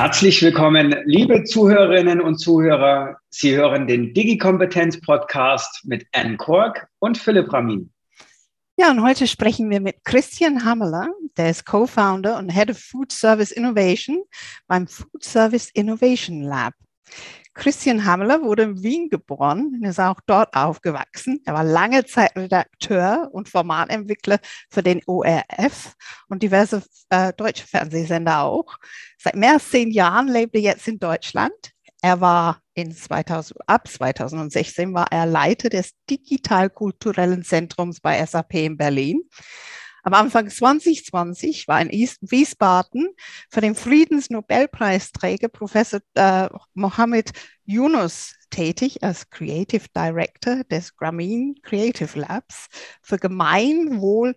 Herzlich 0.00 0.40
willkommen, 0.40 0.96
liebe 1.04 1.44
Zuhörerinnen 1.44 2.22
und 2.22 2.38
Zuhörer. 2.38 3.18
Sie 3.28 3.54
hören 3.54 3.86
den 3.86 4.14
Digi-Kompetenz-Podcast 4.14 5.82
mit 5.84 6.06
Anne 6.12 6.38
Kork 6.38 6.88
und 7.00 7.18
Philipp 7.18 7.52
Ramin. 7.52 7.92
Ja, 8.78 8.90
und 8.90 9.02
heute 9.02 9.26
sprechen 9.26 9.68
wir 9.68 9.78
mit 9.78 10.02
Christian 10.06 10.64
Hammeler, 10.64 11.10
der 11.36 11.50
ist 11.50 11.66
Co-Founder 11.66 12.38
und 12.38 12.48
Head 12.48 12.70
of 12.70 12.78
Food 12.78 13.12
Service 13.12 13.50
Innovation 13.50 14.22
beim 14.66 14.88
Food 14.88 15.22
Service 15.22 15.68
Innovation 15.74 16.44
Lab. 16.44 16.72
Christian 17.54 18.04
Hammeler 18.04 18.42
wurde 18.42 18.62
in 18.62 18.82
Wien 18.82 19.08
geboren 19.08 19.74
und 19.74 19.84
ist 19.84 19.98
auch 19.98 20.20
dort 20.26 20.54
aufgewachsen. 20.54 21.40
Er 21.44 21.54
war 21.54 21.64
lange 21.64 22.04
Zeit 22.04 22.36
Redakteur 22.36 23.28
und 23.32 23.48
Formatentwickler 23.48 24.38
für 24.70 24.82
den 24.82 25.02
ORF 25.06 25.94
und 26.28 26.42
diverse 26.42 26.82
äh, 27.10 27.32
deutsche 27.32 27.66
Fernsehsender 27.66 28.42
auch. 28.42 28.76
Seit 29.18 29.34
mehr 29.34 29.54
als 29.54 29.70
zehn 29.70 29.90
Jahren 29.90 30.28
lebt 30.28 30.54
er 30.54 30.60
jetzt 30.60 30.86
in 30.86 30.98
Deutschland. 30.98 31.52
Er 32.02 32.20
war 32.20 32.62
in 32.74 32.92
2000, 32.92 33.60
ab 33.66 33.88
2016 33.88 34.94
war 34.94 35.08
er 35.10 35.26
Leiter 35.26 35.68
des 35.68 35.92
Digitalkulturellen 36.08 37.42
Zentrums 37.42 38.00
bei 38.00 38.24
SAP 38.24 38.54
in 38.54 38.76
Berlin. 38.76 39.22
Am 40.02 40.14
Anfang 40.14 40.48
2020 40.48 41.68
war 41.68 41.80
in 41.80 41.90
Wiesbaden 41.90 43.08
für 43.50 43.60
den 43.60 43.74
Friedensnobelpreisträger 43.74 45.48
Professor 45.48 46.00
äh, 46.14 46.48
Mohammed 46.74 47.32
Yunus 47.64 48.34
tätig 48.50 49.02
als 49.02 49.30
Creative 49.30 49.84
Director 49.94 50.64
des 50.64 50.96
Grameen 50.96 51.56
Creative 51.62 52.18
Labs 52.18 52.68
für 53.02 53.18
Gemeinwohl 53.18 54.34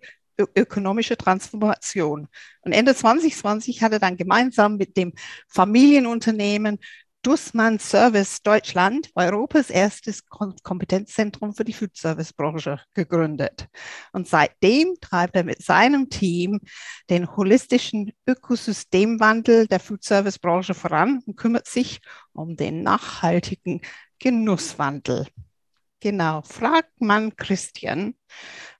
ökonomische 0.56 1.16
Transformation. 1.16 2.28
Und 2.62 2.72
Ende 2.72 2.94
2020 2.94 3.82
hat 3.82 3.92
er 3.92 3.98
dann 3.98 4.16
gemeinsam 4.16 4.76
mit 4.76 4.96
dem 4.96 5.12
Familienunternehmen 5.48 6.78
Dussmann 7.24 7.78
Service 7.78 8.42
Deutschland, 8.42 9.10
Europas 9.14 9.70
erstes 9.70 10.26
Kompetenzzentrum 10.28 11.54
für 11.54 11.64
die 11.64 11.72
Food 11.72 11.96
Service 11.96 12.34
Branche, 12.34 12.80
gegründet. 12.92 13.66
Und 14.12 14.28
seitdem 14.28 14.94
treibt 15.00 15.34
er 15.34 15.42
mit 15.42 15.62
seinem 15.62 16.10
Team 16.10 16.60
den 17.08 17.34
holistischen 17.34 18.12
Ökosystemwandel 18.26 19.66
der 19.66 19.80
Food 19.80 20.04
Service 20.04 20.38
Branche 20.38 20.74
voran 20.74 21.22
und 21.24 21.36
kümmert 21.36 21.66
sich 21.66 22.02
um 22.34 22.56
den 22.56 22.82
nachhaltigen 22.82 23.80
Genusswandel. 24.18 25.26
Genau, 26.00 26.42
fragt 26.42 27.00
man 27.00 27.34
Christian, 27.36 28.14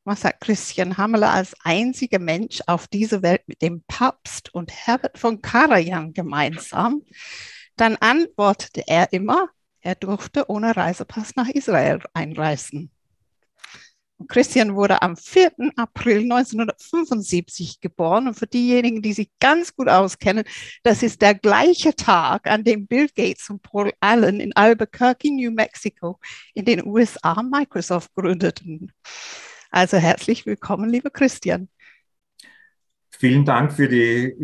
was 0.05 0.23
hat 0.23 0.42
Christian 0.42 0.98
Hammeler 0.98 1.31
als 1.31 1.55
einziger 1.64 2.19
Mensch 2.19 2.61
auf 2.67 2.89
dieser 2.89 3.23
Welt 3.23 3.41
mit 3.47 3.62
dem 3.62 3.83
Papst 3.89 4.53
und 4.53 4.70
Herbert 4.70 5.17
von 5.17 5.41
Karajan 5.41 6.12
gemeinsam? 6.12 7.01
Dann 7.77 7.97
antwortete 7.97 8.84
er 8.86 9.12
immer, 9.12 9.48
er 9.80 9.94
durfte 9.94 10.48
ohne 10.48 10.77
Reisepass 10.77 11.36
nach 11.36 11.48
Israel 11.48 12.00
einreisen. 12.14 12.91
Christian 14.28 14.75
wurde 14.75 15.03
am 15.03 15.17
4. 15.17 15.53
April 15.77 16.20
1975 16.22 17.80
geboren. 17.80 18.28
Und 18.28 18.34
für 18.34 18.47
diejenigen, 18.47 19.02
die 19.02 19.12
sich 19.12 19.28
ganz 19.41 19.75
gut 19.75 19.89
auskennen, 19.89 20.45
das 20.83 21.02
ist 21.02 21.20
der 21.20 21.34
gleiche 21.34 21.95
Tag, 21.95 22.47
an 22.47 22.64
dem 22.64 22.86
Bill 22.86 23.08
Gates 23.08 23.50
und 23.50 23.62
Paul 23.62 23.92
Allen 24.00 24.41
in 24.41 24.55
Albuquerque, 24.55 25.30
New 25.30 25.50
Mexico 25.50 26.19
in 26.55 26.64
den 26.64 26.86
USA 26.86 27.42
Microsoft 27.42 28.14
gründeten. 28.14 28.92
Also 29.70 29.97
herzlich 29.97 30.47
willkommen, 30.47 30.89
lieber 30.89 31.11
Christian. 31.11 31.69
Vielen 33.11 33.45
Dank 33.45 33.72
für 33.72 33.89
die 33.89 34.34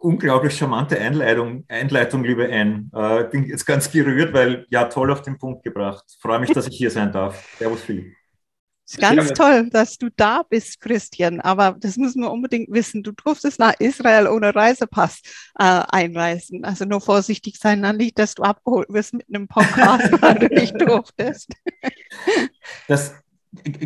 unglaublich 0.00 0.56
charmante 0.56 0.98
Einleitung, 0.98 1.64
Einleitung 1.68 2.24
liebe 2.24 2.48
Anne. 2.50 2.90
Äh, 2.92 3.24
bin 3.30 3.44
jetzt 3.44 3.66
ganz 3.66 3.90
gerührt, 3.90 4.32
weil 4.32 4.66
ja, 4.70 4.84
toll 4.84 5.10
auf 5.10 5.22
den 5.22 5.38
Punkt 5.38 5.62
gebracht. 5.62 6.04
Freue 6.20 6.40
mich, 6.40 6.50
dass 6.50 6.66
ich 6.66 6.76
hier 6.76 6.90
sein 6.90 7.12
darf. 7.12 7.56
Servus, 7.58 7.82
Philipp. 7.82 8.14
Ist 8.90 9.00
ganz 9.00 9.34
toll, 9.34 9.68
dass 9.68 9.98
du 9.98 10.08
da 10.16 10.42
bist, 10.42 10.80
Christian. 10.80 11.42
Aber 11.42 11.76
das 11.78 11.98
müssen 11.98 12.22
wir 12.22 12.30
unbedingt 12.30 12.72
wissen. 12.72 13.02
Du 13.02 13.12
durftest 13.12 13.58
nach 13.58 13.74
Israel 13.78 14.28
ohne 14.28 14.54
Reisepass 14.54 15.20
äh, 15.58 15.64
einreisen. 15.64 16.64
Also 16.64 16.86
nur 16.86 17.02
vorsichtig 17.02 17.58
sein, 17.58 17.82
dann 17.82 17.98
nicht, 17.98 18.18
dass 18.18 18.34
du 18.34 18.44
abgeholt 18.44 18.88
wirst 18.88 19.12
mit 19.12 19.26
einem 19.28 19.46
Podcast, 19.46 20.10
weil 20.22 20.36
du 20.36 20.46
nicht 20.46 20.80
durftest. 20.80 21.52
Das, 22.86 23.12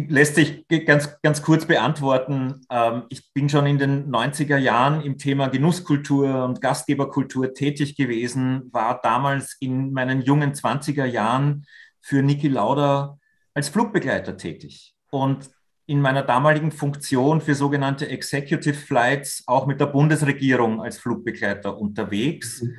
lässt 0.08 0.34
sich 0.34 0.66
ganz, 0.86 1.20
ganz 1.22 1.42
kurz 1.42 1.66
beantworten. 1.66 2.60
Ähm, 2.70 3.04
ich 3.08 3.32
bin 3.32 3.48
schon 3.48 3.66
in 3.66 3.78
den 3.78 4.10
90er 4.10 4.56
Jahren 4.56 5.02
im 5.02 5.18
Thema 5.18 5.48
Genusskultur 5.48 6.44
und 6.44 6.60
Gastgeberkultur 6.60 7.54
tätig 7.54 7.96
gewesen, 7.96 8.68
war 8.72 9.00
damals 9.00 9.56
in 9.60 9.92
meinen 9.92 10.22
jungen 10.22 10.52
20er 10.52 11.04
Jahren 11.04 11.64
für 12.00 12.22
Niki 12.22 12.48
Lauda 12.48 13.18
als 13.54 13.68
Flugbegleiter 13.68 14.36
tätig 14.36 14.94
und 15.10 15.50
in 15.86 16.00
meiner 16.00 16.22
damaligen 16.22 16.72
Funktion 16.72 17.40
für 17.40 17.54
sogenannte 17.54 18.08
Executive 18.08 18.74
Flights 18.74 19.42
auch 19.46 19.66
mit 19.66 19.80
der 19.80 19.86
Bundesregierung 19.86 20.80
als 20.80 20.98
Flugbegleiter 20.98 21.76
unterwegs. 21.76 22.62
Mhm 22.62 22.76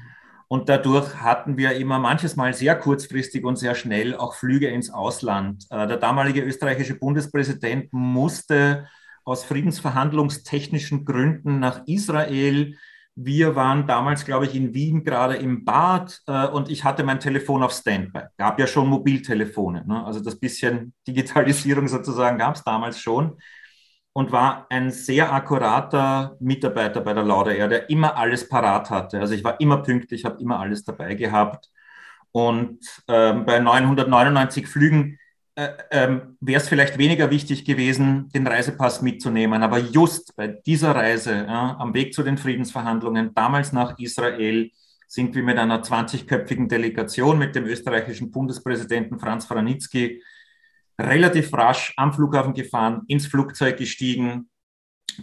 und 0.54 0.70
dadurch 0.70 1.16
hatten 1.16 1.58
wir 1.58 1.72
immer 1.78 1.98
manches 1.98 2.36
Mal 2.36 2.54
sehr 2.54 2.76
kurzfristig 2.76 3.44
und 3.44 3.56
sehr 3.56 3.74
schnell 3.74 4.16
auch 4.16 4.36
Flüge 4.36 4.68
ins 4.68 4.92
Ausland. 4.92 5.66
Äh, 5.72 5.88
der 5.88 5.98
damalige 5.98 6.42
österreichische 6.42 6.94
Bundespräsident 6.94 7.92
musste 7.92 8.88
aus 9.24 9.46
friedensverhandlungstechnischen 9.46 11.06
Gründen 11.06 11.58
nach 11.58 11.82
Israel. 11.88 12.76
Wir 13.16 13.56
waren 13.56 13.88
damals, 13.88 14.26
glaube 14.26 14.46
ich, 14.46 14.54
in 14.54 14.76
Wien 14.76 15.04
gerade 15.04 15.38
im 15.38 15.66
Bad 15.66 16.22
äh, 16.28 16.46
und 16.46 16.70
ich 16.70 16.84
hatte 16.84 17.04
mein 17.04 17.20
Telefon 17.20 17.64
auf 17.64 17.72
Standby. 17.72 18.26
Gab 18.38 18.60
ja 18.60 18.68
schon 18.68 18.88
Mobiltelefone. 18.88 19.86
Ne? 19.88 20.06
Also 20.06 20.20
das 20.20 20.40
bisschen 20.40 20.94
Digitalisierung 21.08 21.88
sozusagen 21.98 22.38
gab 22.38 22.58
es 22.58 22.64
damals 22.64 23.00
schon 23.00 23.40
und 24.14 24.32
war 24.32 24.68
ein 24.70 24.92
sehr 24.92 25.34
akkurater 25.34 26.38
Mitarbeiter 26.40 27.02
bei 27.02 27.14
der 27.14 27.24
Lauda 27.24 27.52
Air, 27.52 27.68
der 27.68 27.90
immer 27.90 28.16
alles 28.16 28.48
parat 28.48 28.90
hatte. 28.92 29.20
Also 29.20 29.34
ich 29.34 29.44
war 29.44 29.60
immer 29.60 29.78
pünktlich, 29.82 30.24
habe 30.24 30.42
immer 30.42 30.60
alles 30.60 30.84
dabei 30.84 31.16
gehabt. 31.16 31.70
Und 32.32 32.80
ähm, 33.08 33.46
bei 33.46 33.60
999 33.60 34.68
Flügen 34.68 35.20
äh, 35.56 35.70
ähm, 35.92 36.38
wäre 36.40 36.62
es 36.62 36.68
vielleicht 36.68 36.98
weniger 36.98 37.30
wichtig 37.32 37.66
gewesen, 37.66 38.30
den 38.30 38.48
Reisepass 38.48 39.02
mitzunehmen. 39.02 39.64
Aber 39.64 39.80
just 39.80 40.36
bei 40.36 40.48
dieser 40.48 40.96
Reise 40.96 41.46
ja, 41.48 41.76
am 41.80 41.94
Weg 41.94 42.14
zu 42.14 42.24
den 42.24 42.38
Friedensverhandlungen, 42.38 43.34
damals 43.34 43.72
nach 43.72 43.98
Israel, 43.98 44.72
sind 45.08 45.36
wir 45.36 45.44
mit 45.44 45.60
einer 45.60 45.84
20-köpfigen 45.84 46.68
Delegation 46.68 47.38
mit 47.38 47.56
dem 47.56 47.66
österreichischen 47.66 48.32
Bundespräsidenten 48.32 49.20
Franz 49.20 49.46
Franitzky 49.46 50.24
relativ 51.00 51.54
rasch 51.54 51.94
am 51.98 52.14
Flughafen 52.14 52.54
gefahren, 52.54 53.02
ins 53.08 53.28
Flugzeug 53.28 53.78
gestiegen, 53.78 54.50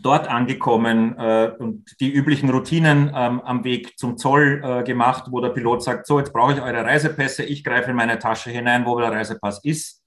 dort 0.03 0.29
angekommen 0.29 1.17
äh, 1.19 1.53
und 1.59 2.01
die 2.01 2.13
üblichen 2.13 2.51
Routinen 2.51 3.11
ähm, 3.15 3.41
am 3.41 3.65
Weg 3.65 3.99
zum 3.99 4.17
Zoll 4.17 4.61
äh, 4.63 4.83
gemacht, 4.85 5.25
wo 5.31 5.41
der 5.41 5.51
Pilot 5.51 5.83
sagt, 5.83 6.07
so, 6.07 6.19
jetzt 6.19 6.33
brauche 6.33 6.55
ich 6.55 6.61
eure 6.61 6.85
Reisepässe, 6.85 7.43
ich 7.45 7.65
greife 7.65 7.91
in 7.91 7.97
meine 7.97 8.19
Tasche 8.19 8.51
hinein, 8.51 8.87
wo 8.87 8.99
der 8.99 9.11
Reisepass 9.11 9.65
ist. 9.65 10.03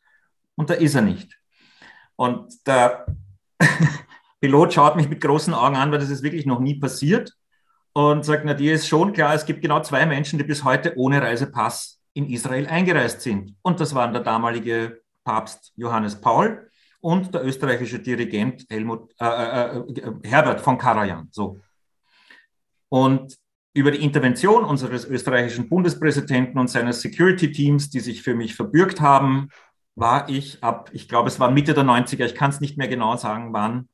Und 0.55 0.69
da 0.69 0.75
ist 0.75 0.95
er 0.95 1.01
nicht. 1.01 1.37
Und 2.15 2.53
der 2.65 3.05
Pilot 4.39 4.73
schaut 4.73 4.95
mich 4.95 5.09
mit 5.09 5.21
großen 5.21 5.53
Augen 5.53 5.75
an, 5.75 5.91
weil 5.91 5.99
das 5.99 6.09
ist 6.09 6.23
wirklich 6.23 6.45
noch 6.45 6.59
nie 6.59 6.75
passiert 6.75 7.33
und 7.93 8.25
sagt, 8.25 8.43
na, 8.45 8.53
dir 8.53 8.73
ist 8.73 8.87
schon 8.87 9.13
klar, 9.13 9.33
es 9.33 9.45
gibt 9.45 9.61
genau 9.61 9.81
zwei 9.81 10.05
Menschen, 10.05 10.37
die 10.37 10.45
bis 10.45 10.63
heute 10.63 10.93
ohne 10.97 11.21
Reisepass 11.21 12.01
in 12.13 12.29
Israel 12.29 12.67
eingereist 12.67 13.21
sind. 13.21 13.55
Und 13.61 13.79
das 13.79 13.95
waren 13.95 14.13
der 14.13 14.23
damalige 14.23 15.02
Papst 15.23 15.71
Johannes 15.75 16.19
Paul 16.19 16.69
und 17.01 17.33
der 17.33 17.45
österreichische 17.45 17.99
Dirigent 17.99 18.65
Helmut, 18.69 19.11
äh, 19.19 19.25
äh, 19.25 19.77
äh, 19.77 20.13
Herbert 20.23 20.61
von 20.61 20.77
Karajan. 20.77 21.27
So. 21.31 21.59
Und 22.89 23.35
über 23.73 23.91
die 23.91 24.03
Intervention 24.03 24.63
unseres 24.63 25.05
österreichischen 25.05 25.67
Bundespräsidenten 25.67 26.59
und 26.59 26.69
seines 26.69 27.01
Security-Teams, 27.01 27.89
die 27.89 27.99
sich 27.99 28.21
für 28.21 28.35
mich 28.35 28.55
verbürgt 28.55 29.01
haben, 29.01 29.49
war 29.95 30.29
ich 30.29 30.63
ab, 30.63 30.89
ich 30.93 31.09
glaube, 31.09 31.27
es 31.27 31.39
war 31.39 31.51
Mitte 31.51 31.73
der 31.73 31.83
90er, 31.83 32.25
ich 32.25 32.35
kann 32.35 32.51
es 32.51 32.61
nicht 32.61 32.77
mehr 32.77 32.87
genau 32.87 33.15
sagen, 33.17 33.51
wann, 33.51 33.89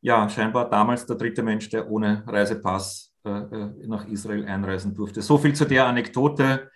ja, 0.00 0.28
scheinbar 0.28 0.68
damals 0.68 1.06
der 1.06 1.16
dritte 1.16 1.42
Mensch, 1.42 1.70
der 1.70 1.90
ohne 1.90 2.24
Reisepass 2.26 3.14
äh, 3.24 3.30
äh 3.30 3.86
nach 3.86 4.06
Israel 4.06 4.44
einreisen 4.46 4.94
durfte. 4.94 5.22
So 5.22 5.38
viel 5.38 5.54
zu 5.54 5.64
der 5.64 5.86
Anekdote. 5.86 6.70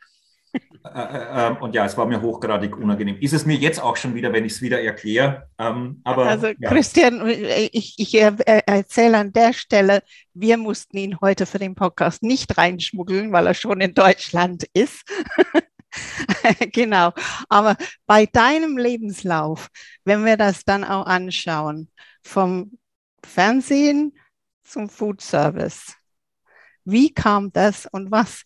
Äh, 0.84 1.00
äh, 1.00 1.46
ähm, 1.46 1.56
und 1.58 1.75
ja, 1.75 1.87
es 1.87 1.96
war 1.96 2.06
mir 2.06 2.20
hochgradig 2.20 2.76
unangenehm. 2.76 3.16
Ist 3.20 3.32
es 3.32 3.46
mir 3.46 3.56
jetzt 3.56 3.81
auch 3.81 3.96
schon 3.96 4.14
wieder, 4.14 4.32
wenn 4.32 4.44
ich 4.44 4.52
es 4.52 4.62
wieder 4.62 4.82
erkläre. 4.82 5.49
Ähm, 5.58 6.00
aber, 6.04 6.26
also 6.26 6.49
ja. 6.49 6.69
Christian, 6.69 7.26
ich, 7.28 7.94
ich 7.99 8.20
erzähle 8.20 9.19
an 9.19 9.32
der 9.32 9.52
Stelle, 9.52 10.02
wir 10.34 10.56
mussten 10.56 10.96
ihn 10.96 11.20
heute 11.20 11.46
für 11.46 11.58
den 11.58 11.75
Podcast 11.75 12.22
nicht 12.22 12.58
reinschmuggeln, 12.58 13.32
weil 13.32 13.46
er 13.46 13.54
schon 13.54 13.81
in 13.81 13.94
Deutschland 13.94 14.64
ist. 14.75 15.02
genau. 16.72 17.12
Aber 17.48 17.76
bei 18.06 18.26
deinem 18.26 18.76
Lebenslauf, 18.76 19.69
wenn 20.05 20.25
wir 20.25 20.37
das 20.37 20.64
dann 20.64 20.84
auch 20.84 21.06
anschauen, 21.06 21.90
vom 22.22 22.78
Fernsehen 23.25 24.19
zum 24.64 24.88
Food 24.88 25.20
Service, 25.20 25.94
Wie 26.84 27.14
kam 27.14 27.52
das 27.52 27.87
und 27.87 28.10
was 28.10 28.43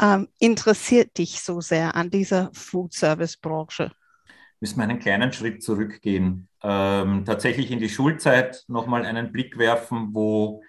ähm, 0.00 0.28
interessiert 0.38 1.18
dich 1.18 1.40
so 1.40 1.60
sehr 1.60 1.94
an 1.94 2.10
dieser 2.10 2.50
Food 2.52 2.92
Service 2.92 3.36
Branche? 3.36 3.90
Müssen 4.60 4.78
wir 4.78 4.84
einen 4.84 4.98
kleinen 4.98 5.32
Schritt 5.32 5.62
zurückgehen. 5.62 6.48
Ähm, 6.62 7.24
tatsächlich 7.24 7.70
in 7.70 7.78
die 7.78 7.88
Schulzeit 7.88 8.64
nochmal 8.68 9.04
einen 9.04 9.32
Blick 9.32 9.58
werfen, 9.58 10.08
wo 10.12 10.62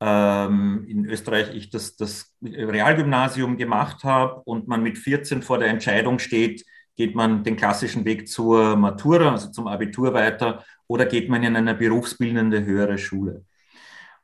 ähm, 0.00 0.84
in 0.88 1.06
Österreich 1.06 1.54
ich 1.54 1.70
das, 1.70 1.96
das 1.96 2.34
Realgymnasium 2.42 3.56
gemacht 3.56 4.04
habe 4.04 4.42
und 4.44 4.68
man 4.68 4.82
mit 4.82 4.98
14 4.98 5.42
vor 5.42 5.58
der 5.58 5.68
Entscheidung 5.68 6.18
steht, 6.18 6.64
geht 6.96 7.14
man 7.14 7.44
den 7.44 7.56
klassischen 7.56 8.04
Weg 8.04 8.28
zur 8.28 8.76
Matura, 8.76 9.32
also 9.32 9.50
zum 9.50 9.66
Abitur 9.66 10.12
weiter, 10.12 10.64
oder 10.86 11.06
geht 11.06 11.28
man 11.28 11.42
in 11.42 11.56
eine 11.56 11.74
berufsbildende 11.74 12.64
höhere 12.64 12.98
Schule. 12.98 13.44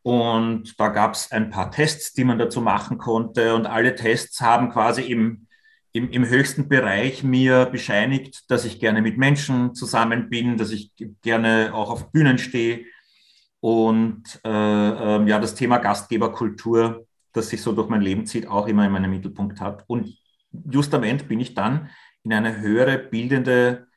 Und 0.08 0.80
da 0.80 0.88
gab 0.88 1.12
es 1.12 1.30
ein 1.32 1.50
paar 1.50 1.70
Tests, 1.70 2.14
die 2.14 2.24
man 2.24 2.38
dazu 2.38 2.62
machen 2.62 2.96
konnte. 2.96 3.54
Und 3.54 3.66
alle 3.66 3.94
Tests 3.94 4.40
haben 4.40 4.70
quasi 4.70 5.02
im, 5.02 5.48
im, 5.92 6.08
im 6.08 6.26
höchsten 6.26 6.66
Bereich 6.66 7.22
mir 7.22 7.66
bescheinigt, 7.66 8.50
dass 8.50 8.64
ich 8.64 8.80
gerne 8.80 9.02
mit 9.02 9.18
Menschen 9.18 9.74
zusammen 9.74 10.30
bin, 10.30 10.56
dass 10.56 10.70
ich 10.70 10.92
gerne 11.20 11.72
auch 11.74 11.90
auf 11.90 12.10
Bühnen 12.10 12.38
stehe. 12.38 12.86
Und 13.60 14.40
äh, 14.46 14.48
äh, 14.48 15.28
ja, 15.28 15.38
das 15.38 15.54
Thema 15.54 15.76
Gastgeberkultur, 15.76 17.06
das 17.34 17.50
sich 17.50 17.60
so 17.60 17.72
durch 17.72 17.90
mein 17.90 18.00
Leben 18.00 18.24
zieht, 18.24 18.46
auch 18.46 18.66
immer 18.66 18.86
in 18.86 18.92
meinem 18.92 19.10
Mittelpunkt 19.10 19.60
hat. 19.60 19.84
Und 19.88 20.16
justament 20.70 21.28
bin 21.28 21.38
ich 21.38 21.52
dann 21.52 21.90
in 22.22 22.32
eine 22.32 22.58
höhere 22.58 22.96
bildende 22.96 23.88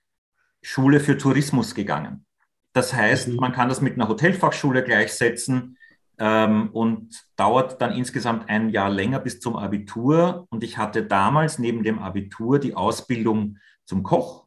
Schule 0.61 0.99
für 0.99 1.17
Tourismus 1.17 1.73
gegangen. 1.73 2.25
Das 2.73 2.93
heißt, 2.93 3.29
mhm. 3.29 3.35
man 3.37 3.53
kann 3.53 3.69
das 3.69 3.79
mit 3.79 3.93
einer 3.93 4.09
Hotelfachschule 4.09 4.83
gleichsetzen 4.83 5.77
ähm, 6.21 6.69
und 6.71 7.19
dauert 7.35 7.81
dann 7.81 7.94
insgesamt 7.94 8.47
ein 8.47 8.69
Jahr 8.69 8.91
länger 8.91 9.19
bis 9.19 9.39
zum 9.39 9.56
Abitur. 9.56 10.45
Und 10.51 10.63
ich 10.63 10.77
hatte 10.77 11.03
damals 11.03 11.57
neben 11.57 11.83
dem 11.83 11.97
Abitur 11.97 12.59
die 12.59 12.75
Ausbildung 12.75 13.57
zum 13.85 14.03
Koch, 14.03 14.45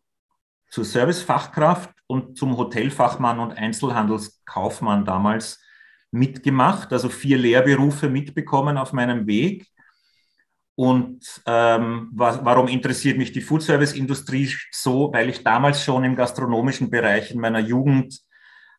zur 0.70 0.84
Servicefachkraft 0.84 1.90
und 2.06 2.38
zum 2.38 2.56
Hotelfachmann 2.56 3.40
und 3.40 3.58
Einzelhandelskaufmann 3.58 5.04
damals 5.04 5.60
mitgemacht, 6.12 6.92
also 6.92 7.08
vier 7.08 7.38
Lehrberufe 7.38 8.08
mitbekommen 8.08 8.78
auf 8.78 8.92
meinem 8.92 9.26
Weg. 9.26 9.66
Und 10.76 11.42
ähm, 11.44 12.08
was, 12.12 12.44
warum 12.44 12.68
interessiert 12.68 13.18
mich 13.18 13.32
die 13.32 13.40
Foodservice-Industrie 13.40 14.54
so? 14.70 15.12
Weil 15.12 15.28
ich 15.28 15.42
damals 15.42 15.82
schon 15.82 16.04
im 16.04 16.14
gastronomischen 16.14 16.88
Bereich 16.88 17.32
in 17.32 17.40
meiner 17.40 17.60
Jugend, 17.60 18.20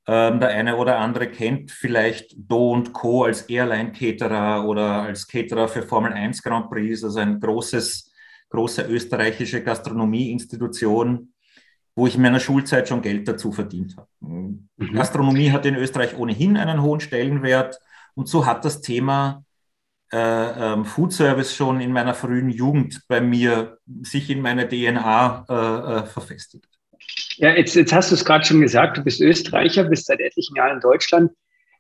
ähm, 0.08 0.40
der 0.40 0.50
eine 0.50 0.78
oder 0.78 1.00
andere 1.00 1.28
kennt 1.28 1.72
vielleicht 1.72 2.36
Do 2.38 2.74
und 2.74 2.94
Co. 2.94 3.24
als 3.24 3.50
Airline-Caterer 3.50 4.66
oder 4.68 5.02
als 5.02 5.28
Caterer 5.28 5.68
für 5.68 5.82
Formel 5.82 6.14
1 6.14 6.44
Grand 6.44 6.70
Prix, 6.70 7.04
also 7.04 7.20
ein 7.20 7.40
großes, 7.40 8.14
große 8.50 8.84
österreichische 8.84 9.64
Gastronomie-Institution, 9.64 11.34
wo 11.96 12.08
ich 12.08 12.16
in 12.16 12.22
meiner 12.22 12.40
Schulzeit 12.40 12.88
schon 12.88 13.02
Geld 13.02 13.28
dazu 13.28 13.52
verdient 13.52 13.98
habe. 13.98 14.08
Mhm. 14.20 14.70
Gastronomie 14.94 15.52
hat 15.52 15.66
in 15.66 15.76
Österreich 15.76 16.16
ohnehin 16.18 16.58
einen 16.58 16.82
hohen 16.82 17.00
Stellenwert 17.00 17.80
und 18.14 18.28
so 18.28 18.46
hat 18.46 18.64
das 18.64 18.82
Thema 18.82 19.44
äh, 20.12 20.18
ähm, 20.74 20.86
Food 20.86 21.14
Service 21.14 21.56
schon 21.56 21.82
in 21.82 21.92
meiner 21.92 22.14
frühen 22.14 22.50
Jugend 22.50 23.02
bei 23.08 23.22
mir 23.22 23.80
sich 24.04 24.30
in 24.30 24.42
meine 24.42 24.68
DNA 24.68 25.46
äh, 25.50 25.54
äh, 25.54 26.06
verfestigt. 26.06 26.75
Ja, 27.38 27.56
jetzt, 27.56 27.76
jetzt 27.76 27.94
hast 27.94 28.12
du 28.12 28.16
es 28.16 28.24
gerade 28.24 28.46
schon 28.46 28.62
gesagt, 28.62 28.98
du 28.98 29.04
bist 29.04 29.22
Österreicher, 29.22 29.84
bist 29.84 30.06
seit 30.06 30.20
etlichen 30.20 30.56
Jahren 30.56 30.76
in 30.76 30.80
Deutschland. 30.82 31.32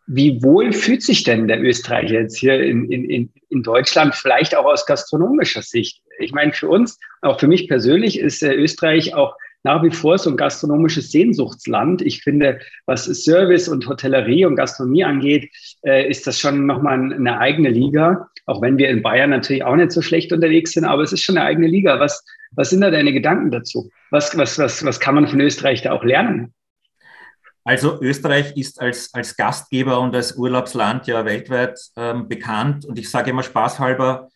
Wie 0.07 0.44
wohl 0.44 0.72
fühlt 0.72 1.01
sich 1.01 1.24
denn 1.24 1.48
der 1.48 1.62
Österreicher 1.62 2.22
jetzt 2.22 2.38
hier 2.38 2.62
in, 2.62 2.92
in, 2.92 3.33
in 3.50 3.63
Deutschland, 3.63 4.13
vielleicht 4.13 4.56
auch 4.56 4.66
aus 4.66 4.86
gastronomischer 4.86 5.63
Sicht? 5.63 6.01
Ich 6.19 6.31
meine, 6.31 6.54
für 6.54 6.69
uns, 6.69 7.00
auch 7.22 7.39
für 7.39 7.48
mich 7.48 7.68
persönlich, 7.68 8.19
ist 8.19 8.44
äh, 8.44 8.54
Österreich 8.54 9.16
auch 9.16 9.36
nach 9.63 9.81
wie 9.81 9.89
vor 9.89 10.19
so 10.19 10.30
ein 10.30 10.38
gastronomisches 10.38 11.12
Sehnsuchtsland. 11.12 12.04
Ich 12.04 12.22
finde, 12.22 12.60
was 12.86 13.06
Service 13.06 13.68
und 13.68 13.88
Hotellerie 13.88 14.45
und 14.45 14.56
Gastronomie 14.56 15.04
angeht, 15.04 15.50
äh, 15.83 16.07
ist 16.07 16.27
das 16.27 16.39
schon 16.39 16.68
nochmal 16.68 17.13
eine 17.13 17.39
eigene 17.39 17.69
Liga. 17.69 18.30
Auch 18.45 18.62
wenn 18.62 18.77
wir 18.77 18.89
in 18.89 19.01
Bayern 19.01 19.31
natürlich 19.31 19.63
auch 19.63 19.75
nicht 19.75 19.92
so 19.92 20.04
schlecht 20.04 20.31
unterwegs 20.31 20.74
sind, 20.74 20.86
aber 20.86 21.01
es 21.01 21.13
ist 21.13 21.24
schon 21.24 21.38
eine 21.38 21.48
eigene 21.48 21.66
Liga. 21.66 22.00
Was, 22.00 22.24
was 22.56 22.69
sind 22.69 22.81
da 22.81 22.92
deine 22.92 23.13
Gedanken 23.13 23.52
dazu? 23.52 23.90
Was, 24.12 24.38
was, 24.38 24.57
was, 24.57 24.84
was 24.84 25.00
kann 25.00 25.16
man 25.16 25.28
von 25.28 25.40
Österreich 25.42 25.81
da 25.81 25.92
auch 25.92 26.04
lernen? 26.04 26.54
Also 27.63 28.00
Österreich 28.00 28.56
ist 28.56 28.80
als, 28.80 29.12
als 29.13 29.36
Gastgeber 29.36 30.00
und 30.00 30.16
als 30.16 30.38
Urlaubsland 30.38 31.07
ja 31.07 31.25
weltweit 31.25 31.80
ähm, 31.98 32.28
bekannt. 32.28 32.86
Und 32.86 33.00
ich 33.00 33.10
sage 33.10 33.31
immer 33.31 33.42
spaßhalber, 33.42 34.30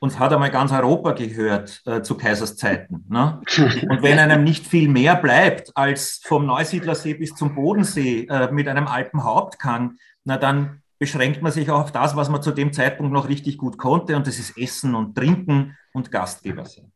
uns 0.00 0.18
hat 0.18 0.32
einmal 0.32 0.50
ganz 0.50 0.72
Europa 0.72 1.12
gehört 1.12 1.82
äh, 1.86 2.02
zu 2.02 2.16
Kaiserszeiten. 2.16 3.04
Ne? 3.08 3.40
Und 3.88 4.02
wenn 4.02 4.18
einem 4.18 4.44
nicht 4.44 4.66
viel 4.66 4.88
mehr 4.88 5.16
bleibt 5.16 5.72
als 5.74 6.20
vom 6.24 6.46
Neusiedlersee 6.46 7.14
bis 7.14 7.34
zum 7.34 7.54
Bodensee 7.54 8.26
äh, 8.28 8.52
mit 8.52 8.68
einem 8.68 8.86
Alpenhauptkang, 8.86 9.96
na 10.24 10.36
dann 10.36 10.82
beschränkt 10.98 11.42
man 11.42 11.52
sich 11.52 11.70
auch 11.70 11.80
auf 11.80 11.92
das, 11.92 12.16
was 12.16 12.28
man 12.28 12.42
zu 12.42 12.52
dem 12.52 12.72
Zeitpunkt 12.72 13.12
noch 13.12 13.28
richtig 13.28 13.58
gut 13.58 13.78
konnte, 13.78 14.16
und 14.16 14.26
das 14.26 14.38
ist 14.38 14.56
Essen 14.56 14.94
und 14.94 15.14
Trinken 15.14 15.76
und 15.92 16.10
Gastgeber 16.10 16.64
sein. 16.64 16.92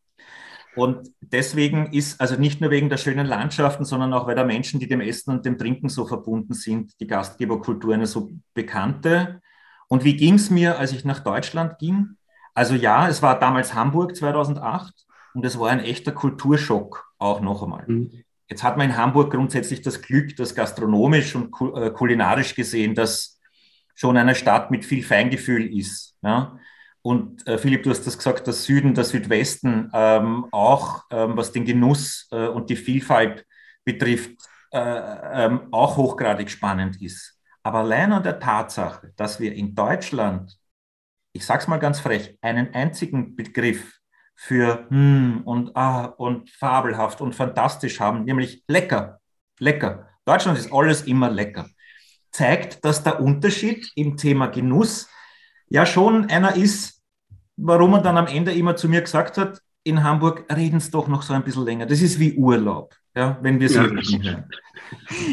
Und 0.77 1.11
deswegen 1.21 1.93
ist, 1.93 2.21
also 2.21 2.37
nicht 2.37 2.61
nur 2.61 2.71
wegen 2.71 2.89
der 2.89 2.97
schönen 2.97 3.27
Landschaften, 3.27 3.85
sondern 3.85 4.13
auch 4.13 4.27
weil 4.27 4.37
der 4.37 4.45
Menschen, 4.45 4.79
die 4.79 4.87
dem 4.87 5.01
Essen 5.01 5.31
und 5.31 5.45
dem 5.45 5.59
Trinken 5.59 5.89
so 5.89 6.07
verbunden 6.07 6.55
sind, 6.55 6.93
die 7.01 7.07
Gastgeberkultur 7.07 7.95
eine 7.95 8.07
so 8.07 8.31
bekannte. 8.55 9.41
Und 9.89 10.05
wie 10.05 10.17
ging 10.17 10.35
es 10.35 10.51
mir, 10.51 10.79
als 10.79 10.93
ich 10.93 11.05
nach 11.05 11.21
Deutschland 11.21 11.79
ging? 11.79 12.17
Also 12.55 12.75
ja, 12.75 13.09
es 13.09 13.23
war 13.23 13.39
damals 13.39 13.75
Hamburg 13.75 14.15
2008 14.15 14.95
und 15.35 15.45
es 15.45 15.59
war 15.59 15.71
ein 15.71 15.81
echter 15.81 16.13
Kulturschock 16.13 17.13
auch 17.19 17.41
noch 17.41 17.63
einmal. 17.63 17.85
Mhm. 17.87 18.25
Jetzt 18.49 18.63
hat 18.65 18.77
man 18.77 18.91
in 18.91 18.97
Hamburg 18.97 19.33
grundsätzlich 19.33 19.81
das 19.81 20.03
Glück, 20.03 20.37
dass 20.37 20.55
gastronomisch 20.55 21.37
und 21.37 21.55
äh, 21.77 21.91
kulinarisch 21.91 22.55
gesehen 22.55 22.95
das 22.95 23.39
schon 23.95 24.17
eine 24.17 24.35
Stadt 24.35 24.71
mit 24.71 24.85
viel 24.85 25.05
Feingefühl 25.05 25.73
ist. 25.77 26.17
Ja? 26.23 26.59
Und 27.03 27.47
äh, 27.47 27.59
Philipp, 27.59 27.83
du 27.83 27.91
hast 27.91 28.07
das 28.07 28.17
gesagt, 28.19 28.47
der 28.47 28.55
Süden, 28.55 28.95
der 28.95 29.05
Südwesten 29.05 29.91
ähm, 29.93 30.47
auch, 30.53 31.05
ähm, 31.11 31.37
was 31.37 31.53
den 31.53 31.65
Genuss 31.65 32.29
äh, 32.31 32.47
und 32.47 32.69
die 32.71 32.77
Vielfalt 32.77 33.47
betrifft, 33.85 34.37
äh, 34.73 35.47
ähm, 35.47 35.69
auch 35.73 35.97
hochgradig 35.97 36.51
spannend 36.51 37.01
ist. 37.01 37.39
Aber 37.63 37.81
allein 37.81 38.13
an 38.13 38.23
der 38.23 38.39
Tatsache, 38.39 39.13
dass 39.17 39.41
wir 39.41 39.55
in 39.55 39.75
Deutschland 39.75 40.61
ich 41.33 41.47
sage 41.47 41.61
es 41.61 41.69
mal 41.69 41.79
ganz 41.79 42.01
frech, 42.01 42.37
einen 42.41 42.75
einzigen 42.75 43.37
Begriff 43.37 43.99
für 44.35 44.87
hm 44.89 45.43
und 45.45 45.77
ah 45.77 46.07
und 46.07 46.51
fabelhaft 46.51 47.21
und 47.21 47.35
fantastisch 47.35 48.01
haben, 48.01 48.25
nämlich 48.25 48.65
lecker. 48.69 49.21
Lecker. 49.59 50.09
Deutschland 50.25 50.59
ist 50.59 50.73
alles 50.73 51.03
immer 51.03 51.31
lecker. 51.31 51.69
Zeigt, 52.33 52.85
dass 52.85 53.03
der 53.03 53.21
Unterschied 53.21 53.91
im 53.97 54.17
Thema 54.17 54.47
Genuss 54.47 55.09
ja 55.71 55.87
schon 55.87 56.29
einer 56.29 56.57
ist, 56.57 57.01
warum 57.57 57.93
man 57.93 58.03
dann 58.03 58.19
am 58.19 58.27
Ende 58.27 58.53
immer 58.53 58.77
zu 58.77 58.89
mir 58.89 59.01
gesagt 59.01 59.39
hat, 59.39 59.61
in 59.83 60.03
Hamburg 60.03 60.45
reden 60.55 60.77
es 60.77 60.91
doch 60.91 61.09
noch 61.09 61.23
so 61.23 61.33
ein 61.33 61.43
bisschen 61.43 61.65
länger. 61.65 61.87
Das 61.87 62.03
ist 62.03 62.19
wie 62.19 62.35
Urlaub, 62.35 62.95
ja, 63.17 63.39
wenn 63.41 63.59
wir 63.59 63.67
es 63.67 63.75
ja. 63.75 63.83
hören. 63.83 64.45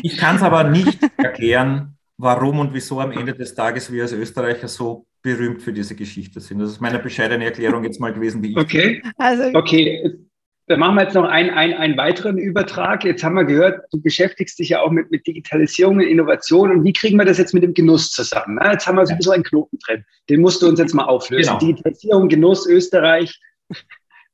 Ich 0.04 0.18
kann 0.18 0.38
es 0.38 0.42
aber 0.42 0.64
nicht 0.64 1.00
erklären, 1.18 1.98
warum 2.18 2.60
und 2.60 2.74
wieso 2.74 3.00
am 3.00 3.12
Ende 3.12 3.34
des 3.34 3.54
Tages 3.54 3.92
wir 3.92 4.04
als 4.04 4.14
Österreicher 4.14 4.68
so 4.68 5.06
berühmt 5.22 5.62
für 5.62 5.74
diese 5.74 5.96
Geschichte 5.96 6.40
sind. 6.40 6.60
Das 6.60 6.70
ist 6.70 6.80
meine 6.80 7.00
bescheidene 7.00 7.46
Erklärung 7.46 7.84
jetzt 7.84 8.00
mal 8.00 8.14
gewesen, 8.14 8.42
wie 8.44 8.52
ich. 8.52 8.58
Okay. 8.58 9.02
Also, 9.18 9.52
okay. 9.54 10.27
Dann 10.68 10.82
machen 10.82 10.96
wir 10.96 11.04
jetzt 11.04 11.14
noch 11.14 11.24
einen, 11.24 11.50
einen, 11.50 11.74
einen 11.74 11.98
weiteren 11.98 12.38
Übertrag. 12.38 13.06
Jetzt 13.06 13.24
haben 13.24 13.36
wir 13.36 13.46
gehört, 13.46 13.86
du 13.92 14.02
beschäftigst 14.02 14.60
dich 14.60 14.70
ja 14.70 14.82
auch 14.82 14.92
mit, 14.92 15.10
mit 15.12 15.26
Digitalisierung 15.26 15.96
und 15.96 16.02
Innovation. 16.02 16.72
Und 16.72 16.84
wie 16.84 16.92
kriegen 16.92 17.18
wir 17.18 17.24
das 17.24 17.38
jetzt 17.38 17.54
mit 17.54 17.64
dem 17.64 17.74
Genuss 17.74 18.12
zusammen? 18.12 18.60
Jetzt 18.70 18.86
haben 18.86 18.98
wir 18.98 19.06
so 19.06 19.14
ein 19.14 19.18
bisschen 19.18 19.34
einen 19.34 19.44
Knoten 19.44 19.80
drin. 19.80 20.04
Den 20.30 20.42
musst 20.42 20.62
du 20.62 20.68
uns 20.68 20.78
jetzt 20.78 20.94
mal 20.94 21.06
auflösen. 21.06 21.58
Genau. 21.58 21.60
Digitalisierung, 21.60 22.28
Genuss, 22.28 22.68
Österreich. 22.68 23.40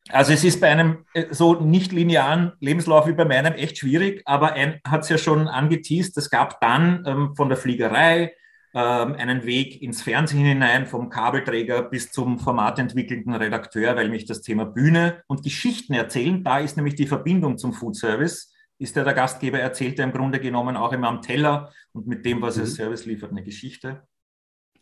Also 0.09 0.33
es 0.33 0.43
ist 0.43 0.59
bei 0.59 0.69
einem 0.69 1.05
äh, 1.13 1.25
so 1.29 1.53
nicht 1.53 1.91
linearen 1.91 2.53
Lebenslauf 2.59 3.07
wie 3.07 3.13
bei 3.13 3.25
meinem 3.25 3.53
echt 3.53 3.77
schwierig, 3.77 4.23
aber 4.25 4.53
ein 4.53 4.81
hat 4.87 5.03
es 5.03 5.09
ja 5.09 5.19
schon 5.19 5.47
angeteased. 5.47 6.17
Es 6.17 6.31
gab 6.31 6.59
dann 6.61 7.03
ähm, 7.07 7.35
von 7.35 7.47
der 7.47 7.57
Fliegerei 7.57 8.33
einen 8.79 9.45
Weg 9.45 9.81
ins 9.81 10.01
Fernsehen 10.01 10.45
hinein, 10.45 10.87
vom 10.87 11.09
Kabelträger 11.09 11.83
bis 11.83 12.11
zum 12.11 12.39
formatentwickelnden 12.39 13.35
Redakteur, 13.35 13.95
weil 13.95 14.09
mich 14.09 14.25
das 14.25 14.41
Thema 14.41 14.65
Bühne 14.65 15.23
und 15.27 15.43
Geschichten 15.43 15.93
erzählen, 15.93 16.43
da 16.43 16.59
ist 16.59 16.75
nämlich 16.75 16.95
die 16.95 17.07
Verbindung 17.07 17.57
zum 17.57 17.73
Food 17.73 17.95
Service, 17.95 18.53
ist 18.79 18.95
ja 18.95 19.03
der 19.03 19.13
Gastgeber 19.13 19.59
erzählt 19.59 19.99
ja 19.99 20.03
im 20.03 20.11
Grunde 20.11 20.39
genommen 20.39 20.75
auch 20.75 20.91
immer 20.91 21.07
am 21.07 21.21
Teller 21.21 21.71
und 21.91 22.07
mit 22.07 22.25
dem, 22.25 22.41
was 22.41 22.57
er 22.57 22.65
mhm. 22.65 22.69
Service 22.69 23.05
liefert, 23.05 23.31
eine 23.31 23.43
Geschichte. 23.43 24.07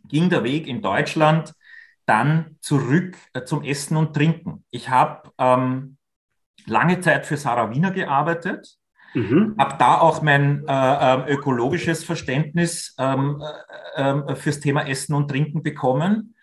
Ging 0.08 0.30
der 0.30 0.44
Weg 0.44 0.68
in 0.68 0.82
Deutschland 0.82 1.54
dann 2.06 2.58
zurück 2.62 3.16
äh, 3.34 3.44
zum 3.44 3.64
Essen 3.64 3.98
und 3.98 4.16
Trinken. 4.16 4.66
Ich 4.72 4.90
habe 4.90 5.32
ähm, 5.38 5.98
lange 6.66 7.00
Zeit 7.02 7.26
für 7.26 7.38
Sarah 7.38 7.70
Wiener 7.70 7.92
gearbeitet, 7.92 8.78
Mhm. 9.14 9.56
Habe 9.58 9.76
da 9.78 10.00
auch 10.00 10.22
mein 10.22 10.66
äh, 10.68 11.14
ähm, 11.14 11.24
ökologisches 11.28 12.04
Verständnis 12.04 12.96
ähm, 12.98 13.42
äh, 13.96 14.02
äh, 14.02 14.36
fürs 14.36 14.60
Thema 14.60 14.88
Essen 14.88 15.14
und 15.14 15.28
Trinken 15.30 15.64
bekommen. 15.64 16.36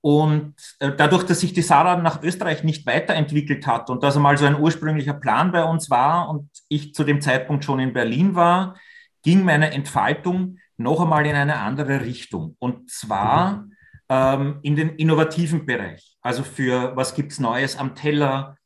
Und 0.00 0.54
äh, 0.78 0.92
dadurch, 0.96 1.24
dass 1.24 1.40
sich 1.40 1.52
die 1.52 1.62
Sarah 1.62 1.96
nach 1.96 2.22
Österreich 2.22 2.64
nicht 2.64 2.86
weiterentwickelt 2.86 3.66
hat 3.66 3.90
und 3.90 4.02
das 4.02 4.16
einmal 4.16 4.36
so 4.36 4.46
ein 4.46 4.58
ursprünglicher 4.58 5.14
Plan 5.14 5.52
bei 5.52 5.64
uns 5.64 5.90
war 5.90 6.28
und 6.28 6.48
ich 6.68 6.94
zu 6.94 7.04
dem 7.04 7.20
Zeitpunkt 7.20 7.64
schon 7.64 7.80
in 7.80 7.92
Berlin 7.92 8.34
war, 8.34 8.76
ging 9.22 9.44
meine 9.44 9.72
Entfaltung 9.72 10.58
noch 10.76 11.00
einmal 11.00 11.26
in 11.26 11.34
eine 11.34 11.56
andere 11.56 12.02
Richtung. 12.02 12.56
Und 12.58 12.90
zwar 12.90 13.52
mhm. 13.52 13.72
ähm, 14.08 14.58
in 14.62 14.76
den 14.76 14.90
innovativen 14.90 15.66
Bereich. 15.66 16.16
Also 16.20 16.44
für 16.44 16.94
was 16.94 17.14
gibt 17.14 17.32
es 17.32 17.40
Neues 17.40 17.76
am 17.76 17.94
Teller? 17.94 18.56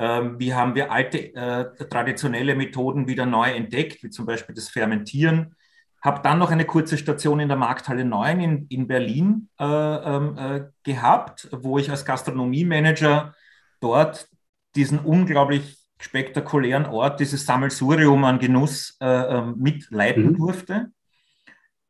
Ähm, 0.00 0.38
wie 0.38 0.54
haben 0.54 0.74
wir 0.74 0.90
alte 0.90 1.34
äh, 1.34 1.86
traditionelle 1.90 2.54
Methoden 2.54 3.06
wieder 3.06 3.26
neu 3.26 3.50
entdeckt, 3.50 4.02
wie 4.02 4.08
zum 4.08 4.24
Beispiel 4.24 4.54
das 4.54 4.70
Fermentieren? 4.70 5.54
Habe 6.02 6.22
dann 6.22 6.38
noch 6.38 6.50
eine 6.50 6.64
kurze 6.64 6.96
Station 6.96 7.38
in 7.38 7.48
der 7.48 7.58
Markthalle 7.58 8.06
9 8.06 8.40
in, 8.40 8.66
in 8.68 8.86
Berlin 8.86 9.50
äh, 9.60 9.64
ähm, 9.64 10.38
äh, 10.38 10.62
gehabt, 10.84 11.48
wo 11.52 11.76
ich 11.76 11.90
als 11.90 12.06
Gastronomiemanager 12.06 13.34
dort 13.80 14.26
diesen 14.74 15.00
unglaublich 15.00 15.78
spektakulären 16.00 16.86
Ort, 16.86 17.20
dieses 17.20 17.44
Sammelsurium 17.44 18.24
an 18.24 18.38
Genuss 18.38 18.96
äh, 19.02 19.06
ähm, 19.06 19.56
mitleiten 19.58 20.28
mhm. 20.28 20.36
durfte. 20.36 20.92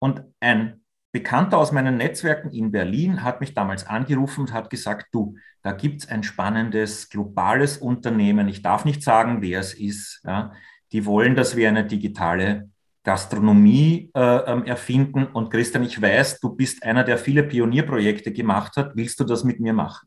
Und 0.00 0.24
ein 0.40 0.79
Bekannter 1.12 1.58
aus 1.58 1.72
meinen 1.72 1.96
Netzwerken 1.96 2.50
in 2.50 2.70
Berlin 2.70 3.24
hat 3.24 3.40
mich 3.40 3.54
damals 3.54 3.86
angerufen 3.86 4.42
und 4.42 4.52
hat 4.52 4.70
gesagt, 4.70 5.08
du, 5.12 5.36
da 5.62 5.72
gibt 5.72 6.02
es 6.02 6.08
ein 6.08 6.22
spannendes 6.22 7.08
globales 7.08 7.78
Unternehmen, 7.78 8.48
ich 8.48 8.62
darf 8.62 8.84
nicht 8.84 9.02
sagen, 9.02 9.42
wer 9.42 9.60
es 9.60 9.74
ist, 9.74 10.22
ja, 10.24 10.52
die 10.92 11.06
wollen, 11.06 11.34
dass 11.34 11.56
wir 11.56 11.68
eine 11.68 11.84
digitale 11.84 12.70
Gastronomie 13.02 14.10
äh, 14.14 14.20
ähm, 14.20 14.64
erfinden. 14.64 15.26
Und 15.26 15.50
Christian, 15.50 15.84
ich 15.84 16.00
weiß, 16.00 16.40
du 16.40 16.50
bist 16.50 16.82
einer, 16.82 17.04
der 17.04 17.16
viele 17.18 17.42
Pionierprojekte 17.42 18.32
gemacht 18.32 18.76
hat. 18.76 18.94
Willst 18.94 19.18
du 19.20 19.24
das 19.24 19.42
mit 19.42 19.60
mir 19.60 19.72
machen? 19.72 20.06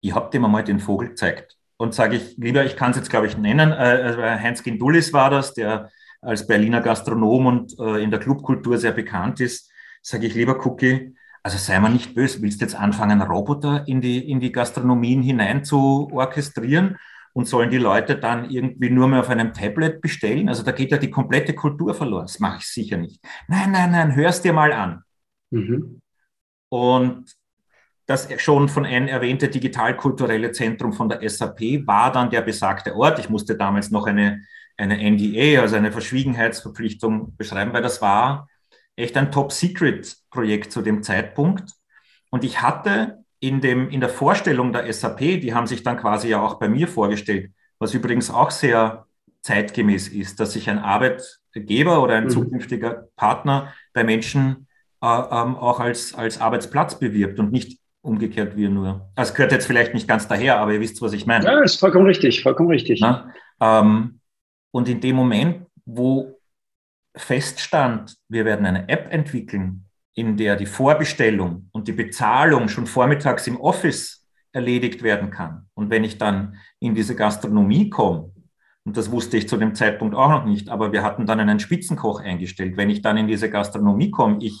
Ich 0.00 0.14
habe 0.14 0.30
dir 0.30 0.40
mal 0.40 0.62
den 0.62 0.78
Vogel 0.78 1.08
gezeigt. 1.08 1.56
Und 1.76 1.94
sage 1.94 2.16
ich, 2.16 2.36
lieber, 2.36 2.64
ich 2.64 2.76
kann 2.76 2.90
es 2.90 2.96
jetzt, 2.96 3.10
glaube 3.10 3.28
ich, 3.28 3.38
nennen, 3.38 3.72
äh, 3.72 4.10
äh, 4.10 4.38
Heinz 4.38 4.62
Gindulis 4.62 5.12
war 5.12 5.30
das, 5.30 5.54
der 5.54 5.90
als 6.20 6.46
Berliner 6.46 6.80
Gastronom 6.80 7.46
und 7.46 7.78
äh, 7.78 8.02
in 8.02 8.10
der 8.10 8.20
Clubkultur 8.20 8.78
sehr 8.78 8.92
bekannt 8.92 9.40
ist. 9.40 9.70
Sage 10.02 10.26
ich, 10.26 10.34
lieber 10.34 10.64
Cookie, 10.66 11.14
also 11.42 11.58
sei 11.58 11.78
mal 11.78 11.90
nicht 11.90 12.14
böse, 12.14 12.42
willst 12.42 12.60
du 12.60 12.64
jetzt 12.64 12.74
anfangen, 12.74 13.22
Roboter 13.22 13.86
in 13.86 14.00
die, 14.00 14.30
in 14.30 14.40
die 14.40 14.52
Gastronomien 14.52 15.22
hinein 15.22 15.64
zu 15.64 16.08
orchestrieren? 16.12 16.98
und 17.38 17.46
sollen 17.46 17.70
die 17.70 17.78
Leute 17.78 18.16
dann 18.16 18.50
irgendwie 18.50 18.90
nur 18.90 19.06
mehr 19.06 19.20
auf 19.20 19.28
einem 19.28 19.54
Tablet 19.54 20.00
bestellen? 20.00 20.48
Also 20.48 20.64
da 20.64 20.72
geht 20.72 20.90
ja 20.90 20.98
die 20.98 21.10
komplette 21.10 21.54
Kultur 21.54 21.94
verloren. 21.94 22.24
Das 22.24 22.40
mache 22.40 22.58
ich 22.58 22.66
sicher 22.66 22.96
nicht. 22.96 23.22
Nein, 23.46 23.70
nein, 23.70 23.92
nein, 23.92 24.16
hörst 24.16 24.44
dir 24.44 24.52
mal 24.52 24.72
an. 24.72 25.04
Mhm. 25.50 26.00
Und 26.68 27.32
das 28.06 28.28
schon 28.40 28.68
von 28.68 28.84
N 28.84 29.06
erwähnte 29.06 29.48
digitalkulturelle 29.48 30.50
Zentrum 30.50 30.92
von 30.92 31.08
der 31.08 31.28
SAP 31.28 31.86
war 31.86 32.10
dann 32.10 32.28
der 32.28 32.40
besagte 32.40 32.96
Ort. 32.96 33.20
Ich 33.20 33.28
musste 33.28 33.56
damals 33.56 33.92
noch 33.92 34.06
eine, 34.06 34.42
eine 34.78 34.96
NDA, 34.98 35.60
also 35.60 35.76
eine 35.76 35.92
Verschwiegenheitsverpflichtung 35.92 37.36
beschreiben, 37.36 37.72
weil 37.72 37.82
das 37.82 38.00
war 38.00 38.48
echt 38.96 39.16
ein 39.16 39.30
Top-Secret-Projekt 39.30 40.72
zu 40.72 40.82
dem 40.82 41.02
Zeitpunkt. 41.02 41.72
Und 42.30 42.44
ich 42.44 42.62
hatte 42.62 43.24
in, 43.40 43.60
dem, 43.60 43.90
in 43.90 44.00
der 44.00 44.08
Vorstellung 44.08 44.72
der 44.72 44.90
SAP, 44.92 45.18
die 45.18 45.54
haben 45.54 45.66
sich 45.66 45.82
dann 45.82 45.98
quasi 45.98 46.28
ja 46.28 46.40
auch 46.40 46.54
bei 46.58 46.68
mir 46.68 46.88
vorgestellt, 46.88 47.52
was 47.78 47.94
übrigens 47.94 48.30
auch 48.30 48.50
sehr 48.50 49.06
zeitgemäß 49.42 50.08
ist, 50.08 50.40
dass 50.40 50.52
sich 50.52 50.68
ein 50.68 50.78
Arbeitgeber 50.78 52.02
oder 52.02 52.14
ein 52.14 52.24
mhm. 52.24 52.30
zukünftiger 52.30 53.08
Partner 53.16 53.72
bei 53.92 54.04
Menschen 54.04 54.66
äh, 55.00 55.06
ähm, 55.06 55.56
auch 55.56 55.80
als, 55.80 56.14
als 56.14 56.40
Arbeitsplatz 56.40 56.98
bewirbt 56.98 57.38
und 57.38 57.52
nicht 57.52 57.78
umgekehrt 58.00 58.56
wir 58.56 58.68
nur. 58.68 59.08
Das 59.14 59.34
gehört 59.34 59.52
jetzt 59.52 59.66
vielleicht 59.66 59.94
nicht 59.94 60.08
ganz 60.08 60.26
daher, 60.28 60.58
aber 60.58 60.72
ihr 60.72 60.80
wisst, 60.80 61.00
was 61.02 61.12
ich 61.12 61.26
meine. 61.26 61.44
Ja, 61.44 61.60
ist 61.60 61.78
vollkommen 61.78 62.06
richtig, 62.06 62.42
vollkommen 62.42 62.70
richtig. 62.70 63.02
Ähm, 63.60 64.17
und 64.70 64.88
in 64.88 65.00
dem 65.00 65.16
Moment, 65.16 65.66
wo 65.84 66.38
feststand, 67.16 68.16
wir 68.28 68.44
werden 68.44 68.66
eine 68.66 68.88
App 68.88 69.12
entwickeln, 69.12 69.84
in 70.14 70.36
der 70.36 70.56
die 70.56 70.66
Vorbestellung 70.66 71.68
und 71.72 71.88
die 71.88 71.92
Bezahlung 71.92 72.68
schon 72.68 72.86
vormittags 72.86 73.46
im 73.46 73.60
Office 73.60 74.26
erledigt 74.52 75.02
werden 75.02 75.30
kann. 75.30 75.68
Und 75.74 75.90
wenn 75.90 76.04
ich 76.04 76.18
dann 76.18 76.56
in 76.80 76.94
diese 76.94 77.14
Gastronomie 77.14 77.90
komme, 77.90 78.32
und 78.84 78.96
das 78.96 79.10
wusste 79.10 79.36
ich 79.36 79.48
zu 79.48 79.58
dem 79.58 79.74
Zeitpunkt 79.74 80.14
auch 80.14 80.30
noch 80.30 80.44
nicht, 80.46 80.70
aber 80.70 80.92
wir 80.92 81.02
hatten 81.02 81.26
dann 81.26 81.40
einen 81.40 81.60
Spitzenkoch 81.60 82.20
eingestellt. 82.20 82.76
Wenn 82.76 82.90
ich 82.90 83.02
dann 83.02 83.18
in 83.18 83.28
diese 83.28 83.50
Gastronomie 83.50 84.10
komme, 84.10 84.38
ich, 84.40 84.58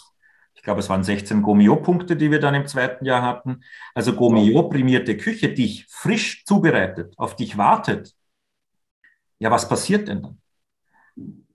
ich 0.54 0.62
glaube, 0.62 0.80
es 0.80 0.90
waren 0.90 1.02
16 1.02 1.40
Gomio-Punkte, 1.40 2.14
die 2.14 2.30
wir 2.30 2.38
dann 2.38 2.54
im 2.54 2.66
zweiten 2.66 3.06
Jahr 3.06 3.22
hatten. 3.22 3.62
Also 3.94 4.12
Gomio-prämierte 4.12 5.16
Küche, 5.16 5.48
dich 5.48 5.86
frisch 5.88 6.44
zubereitet, 6.44 7.14
auf 7.16 7.36
dich 7.36 7.56
wartet. 7.56 8.14
Ja, 9.38 9.50
was 9.50 9.68
passiert 9.68 10.08
denn 10.08 10.22
dann? 10.22 10.40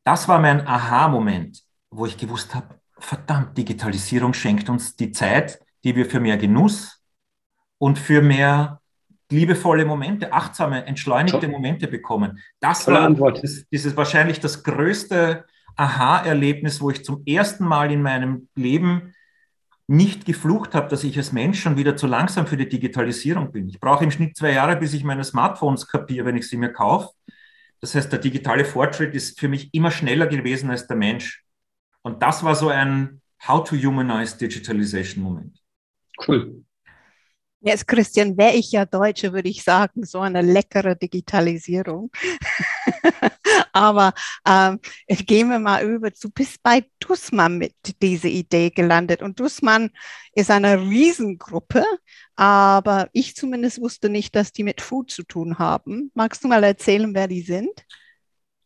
Das 0.03 0.27
war 0.27 0.39
mein 0.39 0.67
Aha-Moment, 0.67 1.63
wo 1.89 2.05
ich 2.05 2.17
gewusst 2.17 2.53
habe, 2.55 2.79
verdammt, 2.97 3.57
Digitalisierung 3.57 4.33
schenkt 4.33 4.69
uns 4.69 4.95
die 4.95 5.11
Zeit, 5.11 5.59
die 5.83 5.95
wir 5.95 6.05
für 6.05 6.19
mehr 6.19 6.37
Genuss 6.37 7.01
und 7.77 7.99
für 7.99 8.21
mehr 8.21 8.81
liebevolle 9.29 9.85
Momente, 9.85 10.31
achtsame, 10.31 10.85
entschleunigte 10.85 11.47
Momente 11.47 11.87
bekommen. 11.87 12.39
Das 12.59 12.85
Tolle 12.85 12.97
war 12.97 13.05
Antwort. 13.05 13.43
Das, 13.43 13.65
dieses 13.71 13.97
wahrscheinlich 13.97 14.39
das 14.39 14.63
größte 14.63 15.45
Aha-Erlebnis, 15.75 16.81
wo 16.81 16.91
ich 16.91 17.03
zum 17.03 17.23
ersten 17.25 17.65
Mal 17.65 17.91
in 17.91 18.01
meinem 18.01 18.47
Leben 18.55 19.13
nicht 19.87 20.25
geflucht 20.25 20.75
habe, 20.75 20.87
dass 20.87 21.03
ich 21.03 21.17
als 21.17 21.33
Mensch 21.33 21.61
schon 21.61 21.77
wieder 21.77 21.97
zu 21.97 22.07
langsam 22.07 22.47
für 22.47 22.57
die 22.57 22.69
Digitalisierung 22.69 23.51
bin. 23.51 23.67
Ich 23.67 23.79
brauche 23.79 24.03
im 24.03 24.11
Schnitt 24.11 24.37
zwei 24.37 24.53
Jahre, 24.53 24.77
bis 24.77 24.93
ich 24.93 25.03
meine 25.03 25.23
Smartphones 25.23 25.87
kapiere, 25.87 26.25
wenn 26.25 26.37
ich 26.37 26.47
sie 26.47 26.57
mir 26.57 26.71
kaufe. 26.71 27.09
Das 27.83 27.95
heißt, 27.95 28.13
der 28.13 28.19
digitale 28.19 28.63
Fortschritt 28.63 29.13
ist 29.13 29.37
für 29.37 29.49
mich 29.49 29.73
immer 29.73 29.91
schneller 29.91 30.27
gewesen 30.27 30.69
als 30.69 30.87
der 30.87 30.95
Mensch. 30.95 31.43
Und 32.01 32.23
das 32.23 32.41
war 32.41 32.55
so 32.55 32.69
ein 32.69 33.21
How 33.45 33.61
to 33.67 33.75
Humanize 33.75 34.37
Digitalization 34.37 35.21
Moment. 35.21 35.59
Cool. 36.25 36.63
Jetzt, 37.65 37.87
Christian, 37.87 38.37
wäre 38.37 38.55
ich 38.55 38.73
ja 38.73 38.85
Deutsche, 38.85 39.31
würde 39.31 39.47
ich 39.47 39.63
sagen, 39.63 40.03
so 40.03 40.19
eine 40.19 40.41
leckere 40.41 40.95
Digitalisierung. 40.95 42.11
Aber 43.71 44.13
ähm, 44.45 44.79
gehen 45.07 45.47
wir 45.47 45.59
mal 45.59 45.81
über. 45.81 46.11
Du 46.11 46.29
bist 46.29 46.61
bei 46.61 46.85
Dussmann 46.99 47.57
mit 47.57 47.73
dieser 48.01 48.27
Idee 48.27 48.69
gelandet. 48.69 49.21
Und 49.21 49.39
Dussmann 49.39 49.91
ist 50.33 50.51
eine 50.51 50.81
Riesengruppe, 50.81 51.85
aber 52.35 53.09
ich 53.13 53.35
zumindest 53.35 53.79
wusste 53.79 54.09
nicht, 54.09 54.35
dass 54.35 54.51
die 54.51 54.63
mit 54.63 54.81
Food 54.81 55.09
zu 55.09 55.23
tun 55.23 55.57
haben. 55.57 56.11
Magst 56.15 56.43
du 56.43 56.49
mal 56.49 56.63
erzählen, 56.63 57.15
wer 57.15 57.29
die 57.29 57.41
sind? 57.41 57.85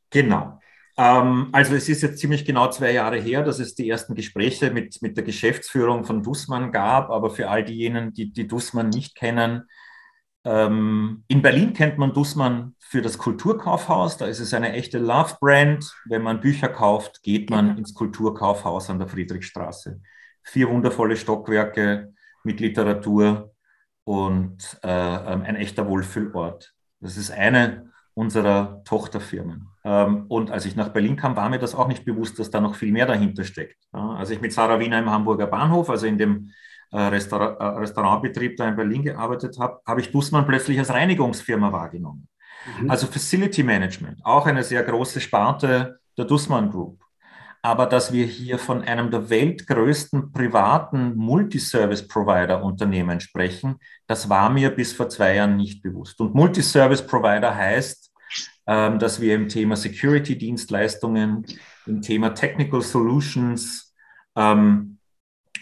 Genau. 0.09 0.59
Ähm, 0.97 1.49
also 1.51 1.75
es 1.75 1.87
ist 1.87 2.01
jetzt 2.01 2.19
ziemlich 2.19 2.43
genau 2.43 2.69
zwei 2.69 2.91
Jahre 2.91 3.19
her, 3.19 3.43
dass 3.43 3.59
es 3.59 3.75
die 3.75 3.89
ersten 3.89 4.15
Gespräche 4.15 4.71
mit, 4.71 5.01
mit 5.01 5.15
der 5.15 5.23
Geschäftsführung 5.23 6.03
von 6.03 6.23
Dussmann 6.23 6.71
gab. 6.71 7.09
Aber 7.11 7.29
für 7.29 7.49
all 7.49 7.63
diejenigen, 7.63 8.13
die, 8.13 8.31
die 8.33 8.47
Dussmann 8.47 8.89
nicht 8.89 9.15
kennen, 9.15 9.63
ähm, 10.43 11.23
in 11.27 11.41
Berlin 11.41 11.73
kennt 11.73 11.97
man 11.97 12.13
Dussmann 12.13 12.75
für 12.79 13.01
das 13.01 13.17
Kulturkaufhaus. 13.17 14.17
Da 14.17 14.25
ist 14.25 14.39
es 14.39 14.53
eine 14.53 14.73
echte 14.73 14.97
Love-Brand. 14.97 15.93
Wenn 16.05 16.23
man 16.23 16.39
Bücher 16.39 16.69
kauft, 16.69 17.21
geht 17.21 17.49
man 17.49 17.67
genau. 17.67 17.79
ins 17.79 17.93
Kulturkaufhaus 17.93 18.89
an 18.89 18.97
der 18.97 19.07
Friedrichstraße. 19.07 19.99
Vier 20.43 20.69
wundervolle 20.69 21.17
Stockwerke 21.17 22.13
mit 22.43 22.59
Literatur 22.61 23.53
und 24.05 24.79
äh, 24.83 24.87
ein 24.87 25.57
echter 25.57 25.87
Wohlfühlort. 25.87 26.73
Das 27.01 27.17
ist 27.17 27.29
eine 27.29 27.91
unserer 28.17 28.81
Tochterfirmen. 28.83 29.67
Ähm, 29.83 30.25
und 30.27 30.49
als 30.49 30.65
ich 30.65 30.75
nach 30.75 30.89
Berlin 30.89 31.15
kam, 31.15 31.35
war 31.35 31.49
mir 31.49 31.59
das 31.59 31.75
auch 31.75 31.87
nicht 31.87 32.03
bewusst, 32.03 32.39
dass 32.39 32.49
da 32.49 32.59
noch 32.59 32.73
viel 32.73 32.91
mehr 32.91 33.05
dahinter 33.05 33.43
steckt. 33.43 33.77
Als 33.91 34.31
ich 34.31 34.41
mit 34.41 34.51
Sarah 34.51 34.79
Wiener 34.79 34.97
im 34.97 35.11
Hamburger 35.11 35.45
Bahnhof, 35.45 35.91
also 35.91 36.07
in 36.07 36.17
dem 36.17 36.49
äh, 36.91 36.99
Restaurant, 36.99 37.59
äh, 37.59 37.63
Restaurantbetrieb 37.63 38.57
da 38.57 38.69
in 38.69 38.75
Berlin 38.75 39.03
gearbeitet 39.03 39.59
habe, 39.59 39.81
habe 39.85 40.01
ich 40.01 40.11
Dussmann 40.11 40.47
plötzlich 40.47 40.79
als 40.79 40.91
Reinigungsfirma 40.91 41.71
wahrgenommen. 41.71 42.27
Mhm. 42.81 42.89
Also 42.89 43.05
Facility 43.05 43.61
Management, 43.61 44.25
auch 44.25 44.47
eine 44.47 44.63
sehr 44.63 44.81
große 44.81 45.21
Sparte 45.21 45.99
der 46.17 46.25
Dussmann 46.25 46.71
Group. 46.71 46.99
Aber 47.61 47.85
dass 47.85 48.11
wir 48.11 48.25
hier 48.25 48.57
von 48.57 48.81
einem 48.81 49.11
der 49.11 49.29
weltgrößten 49.29 50.31
privaten 50.31 51.15
Multiservice-Provider-Unternehmen 51.17 53.19
sprechen, 53.19 53.75
das 54.07 54.27
war 54.29 54.49
mir 54.49 54.71
bis 54.71 54.93
vor 54.93 55.09
zwei 55.09 55.35
Jahren 55.35 55.57
nicht 55.57 55.83
bewusst. 55.83 56.19
Und 56.21 56.33
Multiservice-Provider 56.33 57.55
heißt, 57.55 58.06
ähm, 58.67 58.99
dass 58.99 59.21
wir 59.21 59.35
im 59.35 59.47
Thema 59.47 59.75
Security-Dienstleistungen, 59.75 61.45
im 61.85 62.01
Thema 62.01 62.33
Technical 62.33 62.81
Solutions 62.81 63.95
ähm, 64.35 64.99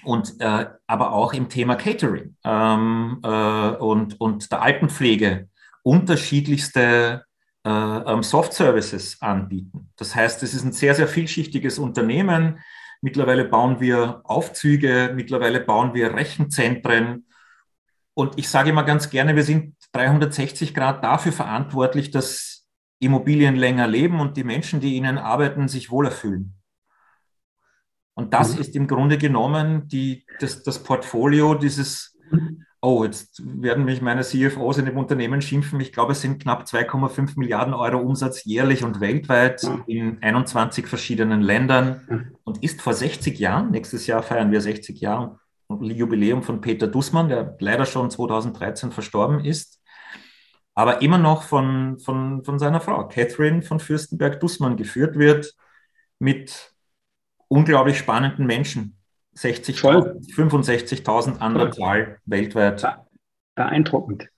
und 0.03 0.35
äh, 0.39 0.67
aber 0.87 1.13
auch 1.13 1.33
im 1.33 1.49
Thema 1.49 1.75
Catering 1.75 2.35
ähm, 2.43 3.19
äh, 3.23 3.27
und, 3.27 4.19
und 4.19 4.51
der 4.51 4.61
Altenpflege 4.61 5.49
unterschiedlichste 5.83 7.23
äh, 7.63 7.69
ähm, 7.69 8.23
Soft 8.23 8.53
Services 8.53 9.21
anbieten. 9.21 9.91
Das 9.97 10.15
heißt, 10.15 10.43
es 10.43 10.53
ist 10.53 10.63
ein 10.63 10.71
sehr, 10.71 10.95
sehr 10.95 11.07
vielschichtiges 11.07 11.79
Unternehmen 11.79 12.59
Mittlerweile 13.05 13.45
bauen 13.45 13.79
wir 13.79 14.21
Aufzüge, 14.23 15.11
mittlerweile 15.13 15.59
bauen 15.59 15.93
wir 15.93 16.15
Rechenzentren. 16.15 17.27
Und 18.15 18.39
ich 18.39 18.49
sage 18.49 18.71
immer 18.71 18.83
ganz 18.83 19.11
gerne, 19.11 19.35
wir 19.35 19.43
sind 19.43 19.75
360 19.91 20.73
Grad 20.73 21.03
dafür 21.03 21.31
verantwortlich, 21.31 22.09
dass 22.09 22.54
Immobilien 22.99 23.55
länger 23.55 23.87
leben 23.87 24.19
und 24.19 24.37
die 24.37 24.43
Menschen, 24.43 24.79
die 24.79 24.95
ihnen 24.95 25.17
arbeiten, 25.17 25.67
sich 25.67 25.91
wohler 25.91 26.11
fühlen. 26.11 26.55
Und 28.15 28.33
das 28.33 28.55
mhm. 28.55 28.61
ist 28.61 28.75
im 28.75 28.87
Grunde 28.87 29.17
genommen 29.17 29.87
die, 29.87 30.25
das, 30.39 30.63
das 30.63 30.81
Portfolio 30.81 31.53
dieses, 31.53 32.17
oh, 32.81 33.03
jetzt 33.03 33.43
werden 33.45 33.83
mich 33.83 34.01
meine 34.01 34.21
CFOs 34.21 34.77
in 34.77 34.85
dem 34.85 34.97
Unternehmen 34.97 35.41
schimpfen. 35.41 35.81
Ich 35.81 35.91
glaube, 35.91 36.13
es 36.13 36.21
sind 36.21 36.41
knapp 36.41 36.63
2,5 36.63 37.37
Milliarden 37.37 37.73
Euro 37.73 37.99
Umsatz 37.99 38.45
jährlich 38.45 38.85
und 38.85 39.01
weltweit 39.01 39.63
in 39.85 40.23
21 40.23 40.87
verschiedenen 40.87 41.41
Ländern 41.41 42.31
und 42.45 42.63
ist 42.63 42.81
vor 42.81 42.93
60 42.93 43.37
Jahren, 43.37 43.71
nächstes 43.71 44.07
Jahr 44.07 44.23
feiern 44.23 44.51
wir 44.51 44.61
60 44.61 45.01
Jahre 45.01 45.39
Jubiläum 45.67 46.43
von 46.43 46.61
Peter 46.61 46.87
Dussmann, 46.87 47.27
der 47.27 47.57
leider 47.59 47.85
schon 47.85 48.09
2013 48.09 48.91
verstorben 48.91 49.43
ist, 49.43 49.74
aber 50.75 51.01
immer 51.01 51.17
noch 51.17 51.43
von, 51.43 51.97
von, 51.99 52.43
von 52.43 52.59
seiner 52.59 52.81
Frau, 52.81 53.07
Catherine 53.07 53.61
von 53.61 53.79
Fürstenberg-Dussmann, 53.79 54.75
geführt 54.75 55.17
wird 55.17 55.55
mit 56.19 56.73
unglaublich 57.47 57.97
spannenden 57.97 58.45
Menschen. 58.45 58.97
60, 59.33 59.79
65.000 59.79 61.39
an 61.39 61.55
der 61.55 61.71
Zahl 61.71 62.17
weltweit. 62.25 62.85
Beeindruckend. 63.55 64.29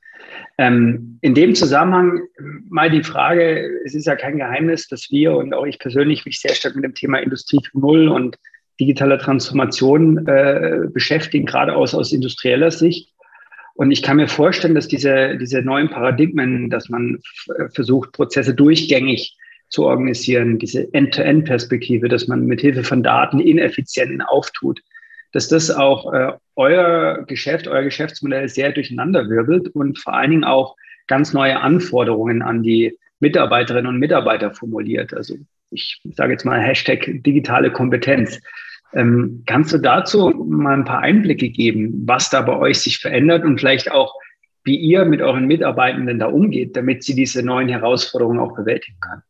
Ähm, 0.58 1.20
in 1.22 1.36
dem 1.36 1.56
Zusammenhang 1.56 2.22
mal 2.70 2.90
die 2.90 3.04
Frage, 3.04 3.70
es 3.86 3.94
ist 3.94 4.06
ja 4.06 4.16
kein 4.16 4.38
Geheimnis, 4.38 4.88
dass 4.88 5.10
wir 5.12 5.36
und 5.36 5.54
auch 5.54 5.66
ich 5.66 5.78
persönlich 5.80 6.26
mich 6.26 6.40
sehr 6.40 6.56
stark 6.56 6.76
mit 6.76 6.84
dem 6.84 6.96
Thema 6.96 7.20
Industrie 7.20 7.60
4.0 7.60 8.10
und 8.10 8.38
digitaler 8.80 9.20
Transformation 9.20 10.26
äh, 10.28 10.88
beschäftigen, 10.92 11.46
gerade 11.46 11.76
aus, 11.76 11.94
aus 11.94 12.12
industrieller 12.12 12.72
Sicht. 12.72 13.14
Und 13.78 13.92
ich 13.92 14.02
kann 14.02 14.18
mir 14.18 14.28
vorstellen, 14.28 14.76
dass 14.76 14.88
diese, 14.88 15.38
diese 15.38 15.62
neuen 15.62 15.90
Paradigmen, 15.90 16.70
dass 16.70 16.90
man 16.90 17.20
versucht, 17.74 18.12
Prozesse 18.12 18.54
durchgängig 18.54 19.38
zu 19.70 19.86
organisieren, 19.86 20.58
diese 20.58 20.92
End-to-End-Perspektive, 20.94 22.10
dass 22.10 22.28
man 22.28 22.46
mit 22.46 22.62
Hilfe 22.62 22.84
von 22.84 23.04
Daten 23.04 23.40
Ineffizienten 23.40 24.22
auftut, 24.22 24.82
dass 25.32 25.48
das 25.48 25.70
auch 25.70 26.12
äh, 26.12 26.34
euer 26.56 27.24
Geschäft, 27.28 27.68
euer 27.68 27.84
Geschäftsmodell 27.84 28.50
sehr 28.50 28.72
durcheinanderwirbelt 28.72 29.70
und 29.70 30.00
vor 30.00 30.14
allen 30.14 30.32
Dingen 30.32 30.44
auch 30.44 30.76
ganz 31.06 31.34
neue 31.34 31.60
Anforderungen 31.60 32.42
an 32.42 32.64
die 32.64 32.98
Mitarbeiterinnen 33.20 33.88
und 33.88 34.00
Mitarbeiter 34.00 34.52
formuliert. 34.54 35.14
Also 35.14 35.36
ich 35.70 36.02
sage 36.14 36.32
jetzt 36.34 36.46
mal 36.46 36.60
Hashtag 36.60 37.06
digitale 37.24 37.72
Kompetenz. 37.72 38.42
Ähm, 38.94 39.44
kannst 39.46 39.74
du 39.74 39.78
dazu 39.78 40.30
mal 40.30 40.74
ein 40.74 40.86
paar 40.86 41.00
Einblicke 41.00 41.50
geben, 41.50 42.04
was 42.06 42.30
da 42.30 42.42
bei 42.42 42.56
euch 42.58 42.80
sich 42.80 43.00
verändert 43.00 43.44
und 43.44 43.60
vielleicht 43.60 43.92
auch, 43.92 44.14
wie 44.64 44.78
ihr 44.78 45.06
mit 45.06 45.22
euren 45.22 45.46
Mitarbeitenden 45.46 46.20
da 46.20 46.28
umgeht, 46.28 46.76
damit 46.76 47.04
sie 47.04 47.16
diese 47.16 47.44
neuen 47.44 47.70
Herausforderungen 47.70 48.40
auch 48.40 48.56
bewältigen 48.56 49.00
können? 49.00 49.24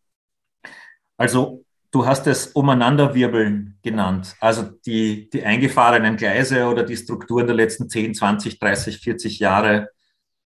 Also 1.18 1.64
du 1.92 2.06
hast 2.06 2.28
es 2.28 2.48
Umeinanderwirbeln 2.48 3.78
genannt, 3.84 4.36
also 4.40 4.64
die, 4.86 5.30
die 5.30 5.44
eingefahrenen 5.44 6.18
Gleise 6.18 6.68
oder 6.68 6.84
die 6.84 6.98
Strukturen 6.98 7.48
der 7.48 7.56
letzten 7.56 7.90
10, 7.90 8.14
20, 8.14 8.60
30, 8.60 9.00
40 9.00 9.40
Jahre. 9.40 9.90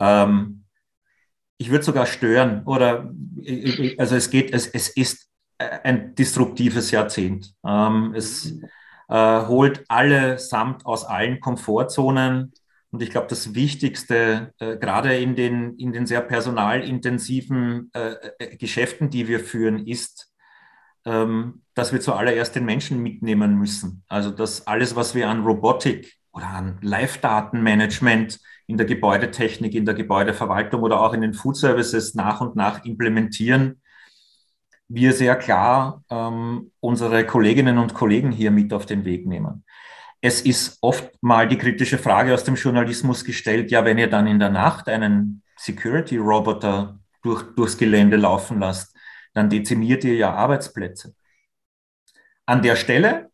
Ähm, 0.01 0.65
ich 1.59 1.71
würde 1.71 1.85
sogar 1.85 2.07
stören 2.07 2.63
oder 2.65 3.13
also 3.99 4.17
es 4.17 4.31
geht, 4.31 4.53
es, 4.53 4.67
es 4.69 4.89
ist 4.89 5.29
ein 5.59 6.15
disruptives 6.15 6.91
Jahrzehnt. 6.91 7.55
Ähm, 7.65 8.15
es 8.17 8.61
äh, 9.09 9.47
holt 9.47 9.85
alle 9.89 10.39
samt 10.39 10.87
aus 10.87 11.05
allen 11.05 11.41
Komfortzonen. 11.41 12.53
Und 12.91 13.03
ich 13.03 13.11
glaube, 13.11 13.27
das 13.29 13.55
Wichtigste, 13.55 14.53
äh, 14.59 14.77
gerade 14.77 15.17
in 15.17 15.35
den, 15.35 15.77
in 15.77 15.93
den 15.93 16.07
sehr 16.07 16.21
personalintensiven 16.21 17.91
äh, 17.95 18.15
äh 18.39 18.57
Geschäften, 18.57 19.11
die 19.11 19.29
wir 19.29 19.41
führen, 19.41 19.87
ist, 19.87 20.33
ähm, 21.05 21.63
dass 21.75 21.93
wir 21.93 22.01
zuallererst 22.01 22.55
den 22.55 22.65
Menschen 22.65 23.03
mitnehmen 23.03 23.59
müssen. 23.59 24.05
Also 24.09 24.31
dass 24.31 24.67
alles, 24.67 24.95
was 24.95 25.15
wir 25.15 25.29
an 25.29 25.45
Robotik 25.45 26.15
oder 26.33 26.49
an 26.49 26.79
Live-Datenmanagement 26.83 28.41
in 28.67 28.77
der 28.77 28.87
Gebäudetechnik, 28.87 29.75
in 29.75 29.85
der 29.85 29.95
Gebäudeverwaltung 29.95 30.83
oder 30.83 31.01
auch 31.01 31.13
in 31.13 31.21
den 31.21 31.35
Food 31.35 31.57
Services 31.57 32.15
nach 32.15 32.41
und 32.41 32.57
nach 32.57 32.85
implementieren, 32.85 33.82
wir 34.95 35.13
sehr 35.13 35.37
klar 35.37 36.05
ähm, 36.11 36.71
unsere 36.81 37.27
Kolleginnen 37.27 37.79
und 37.79 37.95
Kollegen 37.95 38.31
hier 38.31 38.51
mit 38.51 38.73
auf 38.73 38.87
den 38.87 39.05
Weg 39.05 39.27
nehmen. 39.27 39.65
Es 40.21 40.41
ist 40.41 40.79
oft 40.83 41.11
mal 41.23 41.49
die 41.49 41.59
kritische 41.59 41.99
Frage 41.99 42.35
aus 42.35 42.45
dem 42.45 42.55
Journalismus 42.55 43.25
gestellt, 43.25 43.71
ja, 43.71 43.85
wenn 43.85 43.99
ihr 43.99 44.09
dann 44.09 44.27
in 44.27 44.39
der 44.39 44.51
Nacht 44.51 44.89
einen 44.89 45.43
Security-Roboter 45.57 46.99
durch, 47.23 47.43
durchs 47.57 47.79
Gelände 47.79 48.17
laufen 48.17 48.61
lasst, 48.61 48.97
dann 49.33 49.49
dezimiert 49.49 50.05
ihr 50.05 50.15
ja 50.15 50.33
Arbeitsplätze. 50.35 51.15
An 52.47 52.63
der 52.63 52.77
Stelle 52.77 53.31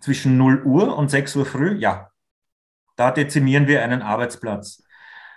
zwischen 0.00 0.36
0 0.36 0.62
Uhr 0.64 0.96
und 0.96 1.10
6 1.10 1.36
Uhr 1.36 1.46
früh, 1.46 1.76
ja, 1.78 2.10
da 2.96 3.10
dezimieren 3.10 3.66
wir 3.66 3.82
einen 3.82 4.02
Arbeitsplatz. 4.02 4.84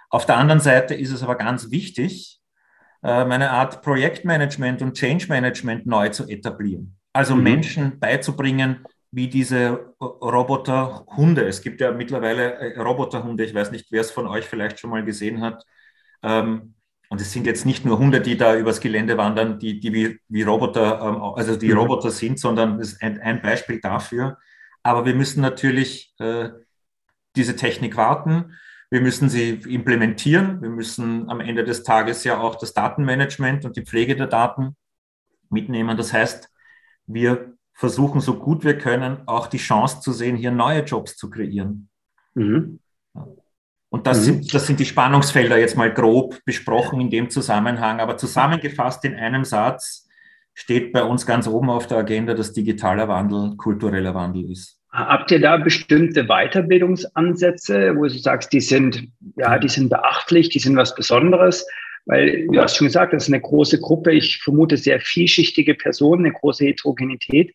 Auf 0.09 0.25
der 0.25 0.37
anderen 0.37 0.61
Seite 0.61 0.95
ist 0.95 1.11
es 1.11 1.23
aber 1.23 1.35
ganz 1.35 1.71
wichtig, 1.71 2.38
eine 3.07 3.51
Art 3.51 3.81
Projektmanagement 3.81 4.81
und 4.81 4.93
Change 4.97 5.27
Management 5.29 5.85
neu 5.85 6.09
zu 6.09 6.27
etablieren. 6.27 6.97
Also 7.13 7.35
mhm. 7.35 7.43
Menschen 7.43 7.99
beizubringen, 7.99 8.85
wie 9.11 9.27
diese 9.27 9.95
Roboterhunde, 9.99 11.47
es 11.47 11.61
gibt 11.61 11.81
ja 11.81 11.91
mittlerweile 11.91 12.53
äh, 12.53 12.79
Roboterhunde, 12.79 13.43
ich 13.43 13.55
weiß 13.55 13.71
nicht, 13.71 13.87
wer 13.91 14.01
es 14.01 14.11
von 14.11 14.27
euch 14.27 14.45
vielleicht 14.45 14.79
schon 14.79 14.91
mal 14.91 15.03
gesehen 15.03 15.41
hat, 15.41 15.65
ähm, 16.21 16.75
und 17.11 17.19
es 17.19 17.33
sind 17.33 17.47
jetzt 17.47 17.65
nicht 17.65 17.85
nur 17.85 17.97
Hunde, 17.97 18.21
die 18.21 18.37
da 18.37 18.55
übers 18.55 18.81
Gelände 18.81 19.17
wandern, 19.17 19.57
die, 19.57 19.79
die 19.79 19.93
wie, 19.93 20.19
wie 20.27 20.43
Roboter, 20.43 21.01
ähm, 21.01 21.21
also 21.21 21.55
die 21.55 21.69
mhm. 21.69 21.79
Roboter 21.79 22.11
sind, 22.11 22.39
sondern 22.39 22.79
es 22.79 22.93
ist 22.93 23.01
ein, 23.01 23.19
ein, 23.19 23.41
Beispiel 23.41 23.81
dafür. 23.81 24.37
Aber 24.83 25.05
wir 25.05 25.15
müssen 25.15 25.41
natürlich 25.41 26.13
äh, 26.19 26.49
diese 27.35 27.55
Technik 27.55 27.97
warten. 27.97 28.53
Wir 28.89 29.01
müssen 29.01 29.29
sie 29.29 29.49
implementieren. 29.49 30.61
Wir 30.61 30.69
müssen 30.69 31.29
am 31.29 31.41
Ende 31.41 31.63
des 31.63 31.83
Tages 31.83 32.23
ja 32.23 32.39
auch 32.39 32.55
das 32.55 32.73
Datenmanagement 32.73 33.65
und 33.65 33.77
die 33.77 33.85
Pflege 33.85 34.15
der 34.15 34.27
Daten 34.27 34.75
mitnehmen. 35.49 35.95
Das 35.95 36.11
heißt, 36.11 36.49
wir 37.05 37.53
versuchen 37.73 38.19
so 38.19 38.37
gut 38.37 38.65
wir 38.65 38.77
können 38.77 39.25
auch 39.25 39.47
die 39.47 39.57
Chance 39.57 40.01
zu 40.01 40.11
sehen, 40.11 40.35
hier 40.35 40.51
neue 40.51 40.83
Jobs 40.83 41.15
zu 41.15 41.29
kreieren. 41.29 41.89
Mhm. 42.33 42.79
Und 43.89 44.05
das, 44.05 44.19
mhm. 44.19 44.23
sind, 44.23 44.53
das 44.53 44.67
sind 44.67 44.79
die 44.79 44.85
Spannungsfelder 44.85 45.57
jetzt 45.57 45.77
mal 45.77 45.93
grob 45.93 46.43
besprochen 46.45 46.99
in 47.01 47.09
dem 47.09 47.29
Zusammenhang. 47.29 47.99
Aber 47.99 48.17
zusammengefasst 48.17 49.05
in 49.05 49.15
einem 49.15 49.45
Satz 49.45 50.07
steht 50.53 50.91
bei 50.91 51.03
uns 51.03 51.25
ganz 51.25 51.47
oben 51.47 51.69
auf 51.69 51.87
der 51.87 51.99
Agenda, 51.99 52.33
dass 52.33 52.53
digitaler 52.53 53.07
Wandel 53.07 53.55
kultureller 53.55 54.13
Wandel 54.13 54.51
ist. 54.51 54.78
Habt 54.91 55.29
ihr 55.29 55.39
da 55.39 55.57
bestimmte 55.57 56.25
Weiterbildungsansätze, 56.25 57.95
wo 57.95 58.03
du 58.03 58.09
sagst, 58.09 58.51
die 58.51 58.61
sind, 58.61 59.07
ja, 59.35 59.59
die 59.59 59.69
sind 59.69 59.89
beachtlich, 59.89 60.49
die 60.49 60.59
sind 60.59 60.75
was 60.75 60.95
Besonderes? 60.95 61.67
Weil 62.05 62.47
du 62.47 62.59
hast 62.59 62.75
schon 62.75 62.87
gesagt, 62.87 63.13
das 63.13 63.23
ist 63.27 63.33
eine 63.33 63.41
große 63.41 63.79
Gruppe. 63.79 64.11
Ich 64.13 64.39
vermute 64.39 64.77
sehr 64.77 64.99
vielschichtige 64.99 65.75
Personen, 65.75 66.25
eine 66.25 66.33
große 66.33 66.65
Heterogenität, 66.65 67.53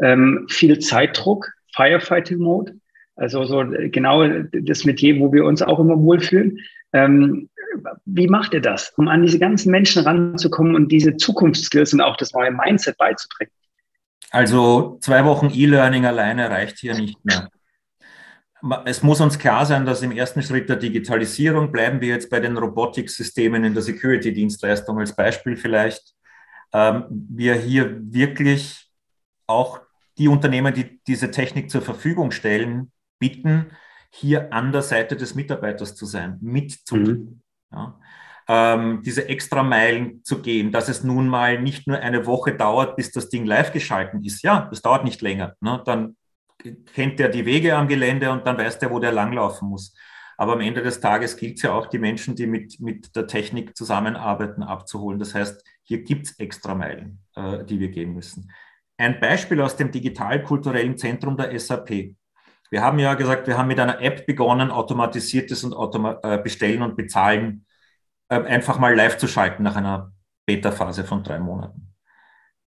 ähm, 0.00 0.46
viel 0.48 0.78
Zeitdruck, 0.78 1.52
Firefighting 1.74 2.38
Mode. 2.38 2.74
Also 3.14 3.44
so 3.44 3.62
genau 3.90 4.26
das 4.50 4.86
Metier, 4.86 5.20
wo 5.20 5.30
wir 5.34 5.44
uns 5.44 5.60
auch 5.60 5.78
immer 5.78 6.00
wohlfühlen. 6.00 6.60
Ähm, 6.94 7.50
wie 8.06 8.26
macht 8.26 8.54
ihr 8.54 8.62
das, 8.62 8.94
um 8.96 9.08
an 9.08 9.22
diese 9.22 9.38
ganzen 9.38 9.70
Menschen 9.70 10.02
ranzukommen 10.02 10.74
und 10.74 10.90
diese 10.90 11.16
Zukunftsskills 11.16 11.92
und 11.92 12.00
auch 12.00 12.16
das 12.16 12.32
neue 12.32 12.50
Mindset 12.50 12.96
beizubringen? 12.96 13.52
Also 14.30 14.98
zwei 15.00 15.24
Wochen 15.24 15.50
E-Learning 15.50 16.06
alleine 16.06 16.50
reicht 16.50 16.78
hier 16.78 16.94
nicht 16.94 17.22
mehr. 17.24 17.50
Es 18.84 19.02
muss 19.02 19.20
uns 19.20 19.38
klar 19.38 19.64
sein, 19.64 19.86
dass 19.86 20.02
im 20.02 20.12
ersten 20.12 20.42
Schritt 20.42 20.68
der 20.68 20.76
Digitalisierung 20.76 21.72
bleiben 21.72 22.00
wir 22.00 22.08
jetzt 22.08 22.30
bei 22.30 22.40
den 22.40 22.56
Robotiksystemen 22.56 23.64
in 23.64 23.74
der 23.74 23.82
Security-Dienstleistung 23.82 24.98
als 24.98 25.16
Beispiel 25.16 25.56
vielleicht. 25.56 26.14
Ähm, 26.72 27.04
wir 27.08 27.54
hier 27.54 27.96
wirklich 28.00 28.90
auch 29.46 29.80
die 30.18 30.28
Unternehmen, 30.28 30.74
die 30.74 31.00
diese 31.06 31.30
Technik 31.30 31.70
zur 31.70 31.82
Verfügung 31.82 32.30
stellen, 32.30 32.92
bitten, 33.18 33.70
hier 34.10 34.52
an 34.52 34.72
der 34.72 34.82
Seite 34.82 35.16
des 35.16 35.34
Mitarbeiters 35.34 35.94
zu 35.94 36.04
sein, 36.04 36.38
mitzutun. 36.40 37.02
Mhm. 37.02 37.42
Ja. 37.72 37.99
Ähm, 38.52 39.02
diese 39.04 39.28
extra 39.28 39.62
Meilen 39.62 40.24
zu 40.24 40.42
gehen, 40.42 40.72
dass 40.72 40.88
es 40.88 41.04
nun 41.04 41.28
mal 41.28 41.62
nicht 41.62 41.86
nur 41.86 42.00
eine 42.00 42.26
Woche 42.26 42.52
dauert, 42.52 42.96
bis 42.96 43.12
das 43.12 43.28
Ding 43.28 43.46
live 43.46 43.72
geschalten 43.72 44.24
ist. 44.24 44.42
Ja, 44.42 44.66
das 44.68 44.82
dauert 44.82 45.04
nicht 45.04 45.22
länger. 45.22 45.54
Ne? 45.60 45.80
Dann 45.84 46.16
kennt 46.92 47.20
der 47.20 47.28
die 47.28 47.46
Wege 47.46 47.76
am 47.76 47.86
Gelände 47.86 48.32
und 48.32 48.44
dann 48.44 48.58
weiß 48.58 48.80
der, 48.80 48.90
wo 48.90 48.98
der 48.98 49.12
langlaufen 49.12 49.68
muss. 49.68 49.94
Aber 50.36 50.54
am 50.54 50.60
Ende 50.62 50.82
des 50.82 50.98
Tages 50.98 51.36
gilt 51.36 51.58
es 51.58 51.62
ja 51.62 51.72
auch, 51.72 51.86
die 51.86 52.00
Menschen, 52.00 52.34
die 52.34 52.48
mit, 52.48 52.80
mit 52.80 53.14
der 53.14 53.28
Technik 53.28 53.76
zusammenarbeiten, 53.76 54.64
abzuholen. 54.64 55.20
Das 55.20 55.32
heißt, 55.32 55.62
hier 55.84 56.02
gibt 56.02 56.26
es 56.26 56.38
extra 56.40 56.74
Meilen, 56.74 57.20
äh, 57.36 57.64
die 57.64 57.78
wir 57.78 57.90
gehen 57.90 58.14
müssen. 58.14 58.50
ein 58.98 59.20
Beispiel 59.20 59.60
aus 59.60 59.76
dem 59.76 59.92
digital-kulturellen 59.92 60.98
Zentrum 60.98 61.36
der 61.36 61.56
SAP. 61.56 62.16
Wir 62.68 62.82
haben 62.82 62.98
ja 62.98 63.14
gesagt, 63.14 63.46
wir 63.46 63.56
haben 63.56 63.68
mit 63.68 63.78
einer 63.78 64.00
App 64.00 64.26
begonnen, 64.26 64.72
automatisiertes 64.72 65.62
und 65.62 65.72
Automa 65.72 66.18
äh, 66.24 66.38
Bestellen 66.38 66.82
und 66.82 66.96
Bezahlen 66.96 67.64
einfach 68.30 68.78
mal 68.78 68.94
live 68.94 69.18
zu 69.18 69.26
schalten 69.26 69.62
nach 69.62 69.76
einer 69.76 70.12
Beta-Phase 70.46 71.04
von 71.04 71.22
drei 71.22 71.38
Monaten. 71.38 71.94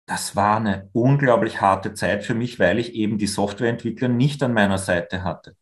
Das 0.06 0.34
war 0.34 0.56
eine 0.56 0.88
unglaublich 0.92 1.60
harte 1.60 1.94
Zeit 1.94 2.24
für 2.24 2.34
mich, 2.34 2.58
weil 2.58 2.78
ich 2.78 2.94
eben 2.94 3.18
die 3.18 3.26
Softwareentwickler 3.26 4.08
nicht 4.08 4.42
an 4.42 4.52
meiner 4.52 4.78
Seite 4.78 5.22
hatte. 5.22 5.54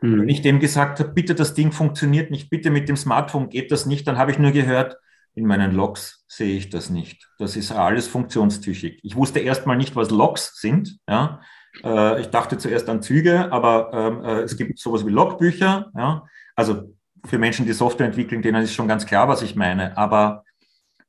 Mhm. 0.00 0.20
Wenn 0.20 0.28
ich 0.28 0.42
dem 0.42 0.60
gesagt 0.60 1.00
habe, 1.00 1.10
bitte 1.10 1.34
das 1.34 1.54
Ding 1.54 1.72
funktioniert 1.72 2.30
nicht, 2.30 2.50
bitte 2.50 2.70
mit 2.70 2.88
dem 2.88 2.96
Smartphone 2.96 3.48
geht 3.48 3.72
das 3.72 3.86
nicht, 3.86 4.06
dann 4.06 4.18
habe 4.18 4.30
ich 4.30 4.38
nur 4.38 4.52
gehört, 4.52 4.98
in 5.34 5.46
meinen 5.46 5.72
Logs 5.72 6.24
sehe 6.28 6.56
ich 6.56 6.68
das 6.68 6.90
nicht. 6.90 7.28
Das 7.38 7.56
ist 7.56 7.72
alles 7.72 8.06
funktionstüchig. 8.06 9.00
Ich 9.02 9.16
wusste 9.16 9.40
erstmal 9.40 9.76
nicht, 9.76 9.96
was 9.96 10.10
Logs 10.10 10.60
sind. 10.60 10.98
Ja. 11.08 11.40
Äh, 11.82 12.20
ich 12.20 12.28
dachte 12.28 12.58
zuerst 12.58 12.88
an 12.88 13.02
Züge, 13.02 13.50
aber 13.50 13.90
ähm, 13.94 14.24
äh, 14.24 14.40
es 14.42 14.56
gibt 14.56 14.78
sowas 14.78 15.06
wie 15.06 15.10
Logbücher. 15.10 15.90
Ja. 15.96 16.26
Also 16.54 16.94
für 17.24 17.38
Menschen, 17.38 17.66
die 17.66 17.72
Software 17.72 18.06
entwickeln, 18.06 18.42
denen 18.42 18.62
ist 18.62 18.74
schon 18.74 18.88
ganz 18.88 19.06
klar, 19.06 19.28
was 19.28 19.42
ich 19.42 19.56
meine. 19.56 19.96
Aber 19.96 20.44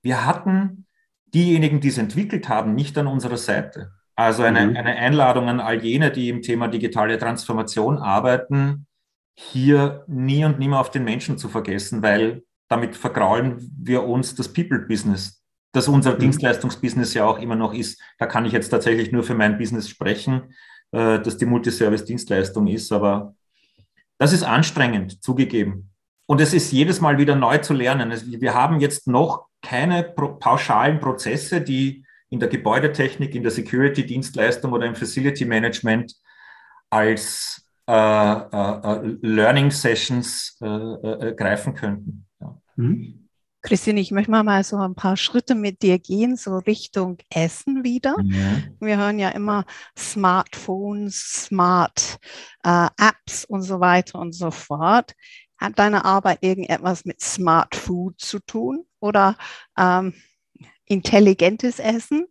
wir 0.02 0.26
hatten 0.26 0.86
diejenigen, 1.34 1.80
die 1.80 1.88
es 1.88 1.98
entwickelt 1.98 2.50
haben, 2.50 2.76
nicht 2.76 2.98
an 2.98 3.08
unserer 3.08 3.38
Seite. 3.38 3.92
Also 4.16 4.44
eine, 4.44 4.68
mhm. 4.68 4.78
eine 4.78 4.96
Einladung 4.96 5.50
an 5.50 5.60
all 5.60 5.84
jene, 5.84 6.12
die 6.12 6.30
im 6.30 6.42
Thema 6.42 6.68
digitale 6.68 7.18
Transformation 7.18 7.98
arbeiten, 7.98 8.86
hier 9.36 10.04
nie 10.08 10.46
und 10.46 10.60
nimmer 10.60 10.80
auf 10.80 10.92
den 10.92 11.04
Menschen 11.04 11.40
zu 11.40 11.50
vergessen, 11.50 12.04
weil 12.04 12.44
damit 12.70 12.96
vergraulen 12.96 13.58
wir 13.80 14.04
uns 14.04 14.36
das 14.36 14.54
People-Business, 14.54 15.44
das 15.72 15.88
unser 15.88 16.14
mhm. 16.14 16.20
Dienstleistungsbusiness 16.20 17.16
ja 17.16 17.26
auch 17.26 17.40
immer 17.40 17.56
noch 17.56 17.74
ist. 17.74 18.00
Da 18.20 18.28
kann 18.28 18.46
ich 18.46 18.52
jetzt 18.52 18.70
tatsächlich 18.70 19.12
nur 19.12 19.24
für 19.24 19.34
mein 19.34 19.58
Business 19.58 19.90
sprechen, 19.90 20.54
äh, 20.92 21.20
dass 21.20 21.38
die 21.38 21.48
Multiservice-Dienstleistung 21.48 22.68
ist, 22.68 22.92
aber 22.92 23.36
das 24.20 24.34
ist 24.34 24.44
anstrengend, 24.44 25.24
zugegeben. 25.24 25.90
Und 26.26 26.42
es 26.42 26.54
ist 26.54 26.72
jedes 26.72 27.02
Mal 27.02 27.18
wieder 27.18 27.36
neu 27.36 27.58
zu 27.58 27.74
lernen. 27.74 28.14
Wir 28.42 28.54
haben 28.54 28.80
jetzt 28.80 29.08
noch 29.08 29.48
keine 29.62 30.04
pauschalen 30.04 31.00
Prozesse, 31.00 31.62
die 31.62 32.06
in 32.30 32.40
der 32.40 32.50
Gebäudetechnik, 32.50 33.36
in 33.36 33.44
der 33.44 33.52
Security-Dienstleistung 33.52 34.74
oder 34.74 34.88
im 34.88 34.96
Facility-Management 34.96 36.16
als 36.90 37.66
äh, 37.88 37.94
äh, 37.94 37.96
äh 37.96 39.18
Learning 39.22 39.70
Sessions 39.70 40.58
äh, 40.62 40.68
äh, 40.68 41.36
greifen 41.36 41.74
könnten. 41.76 42.26
Ja. 42.40 42.58
Mhm. 42.76 43.24
Christine, 43.66 44.02
ich 44.02 44.12
möchte 44.12 44.30
mal, 44.30 44.44
mal 44.44 44.64
so 44.66 44.76
ein 44.76 44.94
paar 44.94 45.16
Schritte 45.16 45.56
mit 45.56 45.84
dir 45.84 45.98
gehen, 45.98 46.36
so 46.36 46.58
Richtung 46.58 47.18
Essen 47.30 47.86
wieder. 47.86 48.16
Ja. 48.22 48.58
Wir 48.82 48.98
hören 48.98 49.20
ja 49.20 49.30
immer 49.30 49.64
Smartphones, 49.98 51.46
Smart 51.46 52.18
äh, 52.66 52.88
Apps 52.98 53.46
und 53.46 53.62
so 53.62 53.80
weiter 53.80 54.20
und 54.20 54.36
so 54.36 54.52
fort. 54.52 55.14
Hat 55.64 55.80
deine 55.80 56.04
Arbeit 56.04 56.40
irgendetwas 56.42 57.06
mit 57.06 57.22
Smart 57.22 57.74
Food 57.74 58.20
zu 58.20 58.40
tun 58.40 58.86
oder 59.00 59.38
ähm, 59.80 60.14
intelligentes 60.84 61.80
Essen? 61.80 62.26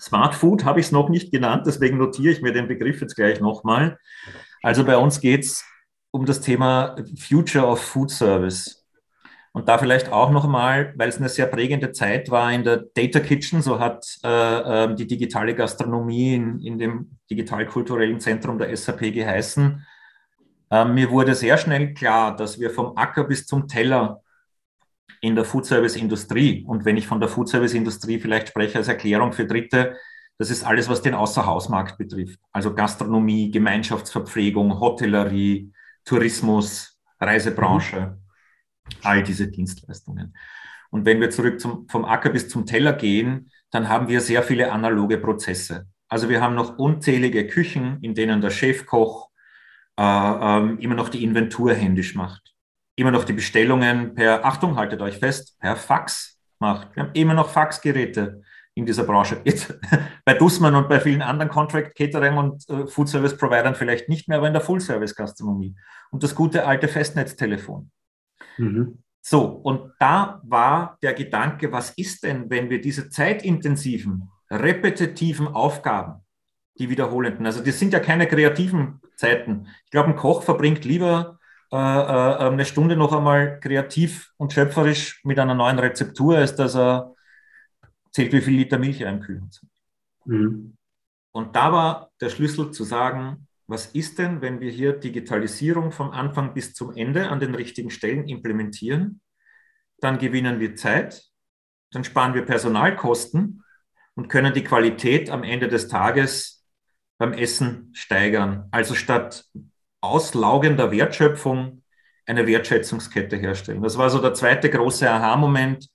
Smart 0.00 0.34
Food 0.34 0.64
habe 0.64 0.80
ich 0.80 0.86
es 0.86 0.92
noch 0.92 1.10
nicht 1.10 1.30
genannt, 1.30 1.64
deswegen 1.66 1.98
notiere 1.98 2.32
ich 2.32 2.40
mir 2.40 2.54
den 2.54 2.66
Begriff 2.66 3.02
jetzt 3.02 3.14
gleich 3.14 3.40
nochmal. 3.40 3.98
Also 4.62 4.86
bei 4.86 4.96
uns 4.96 5.20
geht 5.20 5.44
es 5.44 5.66
um 6.12 6.24
das 6.24 6.40
Thema 6.40 6.96
Future 7.18 7.66
of 7.66 7.82
Food 7.82 8.10
Service. 8.10 8.86
Und 9.52 9.68
da 9.68 9.76
vielleicht 9.76 10.10
auch 10.10 10.30
nochmal, 10.30 10.94
weil 10.96 11.10
es 11.10 11.18
eine 11.18 11.28
sehr 11.28 11.46
prägende 11.46 11.92
Zeit 11.92 12.30
war 12.30 12.50
in 12.50 12.64
der 12.64 12.86
Data 12.94 13.20
Kitchen, 13.20 13.60
so 13.60 13.78
hat 13.80 14.06
äh, 14.24 14.28
ähm, 14.84 14.96
die 14.96 15.06
digitale 15.06 15.54
Gastronomie 15.54 16.36
in, 16.36 16.60
in 16.62 16.78
dem 16.78 17.18
digital-kulturellen 17.30 18.18
Zentrum 18.18 18.56
der 18.56 18.74
SAP 18.74 19.12
geheißen. 19.12 19.84
Ähm, 20.70 20.94
mir 20.94 21.10
wurde 21.10 21.34
sehr 21.34 21.56
schnell 21.56 21.94
klar, 21.94 22.36
dass 22.36 22.60
wir 22.60 22.70
vom 22.70 22.96
Acker 22.96 23.24
bis 23.24 23.46
zum 23.46 23.68
Teller 23.68 24.22
in 25.20 25.34
der 25.34 25.44
Foodservice-Industrie, 25.44 26.64
und 26.66 26.84
wenn 26.84 26.96
ich 26.96 27.06
von 27.06 27.20
der 27.20 27.28
Foodservice-Industrie 27.28 28.20
vielleicht 28.20 28.48
spreche 28.48 28.78
als 28.78 28.88
Erklärung 28.88 29.32
für 29.32 29.46
Dritte, 29.46 29.96
das 30.38 30.50
ist 30.50 30.62
alles, 30.64 30.88
was 30.88 31.02
den 31.02 31.14
Außerhausmarkt 31.14 31.98
betrifft. 31.98 32.38
Also 32.52 32.72
Gastronomie, 32.72 33.50
Gemeinschaftsverpflegung, 33.50 34.78
Hotellerie, 34.78 35.72
Tourismus, 36.04 37.00
Reisebranche, 37.18 38.18
all 39.02 39.24
diese 39.24 39.48
Dienstleistungen. 39.48 40.36
Und 40.90 41.04
wenn 41.04 41.20
wir 41.20 41.30
zurück 41.30 41.60
zum, 41.60 41.88
vom 41.88 42.04
Acker 42.04 42.30
bis 42.30 42.48
zum 42.48 42.66
Teller 42.66 42.92
gehen, 42.92 43.50
dann 43.70 43.88
haben 43.88 44.08
wir 44.08 44.20
sehr 44.20 44.42
viele 44.44 44.70
analoge 44.70 45.18
Prozesse. 45.18 45.88
Also 46.08 46.28
wir 46.28 46.40
haben 46.40 46.54
noch 46.54 46.78
unzählige 46.78 47.46
Küchen, 47.46 47.98
in 48.00 48.14
denen 48.14 48.40
der 48.40 48.50
Chefkoch 48.50 49.27
immer 49.98 50.94
noch 50.94 51.08
die 51.08 51.24
Inventur 51.24 51.74
händisch 51.74 52.14
macht, 52.14 52.54
immer 52.96 53.10
noch 53.10 53.24
die 53.24 53.32
Bestellungen 53.32 54.14
per, 54.14 54.44
Achtung, 54.44 54.76
haltet 54.76 55.02
euch 55.02 55.18
fest, 55.18 55.58
per 55.58 55.76
Fax 55.76 56.40
macht. 56.60 56.94
Wir 56.94 57.04
haben 57.04 57.12
immer 57.14 57.34
noch 57.34 57.48
Faxgeräte 57.48 58.42
in 58.74 58.86
dieser 58.86 59.04
Branche. 59.04 59.40
Jetzt, 59.44 59.78
bei 60.24 60.34
Dussmann 60.34 60.74
und 60.74 60.88
bei 60.88 61.00
vielen 61.00 61.22
anderen 61.22 61.50
Contract 61.50 61.96
Catering 61.96 62.36
und 62.36 62.68
äh, 62.68 62.86
Food 62.86 63.08
Service 63.08 63.36
Providern 63.36 63.74
vielleicht 63.74 64.08
nicht 64.08 64.28
mehr, 64.28 64.38
aber 64.38 64.46
in 64.46 64.52
der 64.52 64.62
Full 64.62 64.80
Service 64.80 65.14
Gastronomie. 65.14 65.74
Und 66.10 66.22
das 66.22 66.34
gute 66.34 66.64
alte 66.64 66.88
Festnetztelefon. 66.88 67.90
Mhm. 68.56 69.02
So, 69.20 69.44
und 69.44 69.92
da 69.98 70.40
war 70.44 70.96
der 71.02 71.12
Gedanke, 71.12 71.72
was 71.72 71.90
ist 71.90 72.22
denn, 72.22 72.48
wenn 72.50 72.70
wir 72.70 72.80
diese 72.80 73.10
zeitintensiven, 73.10 74.30
repetitiven 74.50 75.48
Aufgaben, 75.48 76.24
die 76.78 76.88
wiederholenden. 76.88 77.44
Also 77.44 77.62
das 77.62 77.78
sind 77.78 77.92
ja 77.92 78.00
keine 78.00 78.26
kreativen 78.26 79.00
Zeiten. 79.18 79.68
Ich 79.84 79.90
glaube, 79.90 80.10
ein 80.10 80.16
Koch 80.16 80.42
verbringt 80.42 80.84
lieber 80.84 81.38
äh, 81.70 81.76
äh, 81.76 82.48
eine 82.48 82.64
Stunde 82.64 82.96
noch 82.96 83.12
einmal 83.12 83.60
kreativ 83.60 84.32
und 84.38 84.52
schöpferisch 84.52 85.22
mit 85.24 85.38
einer 85.38 85.54
neuen 85.54 85.78
Rezeptur, 85.78 86.38
als 86.38 86.54
dass 86.56 86.74
er 86.74 87.14
zählt, 88.10 88.32
wie 88.32 88.40
viel 88.40 88.54
Liter 88.54 88.78
Milch 88.78 89.02
er 89.02 89.10
im 89.10 89.20
Kühlschrank 89.20 89.52
hat. 89.52 89.68
Mhm. 90.24 90.76
Und 91.32 91.54
da 91.54 91.72
war 91.72 92.10
der 92.20 92.30
Schlüssel 92.30 92.70
zu 92.70 92.84
sagen, 92.84 93.46
was 93.66 93.86
ist 93.86 94.18
denn, 94.18 94.40
wenn 94.40 94.60
wir 94.60 94.70
hier 94.70 94.94
Digitalisierung 94.94 95.92
vom 95.92 96.10
Anfang 96.10 96.54
bis 96.54 96.72
zum 96.72 96.96
Ende 96.96 97.28
an 97.28 97.38
den 97.38 97.54
richtigen 97.54 97.90
Stellen 97.90 98.26
implementieren? 98.26 99.20
Dann 100.00 100.18
gewinnen 100.18 100.58
wir 100.58 100.74
Zeit, 100.74 101.22
dann 101.90 102.02
sparen 102.02 102.32
wir 102.32 102.46
Personalkosten 102.46 103.62
und 104.14 104.28
können 104.28 104.54
die 104.54 104.64
Qualität 104.64 105.28
am 105.28 105.44
Ende 105.44 105.68
des 105.68 105.88
Tages 105.88 106.57
beim 107.18 107.32
Essen 107.32 107.90
steigern. 107.92 108.68
Also 108.70 108.94
statt 108.94 109.44
auslaugender 110.00 110.90
Wertschöpfung 110.90 111.82
eine 112.26 112.46
Wertschätzungskette 112.46 113.36
herstellen. 113.36 113.82
Das 113.82 113.98
war 113.98 114.10
so 114.10 114.20
der 114.20 114.34
zweite 114.34 114.70
große 114.70 115.10
Aha-Moment, 115.10 115.88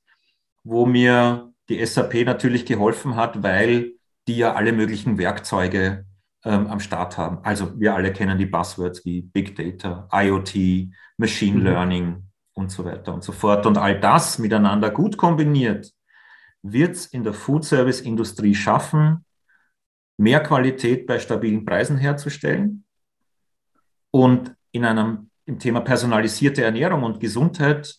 wo 0.64 0.86
mir 0.86 1.54
die 1.70 1.86
SAP 1.86 2.26
natürlich 2.26 2.66
geholfen 2.66 3.16
hat, 3.16 3.44
weil 3.44 3.94
die 4.28 4.38
ja 4.38 4.54
alle 4.54 4.74
möglichen 4.74 5.18
Werkzeuge 5.18 6.06
ähm, 6.44 6.68
am 6.68 6.80
Start 6.80 7.18
haben. 7.18 7.40
Also 7.44 7.80
wir 7.80 7.96
alle 7.96 8.12
kennen 8.12 8.38
die 8.38 8.46
Buzzwords 8.46 9.06
wie 9.06 9.22
Big 9.22 9.56
Data, 9.56 10.08
IoT, 10.12 10.90
Machine 11.18 11.60
mhm. 11.60 11.66
Learning 11.66 12.24
und 12.54 12.72
so 12.72 12.86
weiter 12.86 13.14
und 13.14 13.24
so 13.24 13.32
fort. 13.32 13.66
Und 13.66 13.78
all 13.78 14.00
das 14.00 14.40
miteinander 14.40 14.90
gut 14.90 15.18
kombiniert 15.18 15.92
wird 16.62 16.96
es 16.96 17.06
in 17.06 17.24
der 17.24 17.34
Food 17.34 17.66
Service 17.66 18.02
Industrie 18.02 18.56
schaffen, 18.56 19.26
mehr 20.18 20.42
Qualität 20.42 21.08
bei 21.08 21.20
stabilen 21.20 21.66
Preisen 21.66 21.98
herzustellen 21.98 22.86
und 24.12 24.56
in 24.72 24.86
einem 24.86 25.30
im 25.46 25.60
Thema 25.60 25.82
personalisierte 25.82 26.64
Ernährung 26.64 27.04
und 27.04 27.20
Gesundheit 27.20 27.96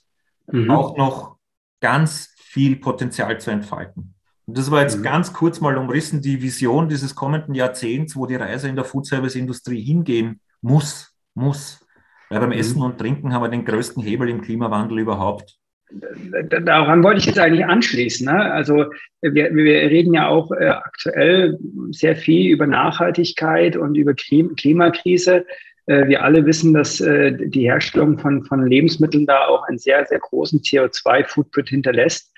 mhm. 0.51 0.71
auch 0.71 0.97
noch 0.97 1.37
ganz 1.81 2.35
viel 2.37 2.77
Potenzial 2.77 3.39
zu 3.41 3.51
entfalten. 3.51 4.15
Und 4.47 4.59
das 4.59 4.71
war 4.71 4.83
jetzt 4.83 4.99
mhm. 4.99 5.03
ganz 5.03 5.33
kurz 5.33 5.61
mal 5.61 5.77
umrissen 5.77 6.21
die 6.21 6.41
Vision 6.41 6.89
dieses 6.89 7.15
kommenden 7.15 7.55
Jahrzehnts, 7.55 8.17
wo 8.17 8.27
die 8.27 8.37
Reise 8.37 8.69
in 8.69 8.77
der 8.77 8.85
Foodservice-Industrie 8.85 9.83
hingehen 9.83 10.41
muss, 10.61 11.15
muss. 11.35 11.85
Weil 12.31 12.41
beim 12.41 12.51
mhm. 12.51 12.57
Essen 12.59 12.83
und 12.83 12.99
Trinken 12.99 13.33
haben 13.33 13.43
wir 13.43 13.49
den 13.49 13.65
größten 13.65 14.03
Hebel 14.03 14.29
im 14.29 14.41
Klimawandel 14.41 14.99
überhaupt 14.99 15.59
daran 16.63 17.03
wollte 17.03 17.21
ich 17.21 17.27
jetzt 17.27 17.39
eigentlich 17.39 17.65
anschließen. 17.65 18.27
Ne? 18.27 18.53
Also 18.53 18.87
wir, 19.21 19.55
wir 19.55 19.91
reden 19.91 20.15
ja 20.15 20.29
auch 20.29 20.51
äh, 20.53 20.67
aktuell 20.67 21.59
sehr 21.91 22.17
viel 22.17 22.51
über 22.51 22.67
Nachhaltigkeit 22.67 23.77
und 23.77 23.95
über 23.95 24.15
Klimakrise. 24.15 25.47
Äh, 25.87 26.09
wir 26.09 26.23
alle 26.23 26.47
wissen, 26.47 26.75
dass 26.75 27.01
äh, 27.01 27.33
die 27.33 27.63
Herstellung 27.63 28.19
von, 28.19 28.45
von 28.45 28.67
Lebensmitteln 28.67 29.27
da 29.27 29.47
auch 29.47 29.67
einen 29.69 29.79
sehr, 29.79 30.05
sehr 30.07 30.19
großen 30.19 30.61
CO2-Footprint 30.61 31.69
hinterlässt. 31.69 32.33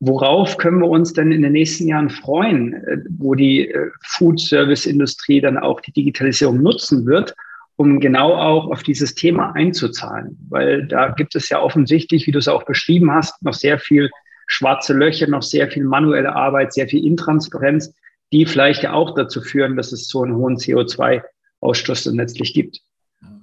Worauf 0.00 0.58
können 0.58 0.80
wir 0.80 0.88
uns 0.88 1.12
denn 1.12 1.32
in 1.32 1.42
den 1.42 1.52
nächsten 1.52 1.88
Jahren 1.88 2.10
freuen, 2.10 2.74
äh, 2.74 2.98
wo 3.18 3.34
die 3.34 3.70
äh, 3.70 3.90
Food-Service-Industrie 4.02 5.40
dann 5.40 5.58
auch 5.58 5.80
die 5.80 5.92
Digitalisierung 5.92 6.62
nutzen 6.62 7.06
wird? 7.06 7.34
Um 7.76 8.00
genau 8.00 8.34
auch 8.34 8.70
auf 8.70 8.82
dieses 8.82 9.14
Thema 9.14 9.52
einzuzahlen. 9.52 10.38
Weil 10.48 10.86
da 10.86 11.10
gibt 11.10 11.34
es 11.34 11.48
ja 11.48 11.60
offensichtlich, 11.60 12.26
wie 12.26 12.32
du 12.32 12.38
es 12.38 12.48
auch 12.48 12.64
beschrieben 12.64 13.10
hast, 13.10 13.42
noch 13.42 13.54
sehr 13.54 13.78
viel 13.78 14.10
schwarze 14.46 14.92
Löcher, 14.92 15.26
noch 15.26 15.42
sehr 15.42 15.70
viel 15.70 15.84
manuelle 15.84 16.34
Arbeit, 16.34 16.72
sehr 16.72 16.86
viel 16.86 17.04
Intransparenz, 17.04 17.94
die 18.32 18.46
vielleicht 18.46 18.86
auch 18.86 19.14
dazu 19.14 19.40
führen, 19.40 19.76
dass 19.76 19.92
es 19.92 20.08
so 20.08 20.22
einen 20.22 20.36
hohen 20.36 20.56
CO2-Ausstoß 20.56 22.04
dann 22.04 22.16
letztlich 22.16 22.54
gibt. 22.54 22.80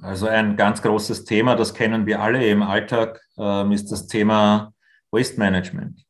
Also 0.01 0.27
ein 0.27 0.55
ganz 0.55 0.81
großes 0.81 1.25
Thema, 1.25 1.55
das 1.55 1.73
kennen 1.73 2.05
wir 2.05 2.21
alle 2.21 2.45
im 2.45 2.63
Alltag, 2.63 3.21
ähm, 3.37 3.71
ist 3.71 3.91
das 3.91 4.07
Thema 4.07 4.73
Waste 5.11 5.39
Management. 5.39 6.01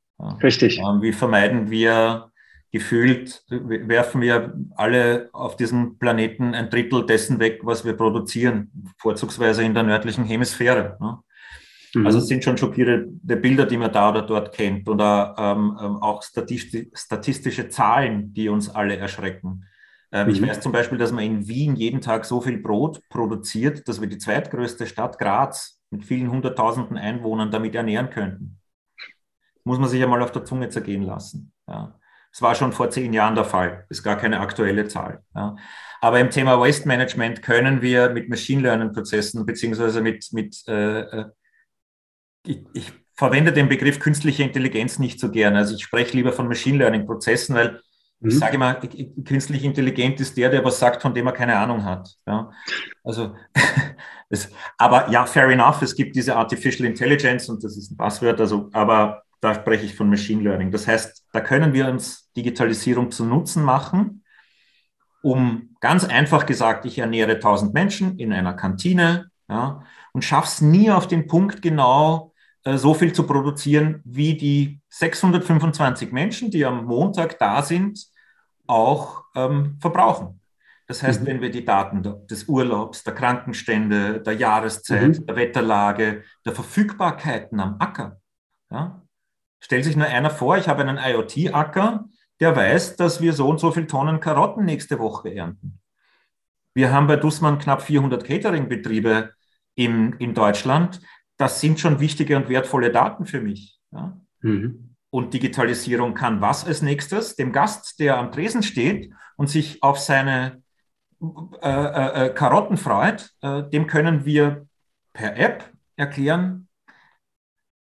Richtig. 0.44 0.80
Ähm, 0.80 1.02
wie 1.02 1.14
vermeiden 1.14 1.72
wir 1.72 2.31
gefühlt, 2.72 3.44
werfen 3.50 4.22
wir 4.22 4.54
alle 4.76 5.30
auf 5.34 5.58
diesem 5.58 5.98
Planeten 5.98 6.56
ein 6.56 6.70
Drittel 6.70 7.06
dessen 7.06 7.40
weg, 7.40 7.60
was 7.64 7.84
wir 7.84 7.94
produzieren, 7.94 8.94
vorzugsweise 8.98 9.64
in 9.64 9.74
der 9.74 9.84
nördlichen 9.84 10.24
Hemisphäre. 10.24 10.98
Ne? 11.02 11.20
Mhm. 11.94 12.06
Also 12.06 12.20
es 12.20 12.28
sind 12.28 12.44
schon 12.44 12.58
schockierende 12.58 13.36
Bilder, 13.36 13.66
die 13.66 13.78
man 13.78 13.92
da 13.92 14.10
oder 14.10 14.22
dort 14.22 14.54
kennt 14.54 14.88
oder 14.88 15.36
ähm, 15.38 15.78
ähm 15.82 15.98
auch 15.98 16.24
statistische 16.24 17.68
Zahlen, 17.68 18.34
die 18.34 18.48
uns 18.48 18.70
alle 18.70 18.96
erschrecken. 18.96 19.66
Ähm, 20.14 20.28
mhm. 20.28 20.34
Ich 20.34 20.42
weiß 20.42 20.62
zum 20.62 20.72
Beispiel, 20.72 20.98
dass 20.98 21.12
man 21.12 21.26
in 21.26 21.48
Wien 21.48 21.76
jeden 21.76 22.00
Tag 22.00 22.24
so 22.24 22.40
viel 22.40 22.58
Brot 22.58 23.02
produziert, 23.10 23.88
dass 23.88 24.00
wir 24.00 24.08
die 24.08 24.18
zweitgrößte 24.18 24.88
Stadt 24.88 25.20
Graz 25.20 25.82
mit 25.90 26.06
vielen 26.06 26.32
hunderttausenden 26.32 26.98
Einwohnern 26.98 27.52
damit 27.52 27.76
ernähren 27.76 28.10
könnten. 28.10 28.60
Muss 29.66 29.78
man 29.78 29.90
sich 29.90 30.02
einmal 30.02 30.22
auf 30.22 30.32
der 30.32 30.46
Zunge 30.46 30.70
zergehen 30.70 31.04
lassen. 31.04 31.52
Ja. 31.68 32.00
Das 32.32 32.42
war 32.42 32.56
schon 32.56 32.72
vor 32.72 32.90
zehn 32.90 33.14
Jahren 33.14 33.36
der 33.36 33.46
Fall. 33.46 33.86
Das 33.90 34.00
ist 34.00 34.04
gar 34.04 34.18
keine 34.18 34.40
aktuelle 34.40 34.88
Zahl. 34.88 35.22
Ja. 35.36 35.56
Aber 36.00 36.20
im 36.20 36.30
Thema 36.30 36.60
Waste 36.60 36.88
Management 36.88 37.42
können 37.42 37.82
wir 37.82 38.10
mit 38.10 38.30
Machine 38.30 38.62
Learning 38.62 38.94
Prozessen 38.94 39.46
beziehungsweise 39.46 40.02
mit, 40.02 40.32
mit 40.32 40.64
äh, 40.68 41.02
äh, 41.02 41.26
ich, 42.46 42.64
ich, 42.74 42.92
verwende 43.14 43.54
den 43.54 43.70
Begriff 43.70 44.00
künstliche 44.00 44.42
Intelligenz 44.42 44.98
nicht 44.98 45.20
so 45.20 45.30
gerne. 45.30 45.60
Also 45.60 45.76
ich 45.76 45.84
spreche 45.84 46.18
lieber 46.18 46.34
von 46.34 46.48
Machine 46.48 46.80
Learning 46.80 47.06
Prozessen, 47.06 47.54
weil 47.54 47.80
mhm. 48.20 48.30
ich 48.30 48.40
sage 48.40 48.56
immer, 48.56 48.74
künstlich 49.26 49.64
intelligent 49.64 50.20
ist 50.20 50.38
der, 50.38 50.50
der 50.50 50.66
was 50.66 50.80
sagt, 50.80 51.04
von 51.04 51.14
dem 51.14 51.28
er 51.28 51.34
keine 51.34 51.56
Ahnung 51.56 51.86
hat. 51.86 52.18
Ja. 52.26 52.50
Also, 53.04 53.36
es, 54.30 54.50
aber 54.80 55.12
ja, 55.12 55.28
fair 55.28 55.50
enough, 55.50 55.84
es 55.84 55.94
gibt 55.94 56.16
diese 56.16 56.36
Artificial 56.36 56.88
Intelligence 56.88 57.48
und 57.48 57.64
das 57.64 57.78
ist 57.78 57.92
ein 57.92 57.98
Passwort, 57.98 58.40
also, 58.40 58.70
aber 58.74 59.22
da 59.42 59.56
spreche 59.56 59.86
ich 59.86 59.96
von 59.96 60.10
Machine 60.10 60.44
Learning. 60.44 60.72
Das 60.72 60.88
heißt, 60.88 61.26
da 61.34 61.42
können 61.42 61.74
wir 61.74 61.90
uns 61.90 62.32
Digitalisierung 62.38 63.12
zu 63.12 63.26
Nutzen 63.26 63.64
machen, 63.64 64.24
um 65.24 65.76
ganz 65.82 66.06
einfach 66.06 66.46
gesagt, 66.46 66.86
ich 66.86 67.00
ernähre 67.00 67.34
1000 67.34 67.74
Menschen 67.74 68.18
in 68.18 68.32
einer 68.32 68.54
Kantine 68.54 69.30
ja, 69.50 69.84
und 70.14 70.24
schaffe 70.24 70.48
es 70.48 70.62
nie 70.62 70.90
auf 70.92 71.08
den 71.08 71.28
Punkt 71.28 71.62
genau, 71.62 72.34
äh, 72.64 72.78
so 72.78 72.94
viel 72.94 73.14
zu 73.14 73.24
produzieren, 73.26 74.02
wie 74.06 74.38
die 74.38 74.80
625 74.90 76.12
Menschen, 76.12 76.52
die 76.52 76.66
am 76.66 76.86
Montag 76.86 77.40
da 77.40 77.64
sind, 77.64 78.08
auch 78.68 79.24
ähm, 79.36 79.78
verbrauchen. 79.82 80.40
Das 80.88 81.02
heißt, 81.04 81.22
mhm. 81.22 81.26
wenn 81.26 81.42
wir 81.42 81.52
die 81.52 81.66
Daten 81.66 82.04
des 82.28 82.46
Urlaubs, 82.46 83.04
der 83.04 83.16
Krankenstände, 83.16 84.22
der 84.22 84.34
Jahreszeit, 84.34 85.20
mhm. 85.20 85.26
der 85.26 85.36
Wetterlage, 85.36 86.24
der 86.46 86.54
Verfügbarkeiten 86.54 87.60
am 87.60 87.78
Acker, 87.80 88.20
ja, 88.70 89.02
Stellt 89.62 89.86
sich 89.86 89.96
nur 89.96 90.08
einer 90.08 90.32
vor, 90.32 90.58
ich 90.58 90.68
habe 90.68 90.82
einen 90.82 90.98
IoT-Acker, 90.98 92.10
der 92.40 92.56
weiß, 92.56 92.96
dass 92.96 93.22
wir 93.22 93.34
so 93.34 93.48
und 93.48 93.60
so 93.60 93.72
viel 93.72 93.88
Tonnen 93.88 94.20
Karotten 94.20 94.66
nächste 94.66 95.00
Woche 95.00 95.34
ernten. 95.34 95.80
Wir 96.74 96.92
haben 96.92 97.08
bei 97.08 97.16
Dussmann 97.16 97.60
knapp 97.60 97.84
400 97.84 98.26
Catering-Betriebe 98.26 99.34
in, 99.76 100.14
in 100.14 100.34
Deutschland. 100.34 101.00
Das 101.38 101.62
sind 101.62 101.80
schon 101.80 102.00
wichtige 102.00 102.38
und 102.38 102.50
wertvolle 102.50 102.92
Daten 102.92 103.26
für 103.26 103.42
mich. 103.42 103.80
Ja? 103.92 104.20
Mhm. 104.42 104.96
Und 105.12 105.34
Digitalisierung 105.34 106.14
kann 106.14 106.42
was 106.42 106.66
als 106.66 106.82
nächstes? 106.82 107.36
Dem 107.36 107.52
Gast, 107.52 108.00
der 108.00 108.18
am 108.18 108.32
Tresen 108.32 108.64
steht 108.64 109.14
und 109.36 109.50
sich 109.50 109.84
auf 109.84 110.00
seine 110.00 110.64
äh, 111.62 111.70
äh, 111.70 112.28
äh 112.28 112.34
Karotten 112.34 112.78
freut, 112.78 113.32
äh, 113.42 113.64
dem 113.70 113.86
können 113.86 114.26
wir 114.26 114.68
per 115.14 115.38
App 115.38 115.70
erklären, 115.98 116.70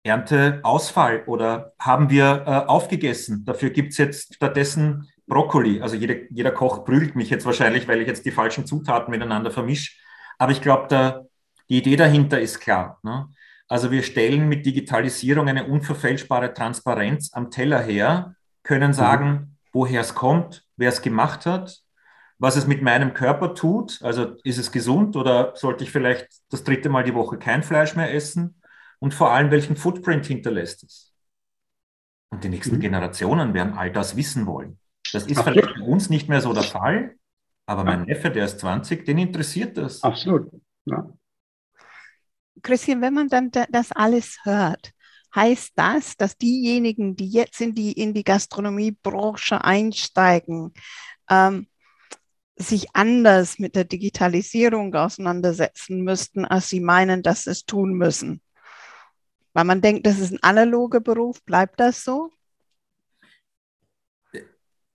Ernteausfall 0.04 1.24
oder 1.26 1.72
haben 1.78 2.10
wir 2.10 2.44
äh, 2.46 2.50
aufgegessen? 2.68 3.44
Dafür 3.44 3.70
gibt 3.70 3.92
es 3.92 3.98
jetzt 3.98 4.34
stattdessen 4.34 5.08
Brokkoli. 5.26 5.80
Also 5.80 5.96
jeder, 5.96 6.14
jeder 6.30 6.52
Koch 6.52 6.84
prügelt 6.84 7.16
mich 7.16 7.30
jetzt 7.30 7.46
wahrscheinlich, 7.46 7.88
weil 7.88 8.00
ich 8.00 8.06
jetzt 8.06 8.24
die 8.26 8.30
falschen 8.30 8.66
Zutaten 8.66 9.10
miteinander 9.10 9.50
vermische. 9.50 9.92
Aber 10.38 10.52
ich 10.52 10.60
glaube, 10.60 11.26
die 11.68 11.78
Idee 11.78 11.96
dahinter 11.96 12.40
ist 12.40 12.60
klar. 12.60 12.98
Ne? 13.02 13.28
Also 13.68 13.90
wir 13.90 14.02
stellen 14.02 14.48
mit 14.48 14.66
Digitalisierung 14.66 15.48
eine 15.48 15.66
unverfälschbare 15.66 16.52
Transparenz 16.52 17.32
am 17.32 17.50
Teller 17.50 17.80
her, 17.80 18.34
können 18.62 18.90
mhm. 18.90 18.94
sagen, 18.94 19.58
woher 19.72 20.02
es 20.02 20.14
kommt, 20.14 20.64
wer 20.76 20.90
es 20.90 21.00
gemacht 21.00 21.46
hat, 21.46 21.80
was 22.38 22.56
es 22.56 22.66
mit 22.66 22.82
meinem 22.82 23.14
Körper 23.14 23.54
tut. 23.54 24.00
Also 24.02 24.36
ist 24.44 24.58
es 24.58 24.70
gesund 24.70 25.16
oder 25.16 25.52
sollte 25.56 25.84
ich 25.84 25.90
vielleicht 25.90 26.28
das 26.50 26.62
dritte 26.62 26.90
Mal 26.90 27.04
die 27.04 27.14
Woche 27.14 27.38
kein 27.38 27.62
Fleisch 27.62 27.96
mehr 27.96 28.12
essen? 28.12 28.60
Und 29.04 29.12
vor 29.12 29.32
allem, 29.32 29.50
welchen 29.50 29.76
Footprint 29.76 30.24
hinterlässt 30.24 30.82
es. 30.82 31.14
Und 32.30 32.42
die 32.42 32.48
nächsten 32.48 32.76
mhm. 32.76 32.80
Generationen 32.80 33.52
werden 33.52 33.74
all 33.74 33.92
das 33.92 34.16
wissen 34.16 34.46
wollen. 34.46 34.78
Das 35.12 35.26
ist 35.26 35.36
Absolut. 35.36 35.60
vielleicht 35.60 35.78
bei 35.78 35.84
uns 35.84 36.08
nicht 36.08 36.30
mehr 36.30 36.40
so 36.40 36.54
der 36.54 36.62
Fall, 36.62 37.14
aber 37.66 37.84
mein 37.84 38.04
Neffe, 38.04 38.30
der 38.30 38.46
ist 38.46 38.60
20, 38.60 39.04
den 39.04 39.18
interessiert 39.18 39.76
das. 39.76 40.02
Absolut. 40.02 40.50
Ja. 40.86 41.06
Christian, 42.62 43.02
wenn 43.02 43.12
man 43.12 43.28
dann 43.28 43.50
das 43.50 43.92
alles 43.92 44.38
hört, 44.44 44.92
heißt 45.34 45.72
das, 45.76 46.16
dass 46.16 46.38
diejenigen, 46.38 47.14
die 47.14 47.28
jetzt 47.28 47.60
in 47.60 47.74
die, 47.74 47.92
in 47.92 48.14
die 48.14 48.24
Gastronomiebranche 48.24 49.62
einsteigen, 49.62 50.72
ähm, 51.28 51.66
sich 52.56 52.86
anders 52.94 53.58
mit 53.58 53.76
der 53.76 53.84
Digitalisierung 53.84 54.94
auseinandersetzen 54.94 56.00
müssten, 56.04 56.46
als 56.46 56.70
sie 56.70 56.80
meinen, 56.80 57.22
dass 57.22 57.42
sie 57.42 57.50
es 57.50 57.66
tun 57.66 57.92
müssen? 57.98 58.40
Weil 59.54 59.64
man 59.64 59.80
denkt, 59.80 60.06
das 60.06 60.18
ist 60.18 60.32
ein 60.32 60.42
analoger 60.42 61.00
Beruf. 61.00 61.42
Bleibt 61.44 61.80
das 61.80 62.04
so? 62.04 62.30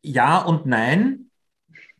Ja 0.01 0.39
und 0.39 0.65
nein. 0.65 1.31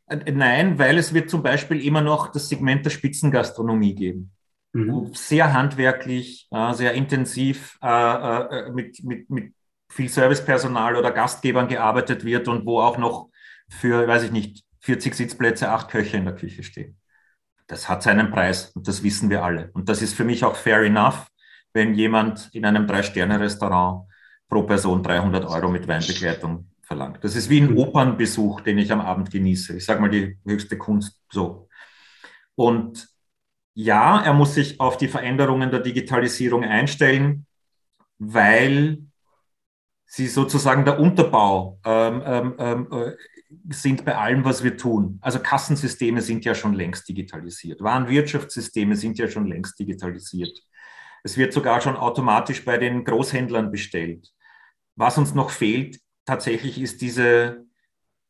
Äh, 0.08 0.32
nein, 0.32 0.78
weil 0.78 0.98
es 0.98 1.13
wird 1.13 1.30
zum 1.30 1.41
Beispiel 1.41 1.84
immer 1.84 2.02
noch 2.02 2.32
das 2.32 2.50
Segment 2.50 2.86
der 2.86 2.91
Spitzengastronomie 2.91 3.95
geben. 3.95 4.32
Mhm. 4.74 5.12
Sehr 5.15 5.54
handwerklich, 5.54 6.48
sehr 6.74 6.93
intensiv 6.93 7.80
äh, 7.82 7.88
äh, 7.88 8.72
mit, 8.72 9.04
mit, 9.04 9.30
mit 9.30 9.54
viel 9.91 10.10
Servicepersonal 10.10 10.95
oder 10.95 11.12
Gastgebern 11.12 11.67
gearbeitet 11.67 12.24
wird 12.24 12.48
und 12.48 12.67
wo 12.67 12.80
auch 12.80 13.00
noch 13.00 13.30
für, 13.67 14.08
weiß 14.08 14.24
ich 14.24 14.32
nicht, 14.32 14.63
40 14.82 15.15
Sitzplätze, 15.15 15.69
acht 15.69 15.89
Köche 15.89 16.17
in 16.17 16.26
der 16.26 16.36
Küche 16.36 16.62
stehen. 16.62 16.98
Das 17.65 17.89
hat 17.89 18.04
seinen 18.04 18.30
Preis 18.30 18.72
und 18.72 18.88
das 18.88 19.02
wissen 19.02 19.30
wir 19.30 19.43
alle. 19.43 19.72
Und 19.74 19.89
das 19.89 20.02
ist 20.04 20.13
für 20.13 20.24
mich 20.24 20.43
auch 20.43 20.56
fair 20.56 20.82
enough 20.82 21.28
wenn 21.73 21.93
jemand 21.93 22.49
in 22.53 22.65
einem 22.65 22.88
Drei-Sterne-Restaurant 22.88 24.08
pro 24.47 24.63
Person 24.63 25.03
300 25.03 25.45
Euro 25.45 25.69
mit 25.69 25.88
Weinbegleitung 25.88 26.69
verlangt. 26.82 27.23
Das 27.23 27.36
ist 27.36 27.49
wie 27.49 27.62
ein 27.62 27.77
Opernbesuch, 27.77 28.62
den 28.62 28.79
ich 28.79 28.91
am 28.91 29.01
Abend 29.01 29.29
genieße. 29.29 29.77
Ich 29.77 29.86
sage 29.86 30.01
mal 30.01 30.10
die 30.10 30.38
höchste 30.45 30.77
Kunst 30.77 31.21
so. 31.32 31.69
Und 32.55 33.08
ja, 33.75 34.21
er 34.21 34.34
muss 34.34 34.55
sich 34.55 34.79
auf 34.79 34.97
die 34.97 35.08
Veränderungen 35.08 35.69
der 35.69 35.79
Digitalisierung 35.79 36.63
einstellen, 36.63 37.45
weil 38.17 39.03
sie 40.05 40.27
sozusagen 40.27 40.84
der 40.84 40.99
Unterbau 40.99 41.79
ähm, 41.86 42.21
ähm, 42.25 42.55
ähm 42.58 42.88
äh, 42.91 43.12
sind 43.71 44.05
bei 44.05 44.15
allem, 44.15 44.43
was 44.45 44.63
wir 44.63 44.77
tun. 44.77 45.17
Also 45.21 45.39
Kassensysteme 45.39 46.21
sind 46.21 46.45
ja 46.45 46.53
schon 46.53 46.73
längst 46.73 47.08
digitalisiert. 47.08 47.82
Warenwirtschaftssysteme 47.82 48.95
sind 48.95 49.17
ja 49.17 49.27
schon 49.27 49.47
längst 49.47 49.79
digitalisiert. 49.79 50.60
Es 51.23 51.38
wird 51.38 51.53
sogar 51.53 51.82
schon 51.82 51.95
automatisch 51.95 52.65
bei 52.65 52.77
den 52.77 53.03
Großhändlern 53.03 53.71
bestellt. 53.71 54.32
Was 54.95 55.17
uns 55.17 55.34
noch 55.34 55.49
fehlt, 55.49 55.99
tatsächlich 56.25 56.79
ist 56.79 57.01
diese 57.01 57.65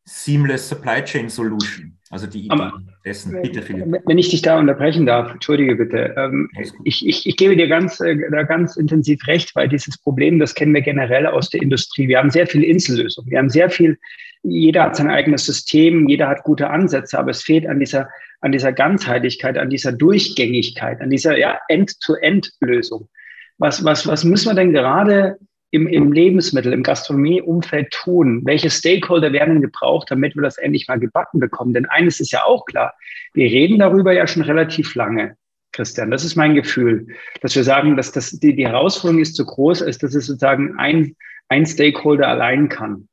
Seamless 0.10 0.68
Supply 0.68 1.04
Chain 1.04 1.30
Solution. 1.30 1.96
Also 2.10 2.26
die 2.26 2.40
Idee 2.40 2.50
Aber, 2.50 2.82
dessen. 3.06 3.40
Bitte, 3.42 3.62
Philipp. 3.62 4.02
Wenn 4.06 4.18
ich 4.18 4.30
dich 4.30 4.42
da 4.42 4.58
unterbrechen 4.58 5.06
darf, 5.06 5.32
entschuldige 5.32 5.76
bitte. 5.76 6.16
Ähm, 6.18 6.50
ich, 6.84 7.06
ich, 7.06 7.28
ich, 7.28 7.38
gebe 7.38 7.56
dir 7.56 7.68
ganz, 7.68 8.00
äh, 8.00 8.18
da 8.32 8.44
ganz 8.44 8.76
intensiv 8.76 9.28
recht, 9.28 9.56
weil 9.56 9.70
dieses 9.70 10.00
Problem, 10.00 10.40
das 10.40 10.56
kennen 10.56 10.74
wir 10.74 10.82
generell 10.82 11.28
aus 11.28 11.50
der 11.52 11.62
Industrie. 11.62 12.08
Wir 12.08 12.18
haben 12.18 12.32
sehr 12.32 12.48
viele 12.48 12.66
Insellösungen. 12.66 13.30
Wir 13.30 13.38
haben 13.38 13.50
sehr 13.50 13.70
viel, 13.70 14.00
jeder 14.42 14.84
hat 14.84 14.96
sein 14.96 15.12
eigenes 15.12 15.46
System, 15.46 16.10
jeder 16.10 16.28
hat 16.28 16.44
gute 16.44 16.70
Ansätze, 16.70 17.20
aber 17.20 17.30
es 17.30 17.44
fehlt 17.44 17.68
an 17.68 17.80
dieser 17.80 18.10
an 18.42 18.52
dieser 18.52 18.72
Ganzheitlichkeit, 18.72 19.58
an 19.58 19.70
dieser 19.70 19.92
Durchgängigkeit, 19.92 21.02
an 21.02 21.10
dieser 21.10 21.38
ja, 21.38 21.60
End-to-End-Lösung. 21.68 23.10
Was, 23.58 23.84
was, 23.84 24.08
was 24.08 24.24
müssen 24.24 24.50
wir 24.50 24.56
denn 24.56 24.72
gerade 24.72 25.38
im, 25.72 25.88
im 25.88 26.12
Lebensmittel, 26.12 26.74
im 26.74 26.84
Gastronomieumfeld 26.84 27.92
tun? 27.92 28.42
Welche 28.46 28.70
Stakeholder 28.70 29.32
werden 29.32 29.62
gebraucht, 29.62 30.10
damit 30.10 30.36
wir 30.36 30.42
das 30.42 30.58
endlich 30.58 30.88
mal 30.88 31.00
gebacken 31.00 31.40
bekommen? 31.40 31.74
Denn 31.74 31.86
eines 31.86 32.20
ist 32.20 32.32
ja 32.32 32.44
auch 32.44 32.66
klar, 32.66 32.94
wir 33.34 33.46
reden 33.46 33.80
darüber 33.80 34.12
ja 34.14 34.28
schon 34.28 34.44
relativ 34.44 34.96
lange. 34.96 35.36
Christian, 35.72 36.10
das 36.10 36.26
ist 36.26 36.36
mein 36.36 36.56
Gefühl, 36.56 37.08
dass 37.42 37.56
wir 37.56 37.64
sagen, 37.64 37.96
dass 37.96 38.12
das, 38.12 38.32
die, 38.32 38.56
die 38.56 38.68
Herausforderung 38.68 39.22
ist 39.22 39.36
zu 39.36 39.46
groß 39.46 39.82
ist, 39.82 40.02
dass 40.02 40.16
es 40.16 40.26
sozusagen 40.26 40.78
ein, 40.80 41.16
ein 41.48 41.66
Stakeholder 41.66 42.28
allein 42.28 42.70
kann. 42.70 43.08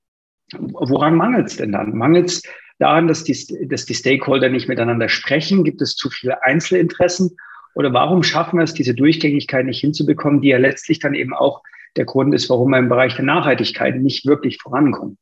Woran 0.53 1.16
mangelt 1.16 1.49
es 1.49 1.57
denn 1.57 1.73
dann? 1.73 1.95
Mangelt 1.97 2.27
es 2.27 2.42
daran, 2.79 3.09
dass 3.09 3.25
die, 3.25 3.69
dass 3.69 3.85
die 3.85 3.95
Stakeholder 3.95 4.49
nicht 4.49 4.69
miteinander 4.69 5.09
sprechen? 5.09 5.64
Gibt 5.64 5.83
es 5.83 5.97
zu 5.97 6.09
viele 6.09 6.42
Einzelinteressen? 6.45 7.37
Oder 7.75 7.92
warum 7.92 8.23
schaffen 8.23 8.59
wir 8.59 8.64
es, 8.64 8.73
diese 8.73 8.95
Durchgängigkeit 8.95 9.66
nicht 9.66 9.81
hinzubekommen, 9.81 10.40
die 10.40 10.49
ja 10.49 10.59
letztlich 10.59 10.99
dann 10.99 11.14
eben 11.14 11.35
auch 11.35 11.62
der 11.97 12.05
Grund 12.05 12.35
ist, 12.35 12.49
warum 12.51 12.71
wir 12.71 12.79
im 12.79 12.89
Bereich 12.89 13.17
der 13.17 13.25
Nachhaltigkeit 13.25 13.97
nicht 13.97 14.27
wirklich 14.27 14.59
vorankommen? 14.61 15.19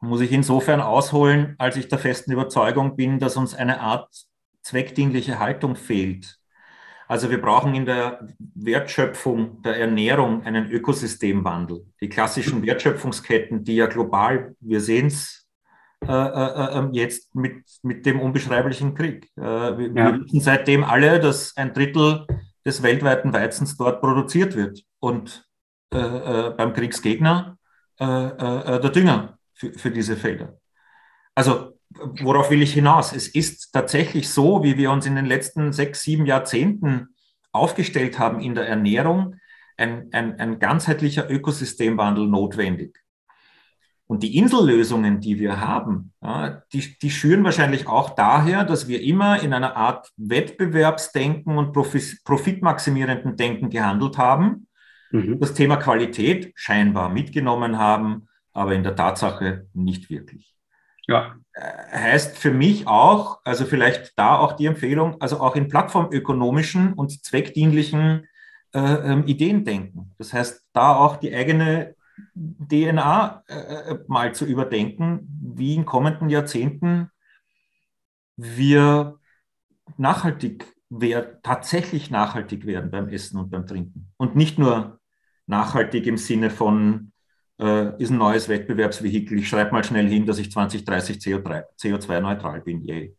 Muss 0.00 0.20
ich 0.20 0.32
insofern 0.32 0.80
ausholen, 0.80 1.54
als 1.58 1.76
ich 1.76 1.88
der 1.88 1.98
festen 1.98 2.32
Überzeugung 2.32 2.96
bin, 2.96 3.18
dass 3.18 3.36
uns 3.36 3.54
eine 3.54 3.80
Art 3.80 4.08
zweckdienliche 4.62 5.38
Haltung 5.38 5.76
fehlt. 5.76 6.38
Also 7.06 7.30
wir 7.30 7.40
brauchen 7.40 7.74
in 7.74 7.84
der 7.84 8.26
Wertschöpfung 8.54 9.62
der 9.62 9.78
Ernährung 9.78 10.42
einen 10.44 10.70
Ökosystemwandel. 10.70 11.86
Die 12.00 12.08
klassischen 12.08 12.64
Wertschöpfungsketten, 12.64 13.62
die 13.62 13.76
ja 13.76 13.86
global, 13.86 14.54
wir 14.60 14.80
sehen 14.80 15.08
es 15.08 15.46
äh, 16.06 16.12
äh, 16.12 16.78
äh, 16.78 16.88
jetzt 16.92 17.34
mit, 17.34 17.62
mit 17.82 18.04
dem 18.04 18.20
unbeschreiblichen 18.20 18.94
Krieg. 18.94 19.30
Äh, 19.36 19.42
wir, 19.42 19.86
ja. 19.88 19.94
wir 19.94 20.20
wissen 20.20 20.40
seitdem 20.40 20.84
alle, 20.84 21.18
dass 21.20 21.56
ein 21.56 21.72
Drittel 21.72 22.26
des 22.64 22.82
weltweiten 22.82 23.32
Weizens 23.32 23.76
dort 23.76 24.00
produziert 24.00 24.56
wird 24.56 24.82
und 25.00 25.48
äh, 25.92 25.98
äh, 25.98 26.54
beim 26.56 26.72
Kriegsgegner 26.72 27.58
der 27.96 28.90
Dünger 28.90 29.38
für, 29.52 29.72
für 29.72 29.92
diese 29.92 30.16
Felder. 30.16 30.58
Also 31.36 31.78
worauf 31.90 32.50
will 32.50 32.62
ich 32.62 32.72
hinaus? 32.72 33.12
Es 33.12 33.28
ist 33.28 33.72
tatsächlich 33.72 34.28
so, 34.28 34.62
wie 34.62 34.76
wir 34.76 34.90
uns 34.90 35.06
in 35.06 35.14
den 35.14 35.26
letzten 35.26 35.72
sechs, 35.72 36.02
sieben 36.02 36.26
Jahrzehnten 36.26 37.14
aufgestellt 37.52 38.18
haben 38.18 38.40
in 38.40 38.54
der 38.54 38.66
Ernährung, 38.66 39.36
ein, 39.76 40.08
ein, 40.12 40.38
ein 40.38 40.58
ganzheitlicher 40.58 41.30
Ökosystemwandel 41.30 42.26
notwendig. 42.26 43.03
Und 44.06 44.22
die 44.22 44.36
Insellösungen, 44.36 45.20
die 45.20 45.38
wir 45.38 45.60
haben, 45.60 46.12
ja, 46.22 46.62
die, 46.72 46.98
die 46.98 47.10
schüren 47.10 47.42
wahrscheinlich 47.42 47.86
auch 47.86 48.10
daher, 48.10 48.64
dass 48.64 48.86
wir 48.86 49.00
immer 49.00 49.42
in 49.42 49.54
einer 49.54 49.76
Art 49.76 50.10
Wettbewerbsdenken 50.16 51.56
und 51.56 51.72
profitmaximierenden 51.72 53.36
Denken 53.36 53.70
gehandelt 53.70 54.18
haben, 54.18 54.66
mhm. 55.10 55.40
das 55.40 55.54
Thema 55.54 55.76
Qualität 55.76 56.52
scheinbar 56.54 57.08
mitgenommen 57.08 57.78
haben, 57.78 58.28
aber 58.52 58.74
in 58.74 58.82
der 58.82 58.94
Tatsache 58.94 59.68
nicht 59.72 60.10
wirklich. 60.10 60.54
Ja. 61.06 61.36
Äh, 61.54 61.98
heißt 61.98 62.38
für 62.38 62.50
mich 62.50 62.86
auch, 62.86 63.40
also 63.44 63.64
vielleicht 63.64 64.18
da 64.18 64.36
auch 64.38 64.52
die 64.52 64.66
Empfehlung, 64.66 65.20
also 65.20 65.40
auch 65.40 65.56
in 65.56 65.68
plattformökonomischen 65.68 66.92
und 66.92 67.24
zweckdienlichen 67.24 68.26
äh, 68.72 68.80
ähm, 68.80 69.26
Ideen 69.26 69.64
denken. 69.64 70.14
Das 70.18 70.32
heißt, 70.32 70.62
da 70.72 70.96
auch 70.96 71.16
die 71.16 71.34
eigene 71.34 71.94
DNA 72.34 73.44
äh, 73.46 73.54
äh, 73.54 73.98
mal 74.08 74.34
zu 74.34 74.44
überdenken, 74.44 75.28
wie 75.40 75.74
in 75.74 75.84
kommenden 75.84 76.28
Jahrzehnten 76.28 77.10
wir 78.36 79.18
nachhaltig 79.96 80.74
werden, 80.90 81.38
tatsächlich 81.42 82.10
nachhaltig 82.10 82.66
werden 82.66 82.90
beim 82.90 83.08
Essen 83.08 83.38
und 83.38 83.50
beim 83.50 83.66
Trinken. 83.66 84.12
Und 84.16 84.34
nicht 84.34 84.58
nur 84.58 84.98
nachhaltig 85.46 86.06
im 86.06 86.16
Sinne 86.16 86.50
von 86.50 87.12
äh, 87.60 88.02
ist 88.02 88.10
ein 88.10 88.18
neues 88.18 88.48
Wettbewerbsvehikel. 88.48 89.38
Ich 89.38 89.48
schreibe 89.48 89.70
mal 89.70 89.84
schnell 89.84 90.08
hin, 90.08 90.26
dass 90.26 90.38
ich 90.38 90.50
2030 90.50 91.18
CO2-neutral 91.18 92.62
bin. 92.62 92.82
Yay. 92.82 93.16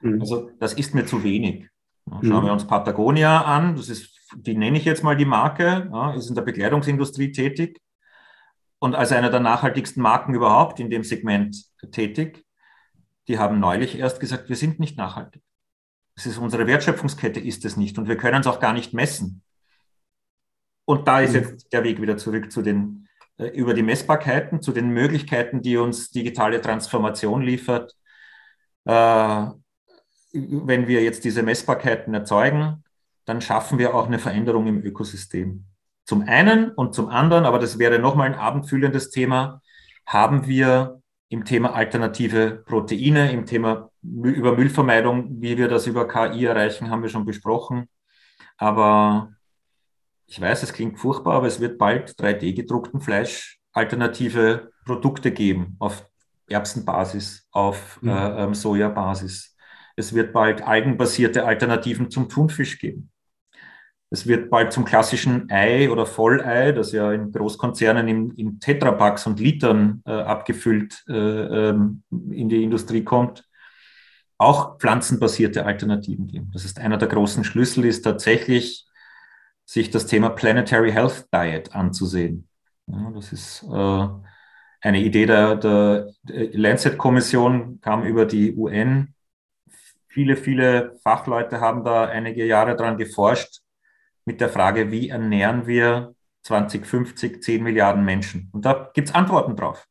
Mhm. 0.00 0.20
Also 0.20 0.50
das 0.58 0.74
ist 0.74 0.94
mir 0.94 1.06
zu 1.06 1.22
wenig. 1.22 1.68
Schauen 2.08 2.42
mhm. 2.42 2.46
wir 2.46 2.52
uns 2.52 2.66
Patagonia 2.66 3.42
an, 3.42 3.76
das 3.76 3.88
ist, 3.88 4.18
die 4.34 4.56
nenne 4.56 4.76
ich 4.76 4.84
jetzt 4.84 5.04
mal 5.04 5.16
die 5.16 5.24
Marke, 5.24 5.88
ja, 5.92 6.14
ist 6.14 6.28
in 6.28 6.34
der 6.34 6.42
Bekleidungsindustrie 6.42 7.30
tätig 7.30 7.80
und 8.82 8.96
als 8.96 9.12
einer 9.12 9.30
der 9.30 9.38
nachhaltigsten 9.38 10.02
Marken 10.02 10.34
überhaupt 10.34 10.80
in 10.80 10.90
dem 10.90 11.04
Segment 11.04 11.56
tätig. 11.92 12.44
Die 13.28 13.38
haben 13.38 13.60
neulich 13.60 13.96
erst 13.96 14.18
gesagt, 14.18 14.48
wir 14.48 14.56
sind 14.56 14.80
nicht 14.80 14.98
nachhaltig. 14.98 15.40
Das 16.16 16.26
ist 16.26 16.36
unsere 16.36 16.66
Wertschöpfungskette 16.66 17.38
ist 17.38 17.64
es 17.64 17.76
nicht 17.76 17.96
und 17.96 18.08
wir 18.08 18.16
können 18.16 18.40
es 18.40 18.48
auch 18.48 18.58
gar 18.58 18.72
nicht 18.72 18.92
messen. 18.92 19.44
Und 20.84 21.06
da 21.06 21.20
ist 21.20 21.30
mhm. 21.30 21.36
jetzt 21.36 21.72
der 21.72 21.84
Weg 21.84 22.02
wieder 22.02 22.16
zurück 22.16 22.50
zu 22.50 22.60
den 22.60 23.06
äh, 23.38 23.46
über 23.50 23.72
die 23.72 23.84
Messbarkeiten, 23.84 24.62
zu 24.62 24.72
den 24.72 24.88
Möglichkeiten, 24.88 25.62
die 25.62 25.76
uns 25.76 26.10
digitale 26.10 26.60
Transformation 26.60 27.40
liefert. 27.40 27.94
Äh, 28.84 29.46
wenn 30.32 30.88
wir 30.88 31.04
jetzt 31.04 31.22
diese 31.22 31.44
Messbarkeiten 31.44 32.14
erzeugen, 32.14 32.82
dann 33.26 33.40
schaffen 33.40 33.78
wir 33.78 33.94
auch 33.94 34.08
eine 34.08 34.18
Veränderung 34.18 34.66
im 34.66 34.82
Ökosystem. 34.82 35.66
Zum 36.04 36.22
einen 36.22 36.70
und 36.70 36.94
zum 36.94 37.08
anderen, 37.08 37.44
aber 37.44 37.58
das 37.58 37.78
wäre 37.78 37.98
nochmal 37.98 38.26
ein 38.26 38.38
abendfüllendes 38.38 39.10
Thema, 39.10 39.62
haben 40.06 40.46
wir 40.46 41.00
im 41.28 41.44
Thema 41.44 41.74
alternative 41.74 42.62
Proteine, 42.66 43.32
im 43.32 43.46
Thema 43.46 43.90
über 44.02 44.56
Müllvermeidung, 44.56 45.40
wie 45.40 45.56
wir 45.56 45.68
das 45.68 45.86
über 45.86 46.08
KI 46.08 46.44
erreichen, 46.44 46.90
haben 46.90 47.02
wir 47.02 47.08
schon 47.08 47.24
besprochen. 47.24 47.88
Aber 48.56 49.32
ich 50.26 50.40
weiß, 50.40 50.62
es 50.62 50.72
klingt 50.72 50.98
furchtbar, 50.98 51.34
aber 51.34 51.46
es 51.46 51.60
wird 51.60 51.78
bald 51.78 52.10
3D-gedruckten 52.18 53.00
Fleisch 53.00 53.58
alternative 53.72 54.72
Produkte 54.84 55.30
geben 55.30 55.76
auf 55.78 56.06
Erbsenbasis, 56.48 57.48
auf 57.52 58.00
mhm. 58.02 58.08
äh, 58.10 58.44
ähm, 58.44 58.54
Sojabasis. 58.54 59.56
Es 59.96 60.14
wird 60.14 60.32
bald 60.32 60.62
algenbasierte 60.62 61.44
Alternativen 61.44 62.10
zum 62.10 62.28
Thunfisch 62.28 62.78
geben. 62.78 63.11
Es 64.12 64.26
wird 64.26 64.50
bald 64.50 64.74
zum 64.74 64.84
klassischen 64.84 65.50
Ei 65.50 65.90
oder 65.90 66.04
Vollei, 66.04 66.72
das 66.72 66.92
ja 66.92 67.10
in 67.12 67.32
Großkonzernen 67.32 68.08
in, 68.08 68.30
in 68.32 68.60
Tetrapacks 68.60 69.26
und 69.26 69.40
Litern 69.40 70.02
äh, 70.04 70.10
abgefüllt 70.12 71.02
äh, 71.08 71.14
ähm, 71.14 72.02
in 72.10 72.50
die 72.50 72.62
Industrie 72.62 73.04
kommt, 73.04 73.48
auch 74.36 74.78
pflanzenbasierte 74.78 75.64
Alternativen 75.64 76.26
geben. 76.26 76.50
Das 76.52 76.66
ist 76.66 76.78
einer 76.78 76.98
der 76.98 77.08
großen 77.08 77.42
Schlüssel, 77.42 77.86
ist 77.86 78.02
tatsächlich 78.02 78.86
sich 79.64 79.88
das 79.88 80.04
Thema 80.04 80.28
Planetary 80.28 80.92
Health 80.92 81.28
Diet 81.32 81.74
anzusehen. 81.74 82.46
Ja, 82.88 83.10
das 83.14 83.32
ist 83.32 83.62
äh, 83.62 84.08
eine 84.82 85.00
Idee 85.00 85.24
der, 85.24 85.56
der 85.56 86.12
Lancet-Kommission, 86.22 87.80
kam 87.80 88.04
über 88.04 88.26
die 88.26 88.54
UN. 88.54 89.14
Viele, 90.08 90.36
viele 90.36 90.98
Fachleute 91.02 91.60
haben 91.60 91.82
da 91.82 92.04
einige 92.04 92.44
Jahre 92.44 92.76
dran 92.76 92.98
geforscht, 92.98 93.62
mit 94.24 94.40
der 94.40 94.48
Frage, 94.48 94.90
wie 94.90 95.08
ernähren 95.08 95.66
wir 95.66 96.14
2050 96.42 97.42
10 97.42 97.62
Milliarden 97.62 98.04
Menschen? 98.04 98.48
Und 98.52 98.64
da 98.64 98.90
gibt 98.94 99.08
es 99.08 99.14
Antworten 99.14 99.56
drauf. 99.56 99.86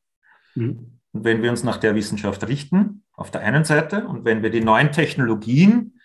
Mhm. 0.56 1.00
Und 1.12 1.26
wenn 1.26 1.42
wir 1.42 1.50
uns 1.50 1.64
nach 1.64 1.78
der 1.78 1.96
Wissenschaft 1.96 2.48
richten, 2.48 3.04
auf 3.14 3.32
der 3.32 3.42
einen 3.42 3.66
Seite, 3.66 4.08
und 4.08 4.26
wenn 4.26 4.44
wir 4.44 4.50
die 4.50 4.64
neuen 4.64 4.92
Technologien, 4.92 6.00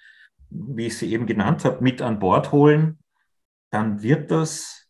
wie 0.50 0.86
ich 0.86 0.98
sie 0.98 1.12
eben 1.12 1.26
genannt 1.26 1.64
habe, 1.64 1.82
mit 1.82 2.02
an 2.02 2.18
Bord 2.18 2.52
holen, 2.52 2.98
dann 3.70 4.02
wird 4.02 4.30
das 4.30 4.88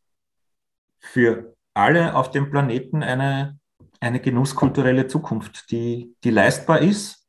für 0.98 1.54
alle 1.74 2.14
auf 2.14 2.30
dem 2.30 2.50
Planeten 2.50 3.02
eine, 3.02 3.58
eine 4.00 4.20
genusskulturelle 4.20 5.06
Zukunft, 5.06 5.70
die, 5.70 6.14
die 6.24 6.30
leistbar 6.30 6.80
ist. 6.80 7.25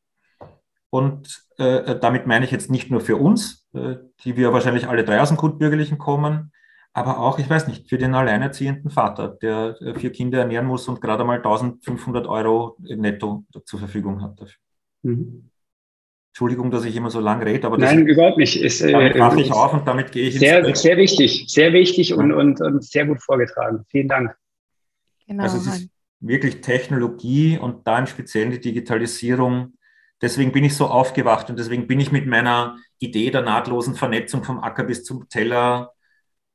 Und 0.89 1.45
äh, 1.57 1.97
damit 1.99 2.27
meine 2.27 2.45
ich 2.45 2.51
jetzt 2.51 2.71
nicht 2.71 2.89
nur 2.89 3.01
für 3.01 3.17
uns, 3.17 3.67
äh, 3.73 3.95
die 4.23 4.37
wir 4.37 4.53
wahrscheinlich 4.53 4.87
alle 4.87 5.03
drei 5.03 5.21
aus 5.21 5.29
dem 5.29 5.37
Gutbürgerlichen 5.37 5.97
kommen, 5.97 6.51
aber 6.93 7.19
auch, 7.19 7.37
ich 7.37 7.49
weiß 7.49 7.67
nicht, 7.67 7.89
für 7.89 7.97
den 7.97 8.15
alleinerziehenden 8.15 8.89
Vater, 8.89 9.37
der 9.41 9.75
äh, 9.81 9.93
vier 9.93 10.11
Kinder 10.11 10.39
ernähren 10.39 10.65
muss 10.65 10.87
und 10.87 11.01
gerade 11.01 11.23
mal 11.25 11.37
1500 11.37 12.25
Euro 12.25 12.77
netto 12.79 13.43
zur 13.65 13.79
Verfügung 13.79 14.21
hat 14.21 14.39
dafür. 14.41 14.55
Mhm. 15.03 15.51
Entschuldigung, 16.31 16.69
dass 16.69 16.85
ich 16.85 16.95
immer 16.95 17.09
so 17.09 17.19
lang 17.19 17.41
rede, 17.41 17.65
aber 17.65 17.77
das 17.77 17.91
Nein, 17.91 18.07
überhaupt 18.07 18.37
nicht. 18.37 18.61
Ist, 18.61 18.81
äh, 18.81 18.91
damit 18.91 19.17
mache 19.17 19.41
ich 19.41 19.51
auf 19.51 19.73
und 19.73 19.87
damit 19.87 20.11
gehe 20.11 20.27
ich 20.27 20.37
sehr, 20.37 20.63
ins 20.63 20.83
Sehr 20.83 20.97
wichtig, 20.97 21.45
sehr 21.47 21.73
wichtig 21.73 22.13
und, 22.13 22.31
und, 22.31 22.61
und 22.61 22.83
sehr 22.83 23.07
gut 23.07 23.21
vorgetragen. 23.23 23.85
Vielen 23.89 24.07
Dank. 24.07 24.35
Genau. 25.27 25.43
Also 25.43 25.57
es 25.57 25.67
ist 25.67 25.89
wirklich 26.19 26.61
Technologie 26.61 27.57
und 27.57 27.87
da 27.87 27.99
im 27.99 28.05
Speziellen 28.05 28.51
die 28.51 28.61
Digitalisierung. 28.61 29.73
Deswegen 30.21 30.51
bin 30.51 30.63
ich 30.63 30.75
so 30.75 30.87
aufgewacht 30.87 31.49
und 31.49 31.59
deswegen 31.59 31.87
bin 31.87 31.99
ich 31.99 32.11
mit 32.11 32.25
meiner 32.25 32.77
Idee 32.99 33.29
der 33.29 33.43
nahtlosen 33.43 33.95
Vernetzung 33.95 34.43
vom 34.43 34.59
Acker 34.59 34.83
bis 34.83 35.03
zum 35.03 35.29
Teller 35.29 35.93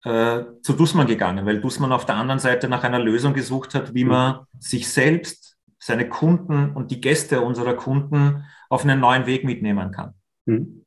äh, 0.04 0.42
zu 0.62 0.72
Dussmann 0.72 1.06
gegangen, 1.06 1.46
weil 1.46 1.60
Dussmann 1.60 1.92
auf 1.92 2.04
der 2.04 2.16
anderen 2.16 2.40
Seite 2.40 2.68
nach 2.68 2.82
einer 2.82 2.98
Lösung 2.98 3.34
gesucht 3.34 3.74
hat, 3.74 3.94
wie 3.94 4.04
man 4.04 4.46
sich 4.58 4.88
selbst, 4.88 5.56
seine 5.78 6.08
Kunden 6.08 6.76
und 6.76 6.92
die 6.92 7.00
Gäste 7.00 7.40
unserer 7.40 7.74
Kunden 7.74 8.44
auf 8.68 8.84
einen 8.84 9.00
neuen 9.00 9.26
Weg 9.26 9.42
mitnehmen 9.44 9.90
kann. 9.90 10.14
Mhm. 10.44 10.84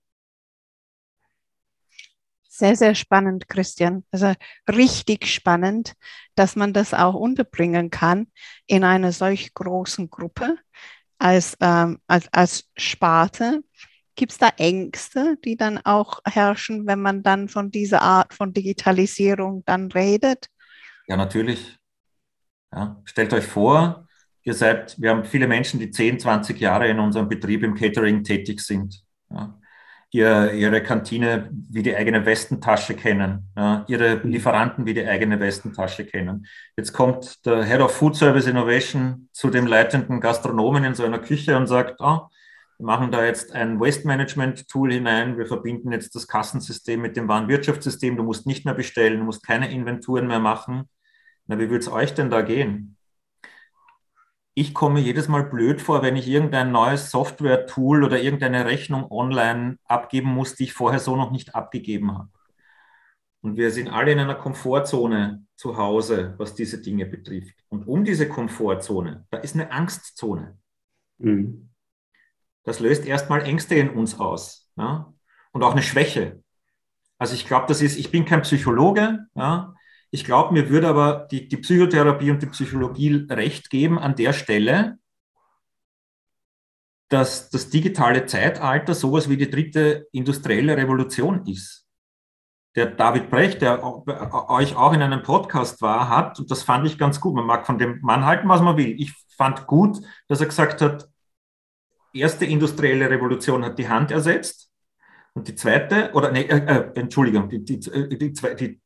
Sehr, 2.47 2.77
sehr 2.77 2.95
spannend, 2.95 3.49
Christian. 3.49 4.05
Also 4.11 4.33
richtig 4.69 5.27
spannend, 5.27 5.93
dass 6.35 6.55
man 6.55 6.71
das 6.71 6.93
auch 6.93 7.13
unterbringen 7.13 7.89
kann 7.89 8.27
in 8.65 8.85
einer 8.85 9.11
solch 9.11 9.53
großen 9.53 10.09
Gruppe 10.09 10.57
als, 11.17 11.57
ähm, 11.61 11.99
als, 12.07 12.27
als 12.31 12.69
Sparte. 12.77 13.63
Gibt 14.15 14.31
es 14.31 14.37
da 14.37 14.49
Ängste, 14.57 15.37
die 15.43 15.57
dann 15.57 15.77
auch 15.83 16.21
herrschen, 16.25 16.87
wenn 16.87 17.01
man 17.01 17.21
dann 17.21 17.49
von 17.49 17.71
dieser 17.71 18.01
Art 18.01 18.33
von 18.33 18.53
Digitalisierung 18.53 19.63
dann 19.65 19.91
redet? 19.91 20.47
Ja, 21.07 21.17
natürlich. 21.17 21.77
Ja, 22.71 23.01
stellt 23.05 23.33
euch 23.33 23.45
vor, 23.45 24.07
ihr 24.43 24.53
seid, 24.53 24.99
wir 24.99 25.09
haben 25.09 25.25
viele 25.25 25.47
Menschen, 25.47 25.79
die 25.79 25.91
10, 25.91 26.19
20 26.19 26.59
Jahre 26.59 26.87
in 26.87 26.99
unserem 26.99 27.27
Betrieb 27.27 27.63
im 27.63 27.75
Catering 27.75 28.23
tätig 28.23 28.61
sind. 28.61 29.03
Ja, 29.29 29.59
ihr, 30.15 30.53
ihre 30.53 30.81
Kantine 30.81 31.49
wie 31.51 31.83
die 31.83 31.95
eigene 31.95 32.25
Westentasche 32.25 32.95
kennen, 32.95 33.49
ja, 33.57 33.83
ihre 33.87 34.15
Lieferanten 34.23 34.85
wie 34.85 34.93
die 34.93 35.05
eigene 35.05 35.39
Westentasche 35.39 36.05
kennen. 36.05 36.47
Jetzt 36.77 36.93
kommt 36.93 37.45
der 37.45 37.65
Head 37.65 37.81
of 37.81 37.91
Food 37.91 38.15
Service 38.15 38.47
Innovation 38.47 39.27
zu 39.33 39.49
dem 39.49 39.67
leitenden 39.67 40.21
Gastronomen 40.21 40.85
in 40.85 40.95
seiner 40.95 41.19
Küche 41.19 41.57
und 41.57 41.67
sagt, 41.67 41.99
ah, 41.99 42.29
wir 42.77 42.85
machen 42.85 43.11
da 43.11 43.25
jetzt 43.25 43.53
ein 43.53 43.79
Waste 43.79 44.07
Management 44.07 44.67
Tool 44.69 44.91
hinein. 44.91 45.37
Wir 45.37 45.45
verbinden 45.45 45.91
jetzt 45.91 46.15
das 46.15 46.27
Kassensystem 46.27 47.01
mit 47.01 47.15
dem 47.15 47.27
Warenwirtschaftssystem. 47.27 48.17
Du 48.17 48.23
musst 48.23 48.47
nicht 48.47 48.65
mehr 48.65 48.73
bestellen, 48.73 49.19
du 49.19 49.25
musst 49.25 49.45
keine 49.45 49.71
Inventuren 49.71 50.27
mehr 50.27 50.39
machen. 50.39 50.89
Na, 51.47 51.57
wie 51.57 51.69
würde 51.69 51.79
es 51.79 51.91
euch 51.91 52.13
denn 52.13 52.29
da 52.29 52.41
gehen? 52.41 52.94
Ich 54.57 54.73
komme 54.73 55.01
jedes 55.01 55.27
Mal 55.27 55.43
blöd 55.43 55.81
vor, 55.81 56.01
wenn 56.01 56.15
ich 56.15 56.29
irgendein 56.29 56.71
neues 56.71 57.11
Software-Tool 57.11 58.05
oder 58.05 58.21
irgendeine 58.21 58.65
Rechnung 58.65 59.11
online 59.11 59.77
abgeben 59.83 60.29
muss, 60.29 60.55
die 60.55 60.63
ich 60.63 60.73
vorher 60.73 60.99
so 60.99 61.17
noch 61.17 61.31
nicht 61.31 61.55
abgegeben 61.55 62.17
habe. 62.17 62.29
Und 63.41 63.57
wir 63.57 63.69
sind 63.69 63.89
alle 63.89 64.13
in 64.13 64.19
einer 64.19 64.35
Komfortzone 64.35 65.45
zu 65.57 65.75
Hause, 65.75 66.35
was 66.37 66.55
diese 66.55 66.81
Dinge 66.81 67.05
betrifft. 67.05 67.53
Und 67.67 67.85
um 67.85 68.05
diese 68.05 68.29
Komfortzone, 68.29 69.25
da 69.29 69.39
ist 69.39 69.55
eine 69.55 69.71
Angstzone. 69.71 70.57
Mhm. 71.17 71.69
Das 72.63 72.79
löst 72.79 73.05
erstmal 73.05 73.43
Ängste 73.43 73.75
in 73.75 73.89
uns 73.89 74.17
aus 74.17 74.71
ja? 74.77 75.13
und 75.51 75.63
auch 75.63 75.73
eine 75.73 75.83
Schwäche. 75.83 76.41
Also 77.17 77.35
ich 77.35 77.45
glaube, 77.45 77.65
das 77.67 77.81
ist, 77.81 77.97
ich 77.97 78.09
bin 78.09 78.23
kein 78.23 78.41
Psychologe, 78.41 79.27
ja? 79.35 79.74
Ich 80.15 80.23
glaube, 80.23 80.53
mir 80.53 80.69
würde 80.69 80.87
aber 80.87 81.27
die, 81.29 81.49
die 81.49 81.57
Psychotherapie 81.57 82.31
und 82.31 82.41
die 82.41 82.47
Psychologie 82.47 83.27
recht 83.29 83.69
geben 83.69 83.99
an 83.99 84.15
der 84.15 84.31
Stelle, 84.31 84.97
dass 87.09 87.49
das 87.49 87.69
digitale 87.69 88.25
Zeitalter 88.25 88.95
sowas 88.95 89.27
wie 89.27 89.35
die 89.35 89.49
dritte 89.49 90.07
industrielle 90.13 90.77
Revolution 90.77 91.45
ist. 91.45 91.85
Der 92.77 92.85
David 92.85 93.29
Brecht, 93.29 93.61
der 93.61 93.83
euch 93.83 94.77
auch 94.77 94.93
in 94.93 95.01
einem 95.01 95.21
Podcast 95.21 95.81
war, 95.81 96.07
hat, 96.07 96.39
und 96.39 96.49
das 96.49 96.63
fand 96.63 96.87
ich 96.87 96.97
ganz 96.97 97.19
gut, 97.19 97.35
man 97.35 97.45
mag 97.45 97.65
von 97.65 97.77
dem 97.77 97.99
Mann 98.01 98.25
halten, 98.25 98.47
was 98.47 98.61
man 98.61 98.77
will. 98.77 98.95
Ich 98.97 99.13
fand 99.35 99.67
gut, 99.67 99.97
dass 100.29 100.39
er 100.39 100.47
gesagt 100.47 100.81
hat, 100.81 101.09
erste 102.13 102.45
industrielle 102.45 103.09
Revolution 103.09 103.65
hat 103.65 103.77
die 103.77 103.89
Hand 103.89 104.11
ersetzt 104.11 104.71
und 105.33 105.49
die 105.49 105.55
zweite, 105.55 106.11
oder 106.13 106.31
nee, 106.31 106.43
äh, 106.43 106.55
äh 106.55 106.99
Entschuldigung, 106.99 107.49
die, 107.49 107.65
die, 107.65 107.81
die, 107.81 108.17
die, 108.17 108.55
die 108.55 108.84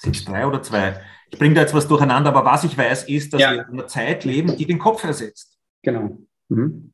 sind 0.00 0.16
es 0.16 0.24
drei 0.24 0.46
oder 0.46 0.62
zwei? 0.62 1.00
Ich 1.30 1.38
bringe 1.38 1.54
da 1.54 1.60
jetzt 1.60 1.74
was 1.74 1.86
durcheinander, 1.86 2.30
aber 2.30 2.44
was 2.44 2.64
ich 2.64 2.76
weiß, 2.76 3.04
ist, 3.04 3.32
dass 3.32 3.40
ja. 3.40 3.52
wir 3.52 3.68
in 3.68 3.74
einer 3.74 3.86
Zeit 3.86 4.24
leben, 4.24 4.56
die 4.56 4.66
den 4.66 4.78
Kopf 4.78 5.04
ersetzt. 5.04 5.58
Genau. 5.82 6.18
Mhm. 6.48 6.92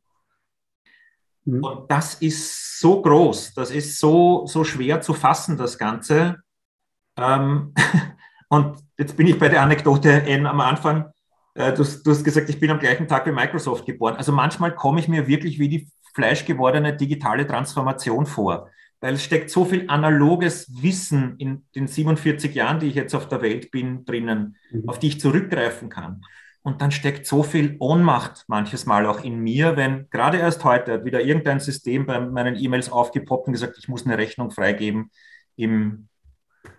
Mhm. 1.44 1.64
Und 1.64 1.90
das 1.90 2.14
ist 2.14 2.80
so 2.80 3.00
groß, 3.00 3.54
das 3.54 3.70
ist 3.70 3.98
so, 3.98 4.46
so 4.46 4.64
schwer 4.64 5.00
zu 5.00 5.14
fassen, 5.14 5.56
das 5.56 5.78
Ganze. 5.78 6.36
Ähm, 7.16 7.72
und 8.48 8.78
jetzt 8.98 9.16
bin 9.16 9.28
ich 9.28 9.38
bei 9.38 9.48
der 9.48 9.62
Anekdote 9.62 10.24
am 10.44 10.60
Anfang. 10.60 11.12
Äh, 11.54 11.72
du, 11.72 11.84
du, 11.84 12.10
hast 12.10 12.24
gesagt, 12.24 12.50
ich 12.50 12.58
bin 12.60 12.70
am 12.70 12.80
gleichen 12.80 13.08
Tag 13.08 13.26
wie 13.26 13.32
Microsoft 13.32 13.86
geboren. 13.86 14.16
Also 14.16 14.32
manchmal 14.32 14.74
komme 14.74 15.00
ich 15.00 15.08
mir 15.08 15.26
wirklich 15.26 15.58
wie 15.58 15.68
die 15.68 15.88
fleischgewordene 16.14 16.96
digitale 16.96 17.46
Transformation 17.46 18.26
vor, 18.26 18.70
weil 19.06 19.14
es 19.14 19.22
steckt 19.22 19.50
so 19.50 19.64
viel 19.64 19.84
analoges 19.86 20.82
Wissen 20.82 21.36
in 21.38 21.64
den 21.76 21.86
47 21.86 22.52
Jahren, 22.56 22.80
die 22.80 22.88
ich 22.88 22.96
jetzt 22.96 23.14
auf 23.14 23.28
der 23.28 23.40
Welt 23.40 23.70
bin, 23.70 24.04
drinnen, 24.04 24.56
mhm. 24.72 24.88
auf 24.88 24.98
die 24.98 25.06
ich 25.06 25.20
zurückgreifen 25.20 25.90
kann. 25.90 26.24
Und 26.62 26.82
dann 26.82 26.90
steckt 26.90 27.24
so 27.24 27.44
viel 27.44 27.76
Ohnmacht 27.78 28.46
manches 28.48 28.84
Mal 28.84 29.06
auch 29.06 29.22
in 29.22 29.38
mir, 29.38 29.76
wenn 29.76 30.10
gerade 30.10 30.38
erst 30.38 30.64
heute 30.64 30.94
hat 30.94 31.04
wieder 31.04 31.20
irgendein 31.20 31.60
System 31.60 32.04
bei 32.04 32.18
meinen 32.18 32.56
E-Mails 32.56 32.90
aufgepoppt 32.90 33.46
und 33.46 33.52
gesagt, 33.52 33.78
ich 33.78 33.86
muss 33.86 34.06
eine 34.06 34.18
Rechnung 34.18 34.50
freigeben 34.50 35.12
im 35.54 36.08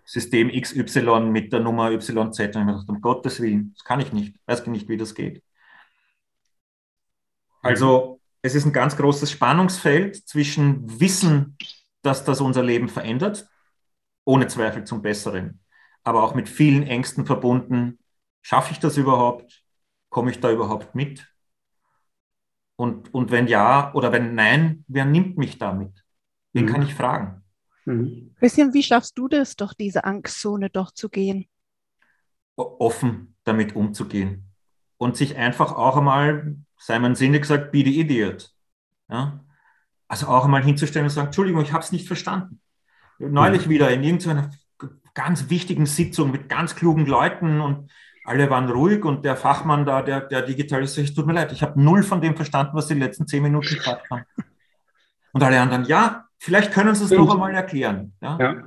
System 0.04 0.52
XY 0.52 1.30
mit 1.32 1.54
der 1.54 1.62
Nummer 1.62 1.92
YZ. 1.92 2.10
Und 2.10 2.38
ich 2.38 2.46
habe 2.46 2.66
gedacht, 2.66 2.90
um 2.90 3.00
Gottes 3.00 3.40
Willen, 3.40 3.72
das 3.74 3.86
kann 3.86 4.02
ich 4.02 4.12
nicht. 4.12 4.36
Weiß 4.48 4.60
ich 4.60 4.68
nicht, 4.68 4.90
wie 4.90 4.98
das 4.98 5.16
geht. 5.16 5.42
Also 7.62 8.20
es 8.42 8.54
ist 8.54 8.66
ein 8.66 8.74
ganz 8.74 8.98
großes 8.98 9.32
Spannungsfeld 9.32 10.28
zwischen 10.28 11.00
Wissen, 11.00 11.56
dass 12.02 12.24
das 12.26 12.42
unser 12.42 12.64
Leben 12.64 12.90
verändert, 12.90 13.50
ohne 14.26 14.48
Zweifel 14.48 14.84
zum 14.84 15.02
Besseren, 15.02 15.62
aber 16.04 16.24
auch 16.24 16.36
mit 16.36 16.50
vielen 16.50 16.84
Ängsten 16.84 17.26
verbunden. 17.26 18.00
Schaffe 18.42 18.72
ich 18.72 18.80
das 18.80 18.98
überhaupt? 18.98 19.64
Komme 20.10 20.32
ich 20.32 20.40
da 20.40 20.52
überhaupt 20.52 20.96
mit? 20.96 21.28
Und, 22.76 23.14
und 23.14 23.32
wenn 23.32 23.48
ja 23.48 23.94
oder 23.94 24.12
wenn 24.12 24.36
nein, 24.36 24.86
wer 24.88 25.06
nimmt 25.06 25.38
mich 25.38 25.58
damit? 25.58 26.04
Wen 26.54 26.66
mhm. 26.66 26.70
kann 26.70 26.82
ich 26.84 26.94
fragen? 26.94 27.44
Mhm. 27.86 28.36
Christian, 28.38 28.74
wie 28.74 28.84
schaffst 28.84 29.18
du 29.18 29.28
das 29.28 29.56
doch, 29.56 29.74
diese 29.74 30.04
Angstzone 30.04 30.70
doch 30.70 30.92
zu 30.92 31.10
gehen? 31.10 31.48
Offen 32.56 33.36
damit 33.44 33.76
umzugehen 33.76 34.48
und 34.98 35.16
sich 35.16 35.38
einfach 35.38 35.74
auch 35.74 35.98
einmal, 35.98 36.58
sei 36.78 37.00
mein 37.00 37.16
Sinne 37.16 37.40
gesagt, 37.40 37.72
be 37.72 37.80
the 37.80 38.00
idiot. 38.00 38.54
Ja? 39.10 39.44
Also 40.08 40.28
auch 40.28 40.46
einmal 40.46 40.64
hinzustellen 40.64 41.06
und 41.06 41.12
sagen, 41.12 41.28
Entschuldigung, 41.28 41.62
ich 41.62 41.74
habe 41.74 41.84
es 41.84 41.92
nicht 41.92 42.08
verstanden. 42.08 42.62
Neulich 43.20 43.68
wieder 43.68 43.90
in 43.92 44.04
irgendeiner 44.04 44.52
ganz 45.14 45.50
wichtigen 45.50 45.86
Sitzung 45.86 46.32
mit 46.32 46.50
ganz 46.50 46.76
klugen 46.76 47.06
Leuten 47.06 47.62
und 47.62 47.92
alle 48.24 48.50
waren 48.50 48.70
ruhig 48.70 49.04
und 49.04 49.26
der 49.26 49.36
Fachmann 49.36 49.86
da, 49.86 50.02
der, 50.02 50.22
der 50.22 50.44
digitalisiert, 50.44 51.08
es 51.08 51.16
tut 51.16 51.26
mir 51.26 51.34
leid, 51.34 51.52
ich 51.52 51.64
habe 51.64 51.82
null 51.82 52.04
von 52.04 52.22
dem 52.22 52.36
verstanden, 52.36 52.74
was 52.76 52.88
die 52.88 52.94
letzten 52.94 53.26
zehn 53.26 53.42
Minuten 53.42 53.74
gesagt 53.74 54.10
haben. 54.12 54.24
Und 55.34 55.44
alle 55.44 55.62
anderen, 55.62 55.86
ja, 55.86 56.28
Vielleicht 56.40 56.72
können 56.72 56.94
Sie 56.96 57.06
es 57.06 57.12
noch 57.12 57.32
einmal 57.32 57.54
erklären. 57.54 58.14
Ja? 58.22 58.38
ja? 58.40 58.64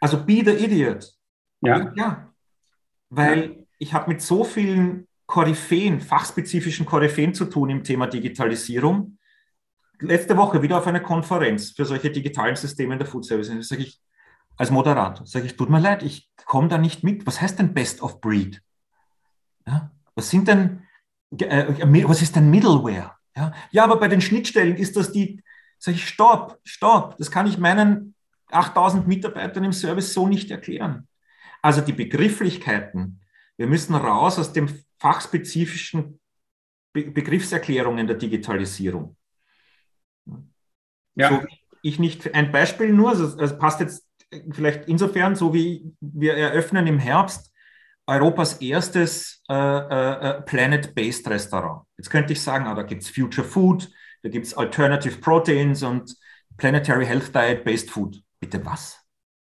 Also 0.00 0.24
be 0.24 0.42
the 0.44 0.52
idiot. 0.52 1.12
Ja. 1.60 1.92
ja. 1.96 2.32
Weil 3.08 3.66
ich 3.78 3.94
habe 3.94 4.10
mit 4.10 4.22
so 4.22 4.44
vielen 4.44 5.08
Koryphäen, 5.26 6.00
fachspezifischen 6.00 6.86
Koryphäen 6.86 7.34
zu 7.34 7.46
tun 7.46 7.70
im 7.70 7.82
Thema 7.82 8.06
Digitalisierung. 8.06 9.18
Letzte 10.00 10.36
Woche 10.36 10.62
wieder 10.62 10.78
auf 10.78 10.86
einer 10.86 11.00
Konferenz 11.00 11.70
für 11.70 11.84
solche 11.84 12.10
digitalen 12.10 12.56
Systeme 12.56 12.94
in 12.94 12.98
der 12.98 13.08
Food 13.08 13.24
Service. 13.24 13.48
Und 13.48 13.64
sage 13.64 13.82
ich 13.82 14.00
als 14.56 14.70
Moderator, 14.70 15.26
sage 15.26 15.46
ich, 15.46 15.56
tut 15.56 15.70
mir 15.70 15.80
leid, 15.80 16.02
ich 16.02 16.30
komme 16.44 16.68
da 16.68 16.78
nicht 16.78 17.04
mit. 17.04 17.26
Was 17.26 17.40
heißt 17.40 17.58
denn 17.58 17.74
Best 17.74 18.02
of 18.02 18.20
Breed? 18.20 18.62
Ja? 19.66 19.90
Was 20.14 20.30
sind 20.30 20.48
denn, 20.48 20.82
äh, 21.38 21.66
was 22.08 22.22
ist 22.22 22.36
denn 22.36 22.50
Middleware? 22.50 23.12
Ja? 23.36 23.52
ja, 23.70 23.84
aber 23.84 23.98
bei 23.98 24.08
den 24.08 24.20
Schnittstellen 24.20 24.76
ist 24.76 24.96
das 24.96 25.12
die, 25.12 25.42
Sag 25.78 25.94
ich, 25.94 26.08
stopp, 26.08 26.58
stopp, 26.64 27.16
das 27.18 27.30
kann 27.30 27.46
ich 27.46 27.58
meinen 27.58 28.14
8000 28.50 29.06
Mitarbeitern 29.06 29.64
im 29.64 29.72
Service 29.72 30.12
so 30.12 30.26
nicht 30.26 30.50
erklären. 30.50 31.08
Also 31.62 31.80
die 31.80 31.92
Begrifflichkeiten, 31.92 33.20
wir 33.56 33.66
müssen 33.66 33.94
raus 33.94 34.38
aus 34.38 34.52
dem 34.52 34.68
fachspezifischen 34.98 36.20
Be 36.92 37.10
Begriffserklärungen 37.10 38.06
der 38.06 38.16
Digitalisierung. 38.16 39.16
Ja. 41.16 41.30
So 41.30 41.42
ich 41.86 41.98
nicht, 42.00 42.34
ein 42.34 42.50
Beispiel 42.50 42.92
nur, 42.92 43.10
also, 43.10 43.38
also 43.38 43.58
passt 43.58 43.80
jetzt 43.80 44.06
vielleicht 44.50 44.88
insofern, 44.88 45.36
so 45.36 45.54
wie 45.54 45.94
wir 46.00 46.34
eröffnen 46.34 46.86
im 46.86 46.98
Herbst 46.98 47.52
Europas 48.08 48.54
erstes 48.54 49.42
äh, 49.48 49.54
äh, 49.54 50.30
äh 50.30 50.42
Planet-Based 50.42 51.28
Restaurant. 51.28 51.82
Jetzt 51.96 52.10
könnte 52.10 52.32
ich 52.32 52.42
sagen, 52.42 52.66
ah, 52.66 52.74
da 52.74 52.82
gibt 52.82 53.02
es 53.02 53.10
Future 53.10 53.46
Food, 53.46 53.88
da 54.22 54.28
gibt 54.28 54.46
es 54.46 54.56
Alternative 54.56 55.16
Proteins 55.18 55.82
und 55.82 56.16
Planetary 56.56 57.06
Health 57.06 57.34
Diet 57.34 57.64
Based 57.64 57.90
Food. 57.90 58.20
Bitte 58.40 58.64
was? 58.64 59.00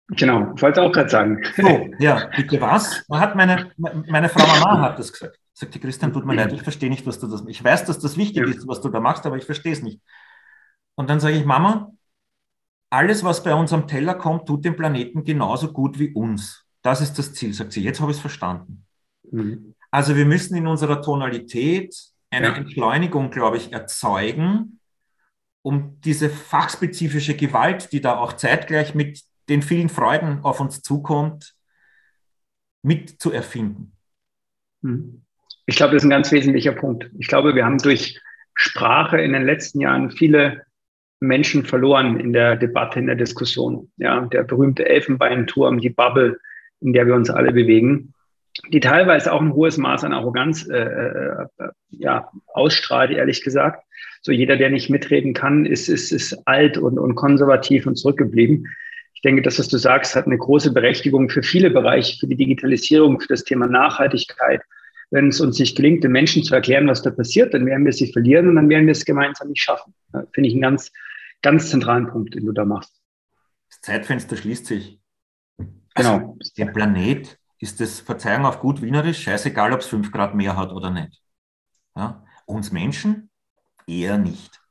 Genau, 0.10 0.54
ich 0.56 0.62
wollte 0.62 0.82
auch 0.82 0.92
gerade 0.92 1.10
sagen. 1.10 1.44
So, 1.56 1.90
ja, 2.00 2.30
bitte 2.36 2.60
was? 2.60 3.04
Man 3.10 3.20
hat 3.20 3.36
meine, 3.36 3.72
meine 3.78 4.30
Frau 4.30 4.46
Mama 4.48 4.82
hat 4.82 5.00
das 5.00 5.12
gesagt. 5.12 5.38
Sagte 5.54 5.80
Christian, 5.80 6.14
tut 6.14 6.26
mir 6.26 6.36
leid, 6.36 6.54
ich 6.54 6.64
verstehe 6.64 6.90
nicht, 6.90 7.06
was 7.06 7.20
du 7.20 7.28
das. 7.28 7.44
Ich 7.48 7.62
weiß, 7.62 7.84
dass 7.84 8.00
das 8.00 8.16
wichtig 8.16 8.48
ja. 8.48 8.54
ist, 8.54 8.66
was 8.66 8.80
du 8.80 8.88
da 8.88 9.02
machst, 9.02 9.26
aber 9.26 9.36
ich 9.36 9.44
verstehe 9.44 9.74
es 9.74 9.82
nicht. 9.82 10.00
Und 11.00 11.10
dann 11.10 11.22
sage 11.22 11.38
ich, 11.38 11.46
Mama, 11.46 11.94
alles, 12.90 13.24
was 13.24 13.42
bei 13.42 13.56
uns 13.56 13.72
am 13.72 13.88
Teller 13.88 14.16
kommt, 14.16 14.50
tut 14.50 14.66
dem 14.66 14.76
Planeten 14.76 15.24
genauso 15.24 15.72
gut 15.72 15.98
wie 15.98 16.14
uns. 16.14 16.66
Das 16.82 17.00
ist 17.00 17.18
das 17.18 17.34
Ziel, 17.34 17.54
sagt 17.54 17.72
sie. 17.72 17.82
Jetzt 17.82 18.02
habe 18.02 18.12
ich 18.12 18.18
es 18.18 18.22
verstanden. 18.22 18.86
Mhm. 19.32 19.76
Also 19.92 20.18
wir 20.18 20.26
müssen 20.26 20.58
in 20.58 20.68
unserer 20.68 21.02
Tonalität, 21.02 21.96
eine 22.30 22.48
ja. 22.48 22.56
Entschleunigung, 22.56 23.32
glaube 23.32 23.56
ich, 23.56 23.72
erzeugen, 23.72 24.82
um 25.62 26.02
diese 26.02 26.30
fachspezifische 26.30 27.38
Gewalt, 27.38 27.94
die 27.94 28.02
da 28.02 28.18
auch 28.18 28.34
zeitgleich 28.34 28.94
mit 28.94 29.24
den 29.48 29.62
vielen 29.62 29.88
Freuden 29.88 30.44
auf 30.44 30.60
uns 30.60 30.82
zukommt, 30.82 31.56
mitzuerfinden. 32.84 33.96
Hm. 34.84 35.24
Ich 35.66 35.78
glaube, 35.78 35.94
das 35.94 36.04
ist 36.04 36.08
ein 36.08 36.10
ganz 36.10 36.30
wesentlicher 36.34 36.74
Punkt. 36.74 37.10
Ich 37.20 37.30
glaube, 37.30 37.56
wir 37.56 37.64
haben 37.64 37.78
durch 37.78 38.20
Sprache 38.54 39.22
in 39.22 39.32
den 39.32 39.46
letzten 39.46 39.80
Jahren 39.80 40.12
viele 40.12 40.68
Menschen 41.20 41.66
verloren 41.66 42.20
in 42.20 42.34
der 42.34 42.56
Debatte, 42.56 43.00
in 43.00 43.08
der 43.08 43.16
Diskussion. 43.16 43.92
Ja, 43.98 44.22
der 44.22 44.44
berühmte 44.44 44.88
Elfenbeinturm, 44.88 45.80
die 45.80 45.90
Bubble, 45.90 46.40
in 46.82 46.94
der 46.94 47.08
wir 47.08 47.16
uns 47.16 47.30
alle 47.30 47.52
bewegen. 47.52 48.14
die 48.72 48.80
teilweise 48.80 49.32
auch 49.32 49.42
ein 49.42 49.54
hohes 49.54 49.78
Maß 49.78 50.04
an 50.04 50.14
Arroganz 50.14 50.68
äh, 50.68 50.78
äh, 50.78 51.46
ja, 51.92 52.30
ausstrahlt, 52.48 53.12
ehrlich 53.12 53.44
gesagt. 53.44 53.84
So 54.22 54.32
jeder, 54.32 54.58
der 54.58 54.70
nicht 54.70 54.90
mitreden 54.90 55.34
kann, 55.34 55.66
ist, 55.66 55.88
ist, 55.88 56.12
ist 56.12 56.38
alt 56.46 56.78
und, 56.78 57.00
und 57.00 57.16
konservativ 57.16 57.88
und 57.88 57.96
zurückgeblieben. 57.96 58.68
Ich 59.14 59.22
denke, 59.22 59.42
das, 59.42 59.60
was 59.60 59.70
du 59.70 59.78
sagst, 59.78 60.16
hat 60.16 60.26
eine 60.26 60.38
große 60.38 60.74
Berechtigung 60.74 61.30
für 61.30 61.44
viele 61.44 61.70
Bereiche, 61.70 62.18
für 62.20 62.28
die 62.28 62.36
Digitalisierung, 62.36 63.20
für 63.20 63.28
das 63.28 63.44
Thema 63.44 63.68
Nachhaltigkeit. 63.68 64.62
Wenn 65.12 65.30
es 65.30 65.42
uns 65.42 65.58
nicht 65.58 65.76
gelingt, 65.76 66.04
den 66.04 66.12
Menschen 66.12 66.44
zu 66.44 66.54
erklären, 66.54 66.88
was 66.88 67.02
da 67.02 67.12
passiert, 67.12 67.54
dann 67.54 67.66
werden 67.66 67.86
wir 67.86 67.94
sie 67.94 68.12
verlieren 68.12 68.48
und 68.48 68.56
dann 68.56 68.70
werden 68.70 68.86
wir 68.86 68.92
es 68.92 69.06
gemeinsam 69.06 69.50
nicht 69.50 69.62
schaffen. 69.62 69.94
Finde 70.34 70.50
ich 70.50 70.54
einen 70.54 70.62
ganz, 70.62 70.92
ganz 71.42 71.70
zentralen 71.70 72.08
Punkt, 72.08 72.36
den 72.36 72.46
du 72.46 72.52
da 72.52 72.66
machst. 72.66 73.02
Das 73.70 73.82
Zeitfenster 73.82 74.36
schließt 74.36 74.66
sich. 74.66 75.00
Also 75.94 76.18
genau. 76.18 76.38
Der 76.58 76.66
Planet 76.68 77.40
ist 77.60 77.80
das, 77.80 78.00
Verzeihung 78.00 78.46
auf 78.46 78.60
gut 78.60 78.82
Wienerisch, 78.82 79.22
scheißegal, 79.24 79.74
ob 79.74 79.82
es 79.82 79.88
fünf 79.88 80.12
Grad 80.12 80.36
mehr 80.36 80.56
hat 80.56 80.72
oder 80.72 80.90
nicht. 80.90 81.22
Ja? 81.96 82.24
Uns 82.46 82.72
Menschen 82.72 83.30
eher 83.86 84.18
nicht. 84.18 84.62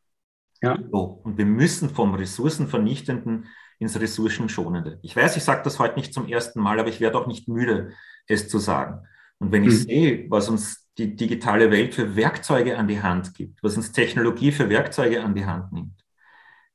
Ja. 0.62 0.78
So, 0.90 1.20
und 1.22 1.38
wir 1.38 1.46
müssen 1.46 1.90
vom 1.90 2.14
Ressourcenvernichtenden 2.14 3.46
ins 3.78 4.00
Ressourcenschonende. 4.00 4.98
Ich 5.02 5.14
weiß, 5.14 5.36
ich 5.36 5.44
sage 5.44 5.62
das 5.62 5.78
heute 5.78 5.96
nicht 5.96 6.12
zum 6.12 6.26
ersten 6.26 6.60
Mal, 6.60 6.80
aber 6.80 6.88
ich 6.88 7.00
werde 7.00 7.18
auch 7.18 7.28
nicht 7.28 7.46
müde, 7.46 7.92
es 8.26 8.48
zu 8.48 8.58
sagen. 8.58 9.06
Und 9.38 9.52
wenn 9.52 9.62
ich 9.62 9.70
mhm. 9.70 9.76
sehe, 9.76 10.30
was 10.30 10.48
uns 10.48 10.88
die 10.98 11.14
digitale 11.14 11.70
Welt 11.70 11.94
für 11.94 12.16
Werkzeuge 12.16 12.76
an 12.76 12.88
die 12.88 13.00
Hand 13.00 13.34
gibt, 13.34 13.62
was 13.62 13.76
uns 13.76 13.92
Technologie 13.92 14.50
für 14.50 14.68
Werkzeuge 14.68 15.22
an 15.22 15.36
die 15.36 15.46
Hand 15.46 15.72
nimmt, 15.72 16.04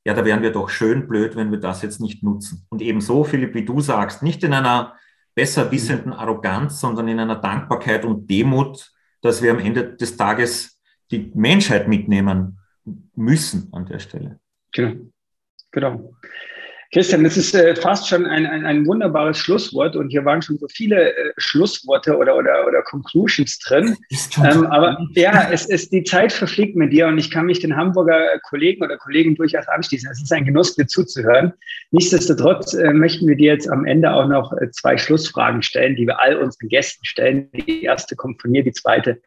ja, 0.04 0.14
da 0.14 0.24
wären 0.24 0.42
wir 0.42 0.52
doch 0.52 0.68
schön 0.68 1.08
blöd, 1.08 1.34
wenn 1.34 1.50
wir 1.50 1.58
das 1.58 1.82
jetzt 1.82 2.00
nicht 2.00 2.22
nutzen. 2.22 2.66
Und 2.68 2.82
ebenso, 2.82 3.24
Philipp, 3.24 3.54
wie 3.54 3.64
du 3.64 3.80
sagst, 3.80 4.22
nicht 4.22 4.44
in 4.44 4.52
einer 4.52 4.94
besser 5.34 5.70
wissenden 5.72 6.12
Arroganz, 6.12 6.80
sondern 6.80 7.08
in 7.08 7.18
einer 7.18 7.36
Dankbarkeit 7.36 8.04
und 8.04 8.30
Demut, 8.30 8.92
dass 9.22 9.42
wir 9.42 9.50
am 9.50 9.58
Ende 9.58 9.96
des 9.96 10.16
Tages 10.16 10.78
die 11.10 11.32
Menschheit 11.34 11.88
mitnehmen 11.88 12.58
müssen 13.14 13.68
an 13.72 13.86
der 13.86 13.98
Stelle. 13.98 14.38
Genau. 14.72 15.10
Genau. 15.70 16.14
Christian, 16.94 17.24
das 17.24 17.36
ist 17.36 17.56
äh, 17.56 17.74
fast 17.74 18.08
schon 18.08 18.24
ein, 18.24 18.46
ein, 18.46 18.64
ein, 18.64 18.86
wunderbares 18.86 19.36
Schlusswort 19.36 19.96
und 19.96 20.10
hier 20.10 20.24
waren 20.24 20.42
schon 20.42 20.58
so 20.58 20.68
viele 20.68 21.10
äh, 21.10 21.32
Schlussworte 21.38 22.16
oder, 22.16 22.36
oder, 22.36 22.68
oder 22.68 22.82
Conclusions 22.82 23.58
drin. 23.58 23.96
Ähm, 24.44 24.64
aber 24.66 25.04
ja, 25.10 25.50
es 25.50 25.66
ist, 25.66 25.92
die 25.92 26.04
Zeit 26.04 26.32
verfliegt 26.32 26.76
mit 26.76 26.92
dir 26.92 27.08
und 27.08 27.18
ich 27.18 27.32
kann 27.32 27.46
mich 27.46 27.58
den 27.58 27.74
Hamburger 27.74 28.38
Kollegen 28.48 28.84
oder 28.84 28.96
Kollegen 28.96 29.34
durchaus 29.34 29.66
anschließen. 29.66 30.08
Es 30.08 30.22
ist 30.22 30.32
ein 30.32 30.44
Genuss, 30.44 30.76
dir 30.76 30.86
zuzuhören. 30.86 31.52
Nichtsdestotrotz 31.90 32.74
äh, 32.74 32.92
möchten 32.92 33.26
wir 33.26 33.34
dir 33.34 33.54
jetzt 33.54 33.68
am 33.68 33.86
Ende 33.86 34.12
auch 34.12 34.28
noch 34.28 34.52
äh, 34.52 34.70
zwei 34.70 34.96
Schlussfragen 34.96 35.62
stellen, 35.62 35.96
die 35.96 36.06
wir 36.06 36.20
all 36.20 36.36
unseren 36.36 36.68
Gästen 36.68 37.04
stellen. 37.04 37.50
Die 37.52 37.82
erste 37.82 38.14
kommt 38.14 38.40
von 38.40 38.52
mir, 38.52 38.62
die 38.62 38.72
zweite 38.72 39.20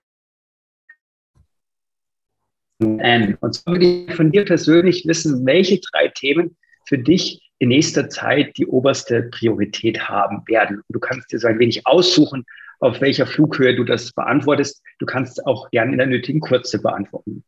und 2.79 3.53
zwar 3.53 3.73
würde 3.73 3.85
ich 3.85 4.15
von 4.15 4.31
dir 4.31 4.45
persönlich 4.45 5.05
wissen, 5.05 5.45
welche 5.45 5.81
drei 5.91 6.09
Themen 6.09 6.55
für 6.85 6.99
dich 6.99 7.46
in 7.59 7.69
nächster 7.69 8.09
Zeit 8.09 8.57
die 8.57 8.67
oberste 8.67 9.23
Priorität 9.23 10.07
haben 10.07 10.43
werden. 10.47 10.81
Du 10.89 10.99
kannst 10.99 11.31
dir 11.31 11.39
so 11.39 11.47
ein 11.47 11.59
wenig 11.59 11.87
aussuchen, 11.87 12.45
auf 12.79 13.01
welcher 13.01 13.25
Flughöhe 13.25 13.75
du 13.75 13.83
das 13.83 14.11
beantwortest. 14.11 14.83
Du 14.99 15.05
kannst 15.05 15.45
auch 15.45 15.69
gerne 15.71 15.93
in 15.93 15.97
der 15.97 16.07
nötigen 16.07 16.39
Kurze 16.39 16.81
beantworten. 16.81 17.43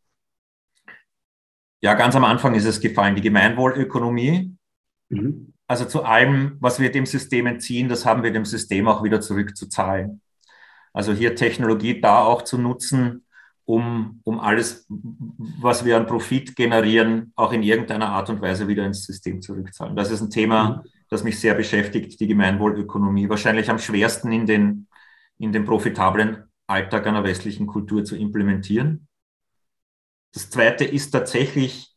Ja, 1.82 1.94
ganz 1.94 2.16
am 2.16 2.26
Anfang 2.26 2.56
ist 2.56 2.66
es 2.66 2.82
gefallen, 2.82 3.16
die 3.16 3.22
Gemeinwohlökonomie. 3.22 4.56
Mhm. 5.10 5.54
Also 5.68 5.86
zu 5.86 6.04
allem, 6.04 6.58
was 6.60 6.80
wir 6.80 6.92
dem 6.92 7.06
System 7.06 7.46
entziehen, 7.46 7.90
das 7.90 8.06
haben 8.06 8.24
wir 8.24 8.32
dem 8.32 8.46
System 8.46 8.88
auch 8.88 9.04
wieder 9.04 9.22
zurückzuzahlen. 9.22 10.22
Also 10.94 11.14
hier 11.14 11.36
Technologie 11.36 12.02
da 12.02 12.24
auch 12.24 12.42
zu 12.42 12.58
nutzen, 12.58 13.26
um, 13.70 14.20
um 14.24 14.40
alles, 14.40 14.88
was 14.88 15.86
wir 15.86 15.96
an 15.96 16.08
Profit 16.08 16.56
generieren, 16.56 17.32
auch 17.36 17.54
in 17.54 17.62
irgendeiner 17.62 18.10
Art 18.10 18.28
und 18.32 18.42
Weise 18.42 18.68
wieder 18.68 18.84
ins 18.84 19.06
System 19.06 19.44
zurückzahlen. 19.44 19.96
Das 19.96 20.10
ist 20.10 20.22
ein 20.22 20.32
Thema, 20.32 20.70
mhm. 20.70 20.90
das 21.08 21.24
mich 21.24 21.40
sehr 21.40 21.54
beschäftigt, 21.54 22.20
die 22.20 22.26
Gemeinwohlökonomie. 22.26 23.30
Wahrscheinlich 23.30 23.70
am 23.70 23.78
schwersten 23.78 24.32
in 24.32 24.48
den, 24.48 24.88
in 25.38 25.52
den 25.52 25.66
profitablen 25.66 26.46
Alltag 26.66 27.06
einer 27.06 27.24
westlichen 27.24 27.68
Kultur 27.68 28.04
zu 28.04 28.16
implementieren. 28.16 29.08
Das 30.34 30.50
zweite 30.50 30.84
ist 30.84 31.12
tatsächlich 31.12 31.96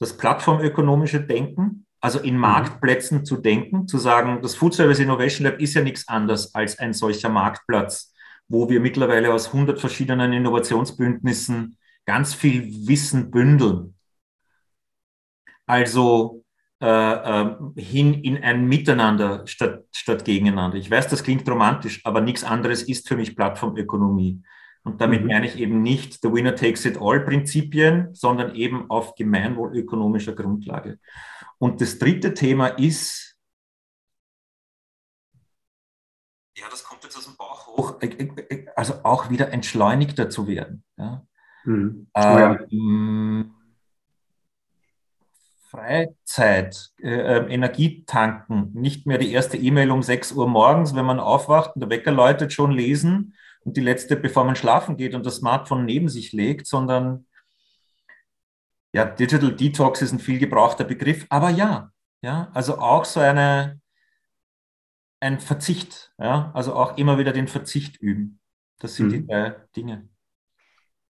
das 0.00 0.16
plattformökonomische 0.16 1.20
Denken, 1.20 1.86
also 2.00 2.18
in 2.18 2.34
mhm. 2.34 2.40
Marktplätzen 2.40 3.24
zu 3.24 3.36
denken, 3.36 3.86
zu 3.86 3.98
sagen, 3.98 4.40
das 4.42 4.56
Food 4.56 4.74
Service 4.74 4.98
Innovation 4.98 5.46
Lab 5.46 5.60
ist 5.60 5.74
ja 5.74 5.82
nichts 5.82 6.08
anderes 6.08 6.52
als 6.52 6.80
ein 6.80 6.92
solcher 6.92 7.28
Marktplatz 7.28 8.12
wo 8.48 8.68
wir 8.68 8.80
mittlerweile 8.80 9.32
aus 9.32 9.48
100 9.48 9.80
verschiedenen 9.80 10.32
Innovationsbündnissen 10.32 11.76
ganz 12.04 12.34
viel 12.34 12.86
Wissen 12.86 13.30
bündeln. 13.30 13.94
Also 15.66 16.44
äh, 16.80 16.86
äh, 16.86 17.56
hin 17.76 18.14
in 18.14 18.42
ein 18.42 18.66
Miteinander 18.66 19.46
statt, 19.46 19.84
statt 19.92 20.24
gegeneinander. 20.24 20.76
Ich 20.76 20.90
weiß, 20.90 21.08
das 21.08 21.24
klingt 21.24 21.48
romantisch, 21.48 22.04
aber 22.04 22.20
nichts 22.20 22.44
anderes 22.44 22.82
ist 22.82 23.08
für 23.08 23.16
mich 23.16 23.34
Plattformökonomie. 23.34 24.42
Und 24.84 25.00
damit 25.00 25.22
mhm. 25.22 25.28
meine 25.28 25.46
ich 25.46 25.58
eben 25.58 25.82
nicht 25.82 26.22
the 26.22 26.32
winner 26.32 26.54
takes 26.54 26.84
it 26.84 26.96
all 27.00 27.20
Prinzipien, 27.24 28.14
sondern 28.14 28.54
eben 28.54 28.88
auf 28.90 29.14
gemeinwohlökonomischer 29.14 30.34
Grundlage. 30.34 31.00
Und 31.58 31.80
das 31.80 31.98
dritte 31.98 32.34
Thema 32.34 32.68
ist, 32.68 33.36
ja, 36.56 36.66
das 36.70 36.84
hoch, 37.76 38.00
äh, 38.00 38.06
äh, 38.06 38.54
äh, 38.54 38.66
also 38.74 38.94
auch 39.02 39.30
wieder 39.30 39.52
entschleunigter 39.52 40.30
zu 40.30 40.48
werden. 40.48 40.82
Ja. 40.96 41.26
Mhm. 41.64 42.06
Ähm, 42.14 43.52
Freizeit, 45.68 46.90
äh, 47.02 47.52
Energietanken, 47.52 48.72
nicht 48.72 49.06
mehr 49.06 49.18
die 49.18 49.32
erste 49.32 49.56
E-Mail 49.56 49.90
um 49.90 50.02
6 50.02 50.32
Uhr 50.32 50.48
morgens, 50.48 50.94
wenn 50.94 51.04
man 51.04 51.20
aufwacht 51.20 51.74
und 51.74 51.80
der 51.80 51.90
Wecker 51.90 52.12
läutet, 52.12 52.52
schon 52.52 52.70
lesen 52.70 53.34
und 53.60 53.76
die 53.76 53.82
letzte, 53.82 54.16
bevor 54.16 54.44
man 54.44 54.56
schlafen 54.56 54.96
geht 54.96 55.14
und 55.14 55.26
das 55.26 55.36
Smartphone 55.36 55.84
neben 55.84 56.08
sich 56.08 56.32
legt, 56.32 56.66
sondern 56.66 57.26
ja, 58.92 59.04
Digital 59.04 59.54
Detox 59.54 60.00
ist 60.00 60.12
ein 60.12 60.18
viel 60.18 60.38
gebrauchter 60.38 60.84
Begriff, 60.84 61.26
aber 61.28 61.50
ja, 61.50 61.90
ja, 62.22 62.48
also 62.54 62.78
auch 62.78 63.04
so 63.04 63.20
eine, 63.20 63.78
ein 65.20 65.40
Verzicht. 65.40 66.12
Ja? 66.18 66.50
Also 66.54 66.74
auch 66.74 66.96
immer 66.96 67.18
wieder 67.18 67.32
den 67.32 67.48
Verzicht 67.48 68.00
üben. 68.00 68.40
Das 68.78 68.96
sind 68.96 69.08
mhm. 69.08 69.12
die 69.12 69.26
drei 69.26 69.56
Dinge. 69.74 70.08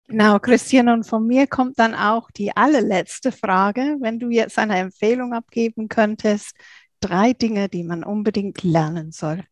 Genau, 0.08 0.38
Christian, 0.38 0.88
und 0.88 1.04
von 1.04 1.26
mir 1.26 1.48
kommt 1.48 1.80
dann 1.80 1.94
auch 1.94 2.30
die 2.30 2.56
allerletzte 2.56 3.32
Frage. 3.32 3.96
Wenn 4.00 4.20
du 4.20 4.30
jetzt 4.30 4.56
eine 4.56 4.78
Empfehlung 4.78 5.32
abgeben 5.32 5.88
könntest, 5.88 6.54
drei 7.00 7.32
Dinge, 7.32 7.68
die 7.68 7.82
man 7.82 8.04
unbedingt 8.04 8.62
lernen 8.62 9.10
soll 9.10 9.44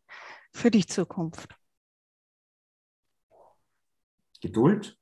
für 0.53 0.71
die 0.71 0.87
Zukunft. 0.87 1.57
Geduld. 4.41 4.97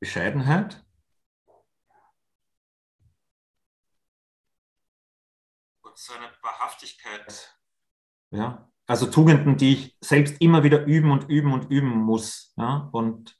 Bescheidenheit. 0.00 0.83
So 5.94 6.14
eine 6.14 6.26
Wahrhaftigkeit. 6.42 7.56
Ja, 8.30 8.68
also 8.86 9.06
Tugenden, 9.06 9.56
die 9.56 9.72
ich 9.72 9.96
selbst 10.00 10.40
immer 10.40 10.62
wieder 10.62 10.84
üben 10.84 11.10
und 11.10 11.28
üben 11.28 11.52
und 11.52 11.70
üben 11.70 11.90
muss. 11.90 12.52
Ja, 12.56 12.88
und 12.92 13.36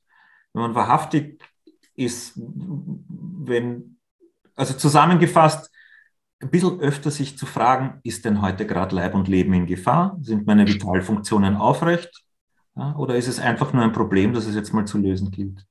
wenn 0.53 0.63
man 0.63 0.75
wahrhaftig 0.75 1.43
ist, 1.95 2.33
wenn, 2.37 3.99
also 4.55 4.75
zusammengefasst, 4.75 5.71
ein 6.41 6.51
bisschen 6.51 6.81
öfter 6.81 7.11
sich 7.11 7.39
zu 7.39 7.47
fragen, 7.47 8.01
ist 8.03 8.25
denn 8.25 8.43
heute 8.43 8.67
gerade 8.67 8.95
Leib 8.95 9.15
und 9.15 9.29
Leben 9.29 9.55
in 9.55 9.67
Gefahr? 9.67 10.17
Sind 10.21 10.47
meine 10.47 10.67
Vitalfunktionen 10.67 11.57
aufrecht? 11.57 12.25
Ja, 12.77 12.95
oder 12.97 13.17
ist 13.17 13.29
es 13.29 13.39
einfach 13.39 13.73
nur 13.73 13.83
ein 13.83 13.93
Problem, 13.93 14.33
das 14.33 14.47
es 14.47 14.55
jetzt 14.55 14.73
mal 14.73 14.87
zu 14.87 14.99
lösen 14.99 15.31
gilt? 15.31 15.65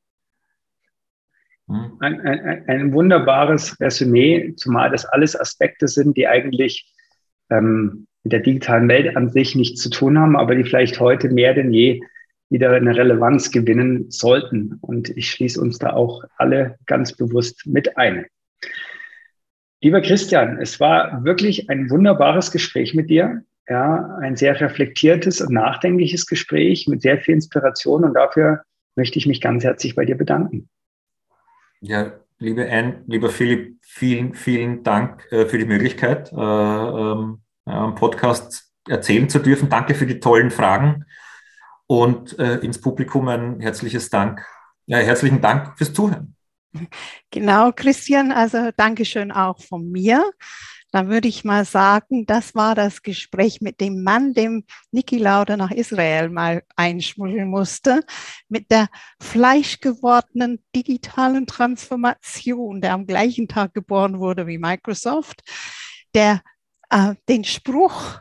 Hm. 1.68 1.97
Ein, 1.99 2.22
ein, 2.22 2.64
ein, 2.68 2.93
wunderbares 2.93 3.80
Resümee, 3.80 4.53
zumal 4.55 4.89
das 4.89 5.05
alles 5.05 5.39
Aspekte 5.39 5.88
sind, 5.88 6.18
die 6.18 6.28
eigentlich 6.28 6.93
ähm, 7.49 8.07
mit 8.24 8.34
der 8.34 8.41
digitalen 8.41 8.88
Welt 8.89 9.16
an 9.16 9.30
sich 9.30 9.55
nichts 9.55 9.82
zu 9.82 9.89
tun 9.89 10.18
haben, 10.18 10.36
aber 10.36 10.55
die 10.55 10.64
vielleicht 10.64 10.99
heute 10.99 11.30
mehr 11.30 11.53
denn 11.53 11.72
je 11.72 12.01
wieder 12.49 12.72
eine 12.72 12.95
Relevanz 12.95 13.51
gewinnen 13.51 14.11
sollten. 14.11 14.78
Und 14.82 15.09
ich 15.09 15.32
schließe 15.32 15.59
uns 15.59 15.80
da 15.80 15.93
auch 15.93 16.24
alle 16.38 16.78
ganz 16.86 17.14
bewusst 17.14 17.66
mit 17.66 17.97
ein. 17.97 18.26
Lieber 19.82 20.01
Christian, 20.01 20.61
es 20.61 20.80
war 20.80 21.26
wirklich 21.26 21.70
ein 21.70 21.89
wunderbares 21.89 22.51
Gespräch 22.51 22.93
mit 22.93 23.09
dir. 23.09 23.43
Ja, 23.68 24.18
ein 24.22 24.36
sehr 24.36 24.59
reflektiertes 24.59 25.41
und 25.41 25.53
nachdenkliches 25.53 26.26
Gespräch 26.26 26.88
mit 26.88 27.01
sehr 27.01 27.18
viel 27.18 27.36
Inspiration 27.36 28.03
und 28.03 28.14
dafür 28.14 28.64
möchte 28.95 29.18
ich 29.18 29.26
mich 29.26 29.39
ganz 29.39 29.64
herzlich 29.64 29.95
bei 29.95 30.03
dir 30.03 30.16
bedanken. 30.16 30.70
Ja, 31.86 32.14
liebe 32.40 32.72
Anne, 32.72 33.04
lieber 33.08 33.30
Philipp, 33.30 33.78
vielen, 33.82 34.36
vielen 34.36 34.84
Dank 34.84 35.30
äh, 35.34 35.46
für 35.46 35.58
die 35.58 35.66
Möglichkeit, 35.66 36.32
äh, 36.32 36.36
ähm, 36.36 37.42
äh, 37.66 37.92
Podcast 37.92 38.72
erzählen 38.88 39.28
zu 39.28 39.40
dürfen. 39.40 39.68
Danke 39.68 39.94
für 39.94 40.06
die 40.06 40.22
tollen 40.22 40.50
Fragen 40.50 41.04
und 41.86 42.40
äh, 42.40 42.60
ins 42.60 42.80
Publikum 42.80 43.28
ein 43.28 43.60
herzliches 43.60 44.10
Dank. 44.10 44.46
Ja, 44.86 45.00
herzlichen 45.00 45.42
Dank 45.42 45.78
fürs 45.78 45.92
Zuhören. 45.92 46.38
Genau, 47.32 47.74
Christian, 47.74 48.32
also 48.32 48.70
Dankeschön 48.78 49.34
auch 49.34 49.60
von 49.60 49.92
mir. 49.92 50.24
Dann 50.94 51.10
würde 51.10 51.28
ich 51.28 51.44
mal 51.44 51.66
sagen, 51.66 52.28
das 52.28 52.54
war 52.54 52.76
das 52.76 53.02
Gespräch 53.02 53.62
mit 53.62 53.82
dem 53.82 54.04
Mann, 54.04 54.36
dem 54.36 54.64
Niki 54.91 55.18
Lauda 55.18 55.58
nach 55.58 55.72
Israel 55.72 56.30
mal 56.30 56.62
einschmuggeln 56.76 57.50
musste, 57.50 58.06
mit 58.48 58.70
der 58.70 58.89
fleischgewordenen 59.20 60.64
digitalen 60.76 61.48
Transformation, 61.48 62.80
der 62.80 62.94
am 62.94 63.08
gleichen 63.08 63.48
Tag 63.48 63.74
geboren 63.74 64.20
wurde 64.20 64.46
wie 64.46 64.60
Microsoft, 64.60 65.41
der 66.14 66.44
äh, 66.91 67.16
den 67.28 67.44
Spruch 67.44 68.20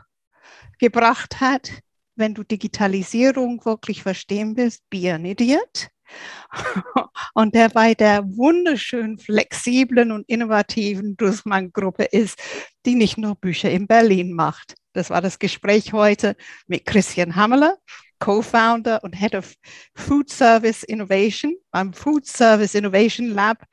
gebracht 0.79 1.41
hat, 1.41 1.69
wenn 2.15 2.33
du 2.33 2.41
Digitalisierung 2.41 3.63
wirklich 3.65 4.01
verstehen 4.01 4.57
willst, 4.57 4.81
be 4.89 5.13
an 5.13 5.25
idiot. 5.25 5.89
Und 7.33 7.55
der 7.55 7.69
bei 7.69 7.93
der 7.93 8.23
wunderschön 8.23 9.17
flexiblen 9.17 10.11
und 10.11 10.27
innovativen 10.27 11.17
Dussmann-Gruppe 11.17 12.03
ist, 12.05 12.39
die 12.85 12.95
nicht 12.95 13.17
nur 13.17 13.35
Bücher 13.35 13.71
in 13.71 13.87
Berlin 13.87 14.33
macht. 14.33 14.75
Das 14.93 15.09
war 15.09 15.21
das 15.21 15.39
Gespräch 15.39 15.93
heute 15.93 16.35
mit 16.67 16.85
Christian 16.85 17.35
Hammerler, 17.35 17.77
Co-Founder 18.19 19.03
und 19.03 19.13
Head 19.13 19.35
of 19.35 19.53
Food 19.95 20.29
Service 20.29 20.83
Innovation 20.83 21.55
beim 21.71 21.93
Food 21.93 22.27
Service 22.27 22.75
Innovation 22.75 23.29
Lab. 23.29 23.63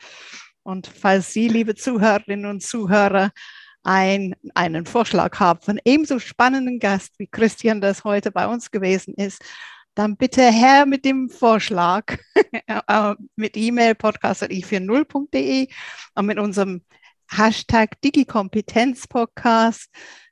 Und 0.63 0.87
falls 0.87 1.33
Sie, 1.33 1.49
liebe 1.49 1.75
Zuhörerinnen 1.75 2.47
und 2.47 2.63
Zuhörer, 2.63 3.31
ein, 3.83 4.35
einen 4.55 4.87
Vorschlag 4.87 5.39
haben 5.41 5.61
von 5.61 5.81
ebenso 5.85 6.19
spannenden 6.19 6.79
Gast 6.79 7.19
wie 7.19 7.27
Christian 7.27 7.81
das 7.81 8.05
heute 8.05 8.31
bei 8.31 8.47
uns 8.47 8.71
gewesen 8.71 9.15
ist, 9.15 9.43
dann 9.95 10.17
bitte 10.17 10.43
her 10.43 10.87
mit 10.87 11.05
dem 11.05 11.29
Vorschlag 11.29 12.17
äh, 12.67 13.15
mit 13.37 13.57
E-Mail 13.57 13.95
podcast.i40.de 13.95 15.69
und 16.15 16.27
mit 16.27 16.39
unserem 16.39 16.83
Hashtag 17.31 18.01
Digikompetenzpodcast 18.01 19.89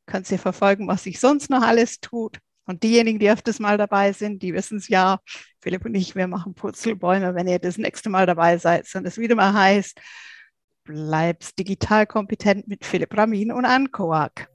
könnt 0.06 0.30
ihr 0.30 0.38
verfolgen, 0.38 0.88
was 0.88 1.04
sich 1.04 1.20
sonst 1.20 1.50
noch 1.50 1.62
alles 1.62 2.00
tut. 2.00 2.38
Und 2.66 2.82
diejenigen, 2.82 3.18
die 3.18 3.30
öfters 3.30 3.60
mal 3.60 3.78
dabei 3.78 4.12
sind, 4.12 4.42
die 4.42 4.52
wissen 4.52 4.78
es 4.78 4.88
ja. 4.88 5.20
Philipp 5.60 5.84
und 5.84 5.94
ich, 5.94 6.14
wir 6.14 6.26
machen 6.26 6.54
Purzelbäume, 6.54 7.34
wenn 7.34 7.48
ihr 7.48 7.58
das 7.58 7.78
nächste 7.78 8.10
Mal 8.10 8.26
dabei 8.26 8.58
seid 8.58 8.86
und 8.94 9.06
es 9.06 9.16
wieder 9.16 9.36
mal 9.36 9.54
heißt, 9.54 9.98
bleibst 10.84 11.58
digital 11.58 12.06
kompetent 12.06 12.68
mit 12.68 12.84
Philipp 12.84 13.16
Ramin 13.16 13.52
und 13.52 13.64
Anne 13.64 13.88
Koak. 13.88 14.48